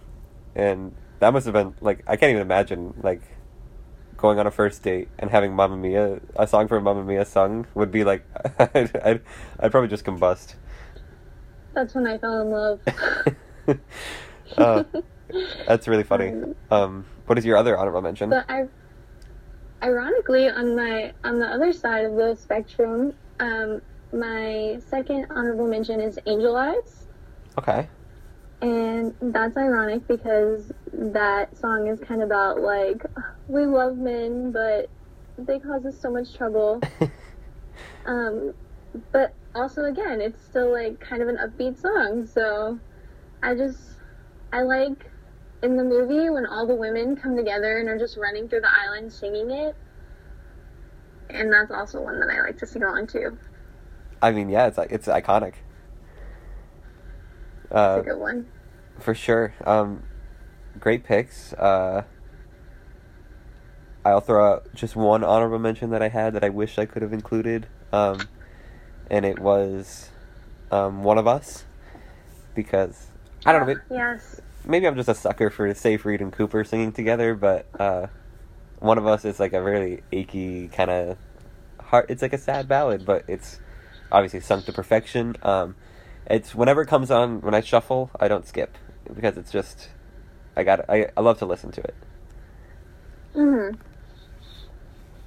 and 0.55 0.93
that 1.19 1.33
must 1.33 1.45
have 1.45 1.53
been 1.53 1.73
like 1.79 2.03
I 2.07 2.17
can't 2.17 2.31
even 2.31 2.41
imagine 2.41 2.93
like 3.03 3.21
going 4.17 4.37
on 4.39 4.47
a 4.47 4.51
first 4.51 4.81
date 4.83 5.07
and 5.19 5.29
having 5.29 5.53
Mamma 5.55 5.77
Mia 5.77 6.19
a 6.35 6.47
song 6.47 6.67
for 6.67 6.79
Mamma 6.81 7.03
Mia 7.03 7.25
sung 7.25 7.67
would 7.75 7.91
be 7.91 8.03
like 8.03 8.25
I'd, 8.59 8.95
I'd 8.97 9.21
I'd 9.59 9.71
probably 9.71 9.87
just 9.89 10.03
combust. 10.03 10.55
That's 11.73 11.93
when 11.93 12.07
I 12.07 12.17
fell 12.17 12.41
in 12.41 12.49
love. 12.49 12.79
uh, 14.57 14.83
that's 15.67 15.87
really 15.87 16.03
funny. 16.03 16.33
Um, 16.69 17.05
what 17.25 17.37
is 17.37 17.45
your 17.45 17.57
other 17.57 17.77
honorable 17.77 18.01
mention? 18.01 18.29
But 18.29 18.45
I, 18.49 18.65
ironically, 19.83 20.49
on 20.49 20.75
my 20.75 21.13
on 21.23 21.39
the 21.39 21.47
other 21.47 21.71
side 21.73 22.05
of 22.05 22.15
the 22.15 22.35
spectrum, 22.35 23.13
um, 23.39 23.81
my 24.13 24.79
second 24.89 25.27
honorable 25.31 25.67
mention 25.67 25.99
is 26.01 26.19
Angel 26.25 26.55
Eyes, 26.55 27.07
Okay. 27.57 27.87
and 28.61 29.13
that's 29.21 29.55
ironic 29.57 30.07
because 30.07 30.71
that 30.93 31.57
song 31.57 31.87
is 31.87 31.99
kind 31.99 32.21
of 32.21 32.27
about 32.27 32.59
like 32.61 33.03
we 33.47 33.65
love 33.65 33.97
men, 33.97 34.51
but 34.51 34.89
they 35.37 35.59
cause 35.59 35.85
us 35.85 35.99
so 35.99 36.11
much 36.11 36.33
trouble. 36.35 36.81
Um, 38.05 38.53
but 39.11 39.33
also, 39.55 39.85
again, 39.85 40.21
it's 40.21 40.41
still 40.43 40.71
like 40.71 40.99
kind 40.99 41.21
of 41.21 41.27
an 41.27 41.37
upbeat 41.37 41.79
song. 41.79 42.25
So 42.25 42.79
I 43.43 43.55
just, 43.55 43.79
I 44.51 44.61
like 44.63 45.05
in 45.63 45.77
the 45.77 45.83
movie 45.83 46.29
when 46.29 46.45
all 46.45 46.65
the 46.65 46.75
women 46.75 47.15
come 47.15 47.35
together 47.35 47.77
and 47.77 47.87
are 47.89 47.97
just 47.97 48.17
running 48.17 48.47
through 48.49 48.61
the 48.61 48.71
island 48.71 49.11
singing 49.11 49.51
it. 49.51 49.75
And 51.29 51.51
that's 51.51 51.71
also 51.71 52.01
one 52.01 52.19
that 52.19 52.29
I 52.29 52.41
like 52.41 52.57
to 52.59 52.67
sing 52.67 52.83
along 52.83 53.07
to. 53.07 53.37
I 54.21 54.31
mean, 54.31 54.49
yeah, 54.49 54.67
it's 54.67 54.77
like 54.77 54.91
it's 54.91 55.07
iconic. 55.07 55.53
It's 57.65 57.73
Uh, 57.73 57.99
a 58.01 58.03
good 58.05 58.19
one. 58.19 58.47
for 58.99 59.13
sure. 59.15 59.53
Um, 59.65 60.03
great 60.79 61.03
picks. 61.03 61.53
Uh, 61.53 62.03
I'll 64.03 64.19
throw 64.19 64.53
out 64.53 64.73
just 64.73 64.95
one 64.95 65.23
honorable 65.23 65.59
mention 65.59 65.91
that 65.91 66.01
I 66.01 66.09
had 66.09 66.33
that 66.33 66.43
I 66.43 66.49
wish 66.49 66.77
I 66.79 66.85
could 66.85 67.01
have 67.03 67.13
included, 67.13 67.67
um, 67.93 68.19
and 69.11 69.25
it 69.25 69.37
was 69.39 70.09
um, 70.71 71.03
one 71.03 71.17
of 71.19 71.27
us 71.27 71.65
because 72.55 73.07
I 73.45 73.51
don't 73.51 73.61
know. 73.61 73.67
Maybe, 73.67 73.79
Yes. 73.91 74.41
Maybe 74.65 74.87
I'm 74.87 74.95
just 74.95 75.09
a 75.09 75.15
sucker 75.15 75.49
for 75.49 75.73
Seyfried 75.73 76.21
and 76.21 76.31
Cooper 76.31 76.63
singing 76.63 76.91
together, 76.91 77.35
but 77.35 77.65
uh, 77.79 78.07
one 78.79 78.97
of 78.97 79.07
us 79.07 79.25
is 79.25 79.39
like 79.39 79.53
a 79.53 79.61
really 79.61 80.03
achy 80.11 80.67
kind 80.69 80.91
of 80.91 81.17
heart. 81.79 82.07
It's 82.09 82.21
like 82.21 82.33
a 82.33 82.37
sad 82.37 82.67
ballad, 82.67 83.05
but 83.05 83.23
it's 83.27 83.59
obviously 84.11 84.39
sung 84.39 84.61
to 84.63 84.73
perfection. 84.73 85.35
Um, 85.41 85.75
it's 86.27 86.53
whenever 86.53 86.81
it 86.81 86.87
comes 86.87 87.11
on 87.11 87.41
when 87.41 87.53
I 87.53 87.61
shuffle, 87.61 88.11
I 88.19 88.27
don't 88.27 88.45
skip 88.45 88.77
because 89.13 89.37
it's 89.37 89.51
just 89.51 89.89
I 90.55 90.63
got 90.63 90.89
I 90.89 91.09
I 91.17 91.21
love 91.21 91.39
to 91.39 91.45
listen 91.45 91.71
to 91.71 91.81
it. 91.81 91.95
hmm 93.33 93.69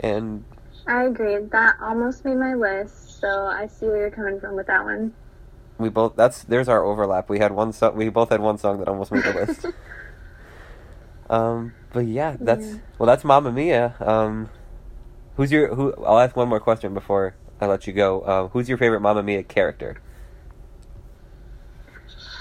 And 0.01 0.45
I 0.87 1.05
agree. 1.05 1.39
That 1.51 1.77
almost 1.81 2.25
made 2.25 2.37
my 2.37 2.55
list, 2.55 3.21
so 3.21 3.47
I 3.47 3.67
see 3.67 3.87
where 3.87 3.99
you're 3.99 4.11
coming 4.11 4.41
from 4.41 4.55
with 4.57 4.67
that 4.67 4.85
one. 4.85 5.15
We 5.79 5.89
both 5.89 6.17
that's 6.17 6.45
there's 6.45 6.69
our 6.69 6.85
overlap. 6.85 7.29
We 7.29 7.39
had 7.39 7.53
one 7.53 7.73
song. 7.73 7.97
We 7.97 8.09
both 8.09 8.31
had 8.31 8.41
one 8.41 8.59
song 8.59 8.79
that 8.79 8.89
almost 8.89 9.11
made 9.13 9.25
the 9.25 9.33
list. 9.47 9.67
um, 11.31 11.73
but 11.93 12.07
yeah, 12.07 12.37
that's 12.41 12.67
Yeah. 12.67 12.79
well, 12.99 13.07
that's 13.07 13.25
Mamma 13.25 13.51
Mia. 13.53 13.95
Um, 14.01 14.49
who's 15.37 15.51
your 15.53 15.75
who? 15.75 15.95
I'll 16.05 16.19
ask 16.19 16.37
one 16.37 16.49
more 16.49 16.61
question 16.61 16.95
before 16.95 17.35
I 17.61 17.67
let 17.67 17.87
you 17.87 17.93
go. 17.93 18.21
Uh, 18.21 18.49
who's 18.49 18.69
your 18.69 18.79
favorite 18.79 19.01
Mamma 19.01 19.23
Mia 19.23 19.43
character? 19.43 19.97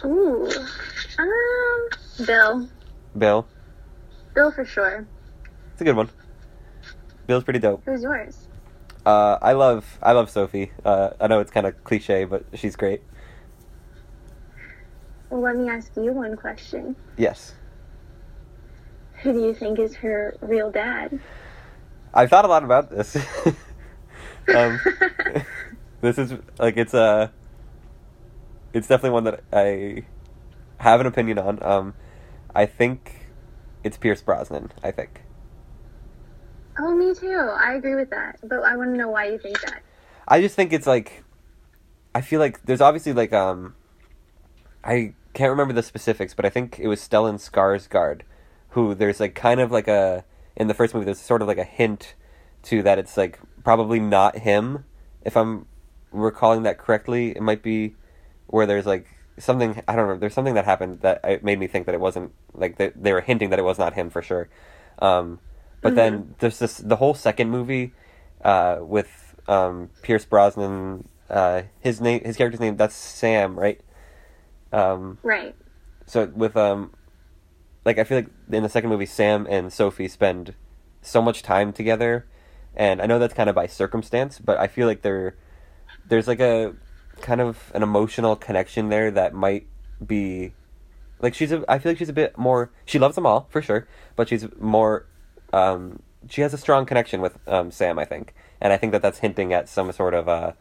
Ooh. 0.06 0.50
Um, 1.18 2.26
Bill. 2.26 2.70
Bill. 3.18 3.48
Bill 4.36 4.52
for 4.52 4.66
sure. 4.66 5.08
It's 5.72 5.82
a 5.82 5.84
good 5.86 5.96
one. 5.96 6.10
Bill's 7.26 7.44
pretty 7.44 7.60
dope. 7.60 7.84
Who's 7.86 8.04
yours? 8.04 8.43
Uh, 9.06 9.38
I 9.42 9.54
love 9.54 10.00
I 10.02 10.14
love 10.14 10.30
Sophie. 10.30 10.72
Uh, 10.86 11.12
I 11.20 11.28
know 11.28 11.40
it's 11.40 11.52
kind 11.52 11.68
of 11.68 11.84
cliche, 11.84 12.24
but 12.26 12.46
she's 12.54 12.76
great. 12.76 13.02
Well, 15.30 15.42
let 15.42 15.58
me 15.58 15.70
ask 15.70 15.92
you 15.96 16.14
one 16.14 16.38
question. 16.38 16.96
Yes, 17.18 17.54
Who 19.24 19.34
do 19.34 19.40
you 19.40 19.54
think 19.54 19.80
is 19.80 19.96
her 19.96 20.38
real 20.42 20.70
dad? 20.72 21.20
I've 22.14 22.30
thought 22.30 22.46
a 22.46 22.48
lot 22.48 22.64
about 22.64 22.92
this. 22.92 23.16
um, 24.56 24.80
this 26.02 26.18
is 26.18 26.34
like 26.60 26.78
it's 26.78 26.94
a. 26.94 27.32
It's 28.74 28.88
definitely 28.88 29.12
one 29.12 29.24
that 29.26 29.44
I 29.52 30.04
have 30.78 31.00
an 31.00 31.08
opinion 31.08 31.40
on. 31.40 31.64
Um, 31.64 31.94
I 32.56 32.66
think 32.66 33.28
it's 33.84 33.98
Pierce 33.98 34.22
Brosnan. 34.22 34.72
I 34.84 34.92
think. 34.92 35.24
Oh, 36.80 36.96
me 36.96 37.14
too. 37.14 37.50
I 37.58 37.74
agree 37.74 37.96
with 37.96 38.10
that. 38.12 38.40
But 38.44 38.64
I 38.64 38.76
want 38.76 38.92
to 38.92 38.98
know 38.98 39.10
why 39.10 39.28
you 39.30 39.38
think 39.38 39.60
that. 39.62 39.82
I 40.28 40.42
just 40.42 40.56
think 40.56 40.72
it's 40.74 40.88
like 40.88 41.24
I 42.16 42.22
feel 42.22 42.40
like 42.40 42.64
there's 42.64 42.82
obviously 42.82 43.14
like 43.14 43.34
um 43.34 43.76
I 44.84 45.14
can't 45.34 45.50
remember 45.50 45.74
the 45.74 45.84
specifics, 45.84 46.34
but 46.34 46.46
I 46.46 46.50
think 46.50 46.80
it 46.80 46.88
was 46.88 47.00
Stellan 47.00 47.36
Skarsgård 47.36 48.22
who 48.70 48.96
there's 48.96 49.20
like 49.20 49.36
kind 49.36 49.60
of 49.60 49.72
like 49.72 49.88
a 49.88 50.26
in 50.56 50.68
the 50.68 50.74
first 50.74 50.94
movie 50.94 51.06
there's 51.06 51.20
sort 51.20 51.42
of 51.42 51.48
like 51.48 51.58
a 51.58 51.64
hint 51.64 52.16
to 52.64 52.82
that 52.84 52.98
it's 52.98 53.18
like 53.18 53.40
probably 53.64 54.00
not 54.00 54.40
him 54.40 54.86
if 55.24 55.36
I'm 55.36 55.68
recalling 56.12 56.64
that 56.64 56.78
correctly. 56.78 57.32
It 57.32 57.42
might 57.42 57.64
be 57.64 57.96
where 58.48 58.66
there's 58.66 58.86
like 58.86 59.08
something 59.38 59.82
I 59.88 59.96
don't 59.96 60.08
know. 60.08 60.18
There's 60.18 60.34
something 60.34 60.54
that 60.54 60.66
happened 60.66 61.02
that 61.02 61.44
made 61.44 61.60
me 61.60 61.68
think 61.68 61.86
that 61.88 61.96
it 61.96 62.02
wasn't 62.02 62.34
like 62.54 62.78
they, 62.78 62.92
they 62.96 63.12
were 63.12 63.22
hinting 63.22 63.50
that 63.50 63.60
it 63.60 63.64
was 63.64 63.80
not 63.80 63.94
him 63.94 64.10
for 64.10 64.22
sure. 64.22 64.50
Um, 65.00 65.40
but 65.84 65.92
Mhm. 65.94 65.96
then 65.96 66.36
there's 66.40 66.58
this 66.60 66.78
the 66.78 66.96
whole 66.96 67.14
second 67.14 67.50
movie 67.52 67.94
uh, 68.44 68.78
with 68.82 69.36
um, 69.48 69.90
Pierce 70.02 70.26
Brosnan. 70.26 71.08
Uh, 71.30 71.64
his 71.80 72.00
name, 72.02 72.22
his 72.24 72.36
character's 72.38 72.60
name, 72.60 72.78
that's 72.78 72.96
Sam, 72.96 73.58
right? 73.60 73.80
Um, 74.72 75.18
Right. 75.24 75.56
so 76.06 76.26
with 76.36 76.56
um, 76.58 76.94
like 77.86 77.98
I 78.00 78.04
feel 78.04 78.18
like 78.20 78.30
in 78.52 78.64
the 78.64 78.70
second 78.70 78.90
movie, 78.90 79.06
Sam 79.06 79.46
and 79.50 79.72
Sophie 79.72 80.08
spend 80.08 80.54
so 81.02 81.22
much 81.22 81.42
time 81.44 81.74
together, 81.74 82.26
and 82.76 83.02
I 83.02 83.06
know 83.06 83.20
that's 83.20 83.34
kind 83.34 83.50
of 83.50 83.56
by 83.56 83.68
circumstance, 83.68 84.40
but 84.40 84.58
I 84.58 84.68
feel 84.68 84.88
like 84.88 85.02
there, 85.02 85.36
there's 86.08 86.28
like 86.28 86.40
a 86.40 86.74
kind 87.22 87.42
of 87.42 87.72
an 87.76 87.84
emotional 87.84 88.36
connection 88.36 88.90
there 88.90 89.12
that 89.12 89.34
might 89.34 89.68
be, 90.06 90.54
like 91.20 91.34
she's 91.34 91.52
a. 91.52 91.64
I 91.68 91.80
feel 91.80 91.92
like 91.92 92.00
she's 92.00 92.10
a 92.10 92.14
bit 92.14 92.38
more. 92.38 92.72
She 92.86 93.00
loves 93.00 93.16
them 93.16 93.26
all 93.26 93.48
for 93.50 93.62
sure, 93.62 93.88
but 94.16 94.30
she's 94.30 94.46
more. 94.60 95.06
Um, 95.54 96.02
she 96.30 96.42
has 96.42 96.54
a 96.54 96.58
strong 96.58 96.86
connection 96.86 97.22
with 97.22 97.38
um, 97.48 97.72
Sam, 97.72 98.00
I 98.00 98.06
think, 98.06 98.34
and 98.60 98.74
I 98.74 98.78
think 98.78 98.92
that 98.92 99.02
that's 99.02 99.20
hinting 99.20 99.54
at 99.54 99.70
some 99.70 99.92
sort 99.92 100.14
of 100.14 100.28
uh, 100.28 100.54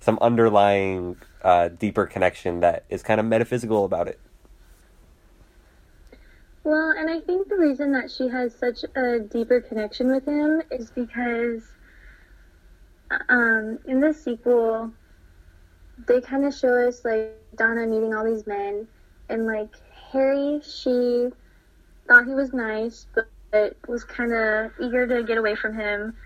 some 0.00 0.18
underlying 0.20 1.16
uh, 1.42 1.68
deeper 1.68 2.06
connection 2.06 2.60
that 2.60 2.84
is 2.88 3.02
kind 3.02 3.18
of 3.18 3.26
metaphysical 3.26 3.84
about 3.84 4.08
it. 4.08 4.20
Well, 6.64 6.94
and 6.96 7.10
I 7.10 7.20
think 7.20 7.48
the 7.48 7.56
reason 7.56 7.92
that 7.92 8.10
she 8.10 8.28
has 8.28 8.54
such 8.54 8.84
a 8.96 9.20
deeper 9.20 9.60
connection 9.60 10.10
with 10.10 10.26
him 10.26 10.62
is 10.70 10.90
because 10.90 11.62
um, 13.28 13.78
in 13.86 14.00
the 14.00 14.12
sequel, 14.12 14.92
they 16.06 16.20
kind 16.20 16.44
of 16.44 16.54
show 16.54 16.88
us 16.88 17.04
like 17.04 17.36
Donna 17.56 17.86
meeting 17.86 18.14
all 18.14 18.24
these 18.24 18.46
men, 18.46 18.86
and 19.28 19.46
like 19.46 19.74
Harry, 20.12 20.60
she 20.62 21.28
thought 22.08 22.26
he 22.26 22.34
was 22.34 22.52
nice, 22.52 23.06
but, 23.14 23.28
was 23.88 24.04
kind 24.04 24.32
of 24.32 24.72
eager 24.80 25.06
to 25.06 25.22
get 25.22 25.38
away 25.38 25.54
from 25.54 25.74
him. 25.74 26.16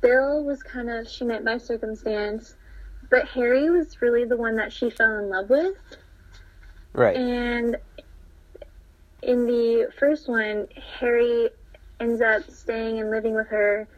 Bill 0.00 0.44
was 0.44 0.62
kind 0.62 0.90
of 0.90 1.08
she 1.08 1.24
met 1.24 1.44
by 1.44 1.58
circumstance, 1.58 2.56
but 3.10 3.26
Harry 3.28 3.70
was 3.70 4.00
really 4.00 4.24
the 4.24 4.36
one 4.36 4.56
that 4.56 4.72
she 4.72 4.90
fell 4.90 5.18
in 5.18 5.28
love 5.28 5.50
with. 5.50 5.76
Right. 6.92 7.16
And 7.16 7.76
in 9.22 9.46
the 9.46 9.88
first 9.98 10.28
one, 10.28 10.68
Harry 11.00 11.50
ends 12.00 12.20
up 12.20 12.48
staying 12.50 13.00
and 13.00 13.10
living 13.10 13.34
with 13.34 13.48
her, 13.48 13.88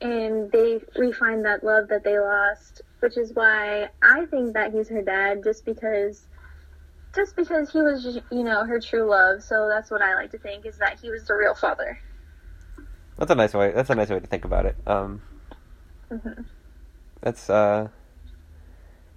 and 0.00 0.50
they 0.52 0.80
refine 0.96 1.42
that 1.42 1.64
love 1.64 1.88
that 1.88 2.04
they 2.04 2.18
lost, 2.18 2.82
which 3.00 3.16
is 3.16 3.32
why 3.34 3.88
I 4.02 4.26
think 4.26 4.54
that 4.54 4.72
he's 4.72 4.88
her 4.88 5.02
dad, 5.02 5.42
just 5.42 5.64
because. 5.64 6.26
Just 7.14 7.36
because 7.36 7.70
he 7.70 7.80
was, 7.82 8.18
you 8.30 8.42
know, 8.44 8.64
her 8.64 8.80
true 8.80 9.08
love, 9.08 9.42
so 9.42 9.68
that's 9.68 9.90
what 9.90 10.00
I 10.00 10.14
like 10.14 10.30
to 10.30 10.38
think 10.38 10.64
is 10.64 10.78
that 10.78 10.98
he 11.00 11.10
was 11.10 11.24
the 11.26 11.34
real 11.34 11.54
father. 11.54 11.98
That's 13.18 13.30
a 13.30 13.34
nice 13.34 13.52
way. 13.52 13.72
That's 13.72 13.90
a 13.90 13.94
nice 13.94 14.08
way 14.08 14.18
to 14.20 14.26
think 14.26 14.44
about 14.44 14.66
it. 14.66 14.76
Um, 14.86 15.22
hmm 16.10 16.42
that's 17.20 17.48
uh. 17.48 17.88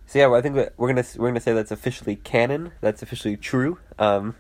So 0.08 0.20
yeah, 0.20 0.28
well, 0.28 0.38
I 0.38 0.42
think 0.44 0.56
we're 0.78 0.88
gonna 0.90 1.06
we're 1.18 1.30
gonna 1.30 1.40
say 1.40 1.54
that's 1.54 1.72
officially 1.72 2.16
canon. 2.18 2.72
That's 2.82 3.02
officially 3.02 3.38
true. 3.38 3.80
Um, 3.98 4.36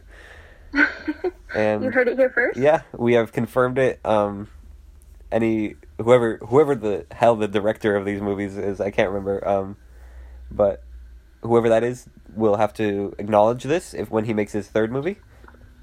And- 1.55 1.83
you 1.83 1.89
heard 1.89 2.07
it 2.09 2.17
here 2.17 2.29
first. 2.29 2.59
yeah, 2.59 2.81
we 2.95 3.13
have 3.13 3.31
confirmed 3.31 3.77
it. 3.79 3.99
Um, 4.05 4.49
any 5.31 5.75
whoever 5.97 6.37
whoever 6.37 6.75
the 6.75 7.05
hell 7.11 7.35
the 7.35 7.47
director 7.47 7.95
of 7.95 8.05
these 8.05 8.21
movies 8.21 8.57
is, 8.57 8.79
I 8.81 8.91
can't 8.91 9.09
remember. 9.09 9.45
Um, 9.47 9.77
but 10.51 10.83
whoever 11.45 11.69
that 11.69 11.83
is 11.83 12.07
will 12.35 12.57
have 12.57 12.73
to 12.73 13.13
acknowledge 13.17 13.63
this 13.63 13.93
if 13.93 14.09
when 14.09 14.25
he 14.25 14.33
makes 14.33 14.51
his 14.51 14.67
third 14.67 14.91
movie. 14.91 15.17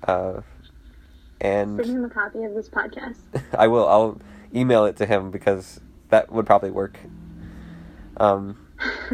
Uh, 0.06 0.42
and 1.40 1.76
Send 1.78 1.98
him 1.98 2.04
a 2.04 2.10
copy 2.10 2.44
of 2.44 2.54
this 2.54 2.68
podcast. 2.68 3.18
I 3.58 3.68
will. 3.68 3.88
I'll 3.88 4.20
email 4.54 4.84
it 4.84 4.96
to 4.96 5.06
him 5.06 5.30
because 5.30 5.80
that 6.10 6.30
would 6.30 6.46
probably 6.46 6.70
work. 6.70 6.98
Um, 8.16 8.68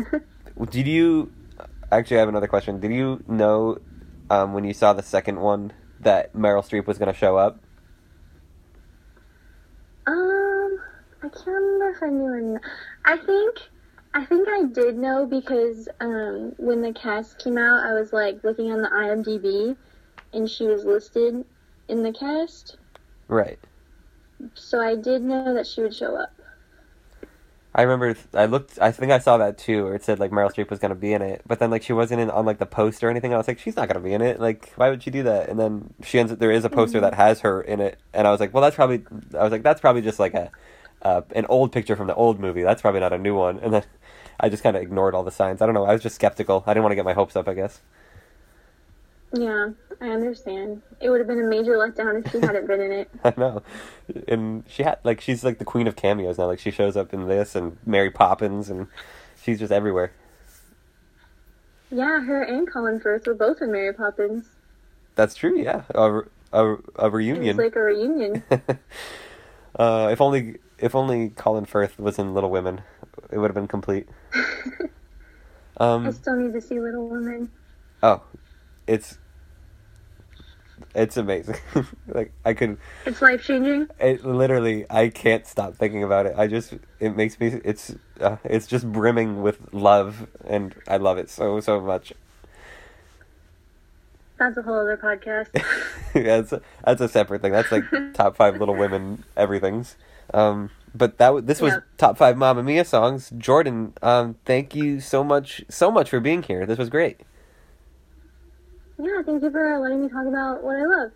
did 0.70 0.86
you? 0.86 1.32
Actually, 1.90 2.18
I 2.18 2.20
have 2.20 2.28
another 2.28 2.49
question. 2.49 2.80
Did 2.80 2.92
you 2.92 3.22
know 3.26 3.78
um, 4.28 4.53
when 4.53 4.64
you 4.64 4.74
saw 4.74 4.92
the 4.92 5.03
second 5.03 5.40
one 5.40 5.72
that 6.01 6.34
Meryl 6.34 6.62
Streep 6.62 6.86
was 6.86 6.99
going 6.99 7.12
to 7.12 7.18
show 7.18 7.36
up? 7.36 7.61
Um, 10.07 10.78
I 11.22 11.28
can't 11.28 11.46
remember 11.46 11.90
if 11.90 12.03
I 12.03 12.07
knew 12.09 12.24
or 12.24 12.40
not. 12.40 12.62
I 13.05 13.16
think, 13.16 13.59
I 14.15 14.25
think 14.25 14.49
I 14.49 14.65
did 14.65 14.97
know 14.97 15.27
because 15.27 15.89
um, 16.01 16.55
when 16.59 16.83
the 16.83 16.93
cast 16.93 17.39
came 17.39 17.59
out, 17.59 17.85
I 17.85 17.93
was 17.95 18.13
like 18.13 18.43
looking 18.43 18.73
on 18.73 18.83
the 18.83 18.89
IMDb, 18.89 19.77
and 20.33 20.49
she 20.51 20.67
was 20.67 20.85
listed 20.85 21.45
in 21.89 22.03
the 22.03 22.13
cast, 22.13 22.77
Right. 23.29 23.59
so 24.55 24.81
I 24.81 24.95
did 24.97 25.23
know 25.23 25.55
that 25.55 25.67
she 25.67 25.83
would 25.83 25.95
show 25.95 26.17
up. 26.17 26.33
I 27.75 27.83
remember. 27.83 28.17
I 28.35 28.47
looked. 28.47 28.79
I 28.81 28.91
think 28.91 29.13
I 29.13 29.19
saw 29.19 29.37
that 29.39 29.57
too, 29.59 29.85
where 29.85 29.95
it 29.95 30.03
said 30.03 30.19
like 30.19 30.31
Meryl 30.33 30.51
Streep 30.53 30.71
was 30.71 30.79
going 30.81 30.89
to 30.89 30.95
be 30.97 31.13
in 31.13 31.23
it, 31.23 31.43
but 31.47 31.59
then 31.61 31.71
like 31.71 31.83
she 31.83 31.93
wasn't 31.93 32.21
in 32.21 32.31
on 32.31 32.45
like 32.45 32.59
the 32.59 32.67
poster 32.67 33.07
or 33.07 33.11
anything. 33.11 33.33
I 33.35 33.37
was 33.37 33.47
like, 33.47 33.59
she's 33.59 33.77
not 33.77 33.89
going 33.89 34.03
to 34.03 34.07
be 34.07 34.15
in 34.15 34.23
it. 34.23 34.41
Like, 34.41 34.73
why 34.77 34.91
would 34.91 35.03
she 35.03 35.11
do 35.11 35.23
that? 35.25 35.49
And 35.49 35.61
then 35.61 35.95
she 36.03 36.19
ends. 36.19 36.33
up 36.33 36.39
There 36.41 36.51
is 36.51 36.65
a 36.65 36.71
poster 36.71 37.01
that 37.01 37.15
has 37.15 37.41
her 37.41 37.61
in 37.61 37.81
it, 37.81 37.99
and 38.13 38.27
I 38.27 38.31
was 38.33 38.41
like, 38.41 38.53
well, 38.53 38.63
that's 38.63 38.75
probably. 38.75 39.05
I 39.39 39.43
was 39.43 39.53
like, 39.53 39.63
that's 39.63 39.81
probably 39.81 40.03
just 40.03 40.19
like 40.19 40.35
a, 40.35 40.51
uh, 41.03 41.23
an 41.37 41.47
old 41.49 41.71
picture 41.71 41.95
from 41.95 42.07
the 42.09 42.15
old 42.15 42.41
movie. 42.41 42.63
That's 42.63 42.83
probably 42.83 43.01
not 43.01 43.13
a 43.13 43.19
new 43.19 43.37
one. 43.37 43.59
And 43.61 43.73
then 43.75 43.85
I 44.41 44.49
just 44.49 44.62
kind 44.62 44.76
of 44.76 44.82
ignored 44.82 45.14
all 45.14 45.24
the 45.24 45.30
signs. 45.30 45.61
I 45.62 45.66
don't 45.66 45.74
know. 45.74 45.84
I 45.84 45.93
was 45.93 46.03
just 46.03 46.14
skeptical. 46.14 46.62
I 46.66 46.72
didn't 46.72 46.84
want 46.84 46.93
to 46.93 46.97
get 46.97 47.05
my 47.05 47.14
hopes 47.14 47.36
up. 47.36 47.49
I 47.49 47.55
guess. 47.55 47.80
Yeah, 49.32 49.70
I 50.01 50.09
understand. 50.09 50.82
It 51.01 51.11
would 51.11 51.20
have 51.20 51.26
been 51.26 51.41
a 51.41 51.49
major 51.49 51.72
letdown 51.76 52.24
if 52.24 52.32
she 52.32 52.41
hadn't 52.41 52.66
been 52.66 52.80
in 52.80 52.93
it. 52.93 53.11
I 53.24 53.34
know. 53.36 53.62
And 54.26 54.64
she 54.68 54.82
had 54.82 54.99
like 55.05 55.20
she's 55.20 55.45
like 55.45 55.59
the 55.59 55.64
queen 55.64 55.86
of 55.86 55.97
cameos 55.97 56.39
now. 56.39 56.47
Like 56.47 56.61
she 56.61 56.70
shows 56.70 56.97
up 56.97 57.12
in 57.12 57.28
this 57.28 57.55
and 57.55 57.76
Mary 57.84 58.11
Poppins, 58.11 58.70
and 58.70 58.86
she's 59.43 59.59
just 59.59 59.72
everywhere. 59.72 60.12
Yeah, 61.91 62.20
her 62.20 62.43
and 62.43 62.70
Colin 62.70 63.01
Firth 63.01 63.26
were 63.26 63.34
both 63.34 63.61
in 63.61 63.72
Mary 63.72 63.93
Poppins. 63.93 64.47
That's 65.14 65.34
true. 65.34 65.59
Yeah, 65.61 65.82
a 65.95 66.22
a, 66.53 66.76
a 66.97 67.11
reunion. 67.11 67.57
was 67.57 67.64
like 67.64 67.76
a 67.76 67.82
reunion. 67.82 68.43
uh, 69.78 70.09
if 70.11 70.20
only 70.20 70.59
if 70.79 70.95
only 70.95 71.31
Colin 71.31 71.64
Firth 71.64 71.99
was 71.99 72.18
in 72.18 72.35
Little 72.35 72.51
Women, 72.51 72.83
it 73.31 73.39
would 73.39 73.49
have 73.51 73.55
been 73.55 73.68
complete. 73.68 74.07
I 75.81 75.85
Um, 75.85 76.11
still 76.12 76.37
need 76.37 76.53
to 76.55 76.61
see 76.61 76.81
Little 76.81 77.09
Women. 77.09 77.51
oh, 78.03 78.22
it's 78.87 79.18
it's 80.95 81.16
amazing. 81.16 81.57
like 82.09 82.33
I 82.45 82.55
could, 82.55 82.79
It's 83.07 83.20
life 83.22 83.43
changing. 83.45 83.89
it 84.01 84.24
literally 84.24 84.87
I 84.91 85.09
can't 85.09 85.47
stop 85.47 85.74
thinking 85.76 86.03
about 86.03 86.26
it. 86.26 86.35
I 86.37 86.47
just 86.47 86.74
it 86.99 87.14
makes 87.16 87.39
me 87.39 87.61
it's 87.64 87.95
uh, 88.20 88.37
it's 88.45 88.66
just 88.66 88.91
brimming 88.91 89.43
with 89.43 89.72
love, 89.72 90.26
and 90.47 90.74
I 90.89 90.97
love 90.97 91.18
it 91.18 91.31
so 91.31 91.61
so 91.61 91.81
much. 91.81 92.12
That's 94.39 94.57
a 94.57 94.62
whole 94.62 94.79
other 94.81 94.97
podcast. 94.97 95.49
yeah, 96.14 96.41
that's 96.41 96.53
a, 96.53 96.61
that's 96.85 97.01
a 97.01 97.09
separate 97.09 97.43
thing. 97.43 97.53
That's 97.53 97.72
like 97.72 97.85
top 98.14 98.37
five 98.37 98.57
Little 98.59 98.76
Women 98.76 99.24
everything's. 99.37 99.97
Um, 100.35 100.70
but 100.95 101.18
that 101.18 101.47
this 101.47 101.61
was 101.61 101.74
Yeah. 101.74 101.81
top 101.97 102.16
five 102.18 102.37
Mamma 102.37 102.62
Mia 102.62 102.85
songs. 102.85 103.31
Jordan, 103.37 103.93
um, 104.03 104.37
thank 104.45 104.74
you 104.74 105.01
so 105.01 105.22
much 105.24 105.64
so 105.68 105.91
much 105.91 106.11
for 106.11 106.20
being 106.20 106.43
here. 106.43 106.66
This 106.66 106.79
was 106.79 106.89
great. 106.89 107.20
Yeah, 108.99 109.22
thank 109.24 109.43
you 109.43 109.51
for 109.51 109.79
letting 109.79 110.03
me 110.03 110.09
talk 110.09 110.26
about 110.26 110.62
what 110.64 110.76
I 110.76 110.85
love. 110.85 111.12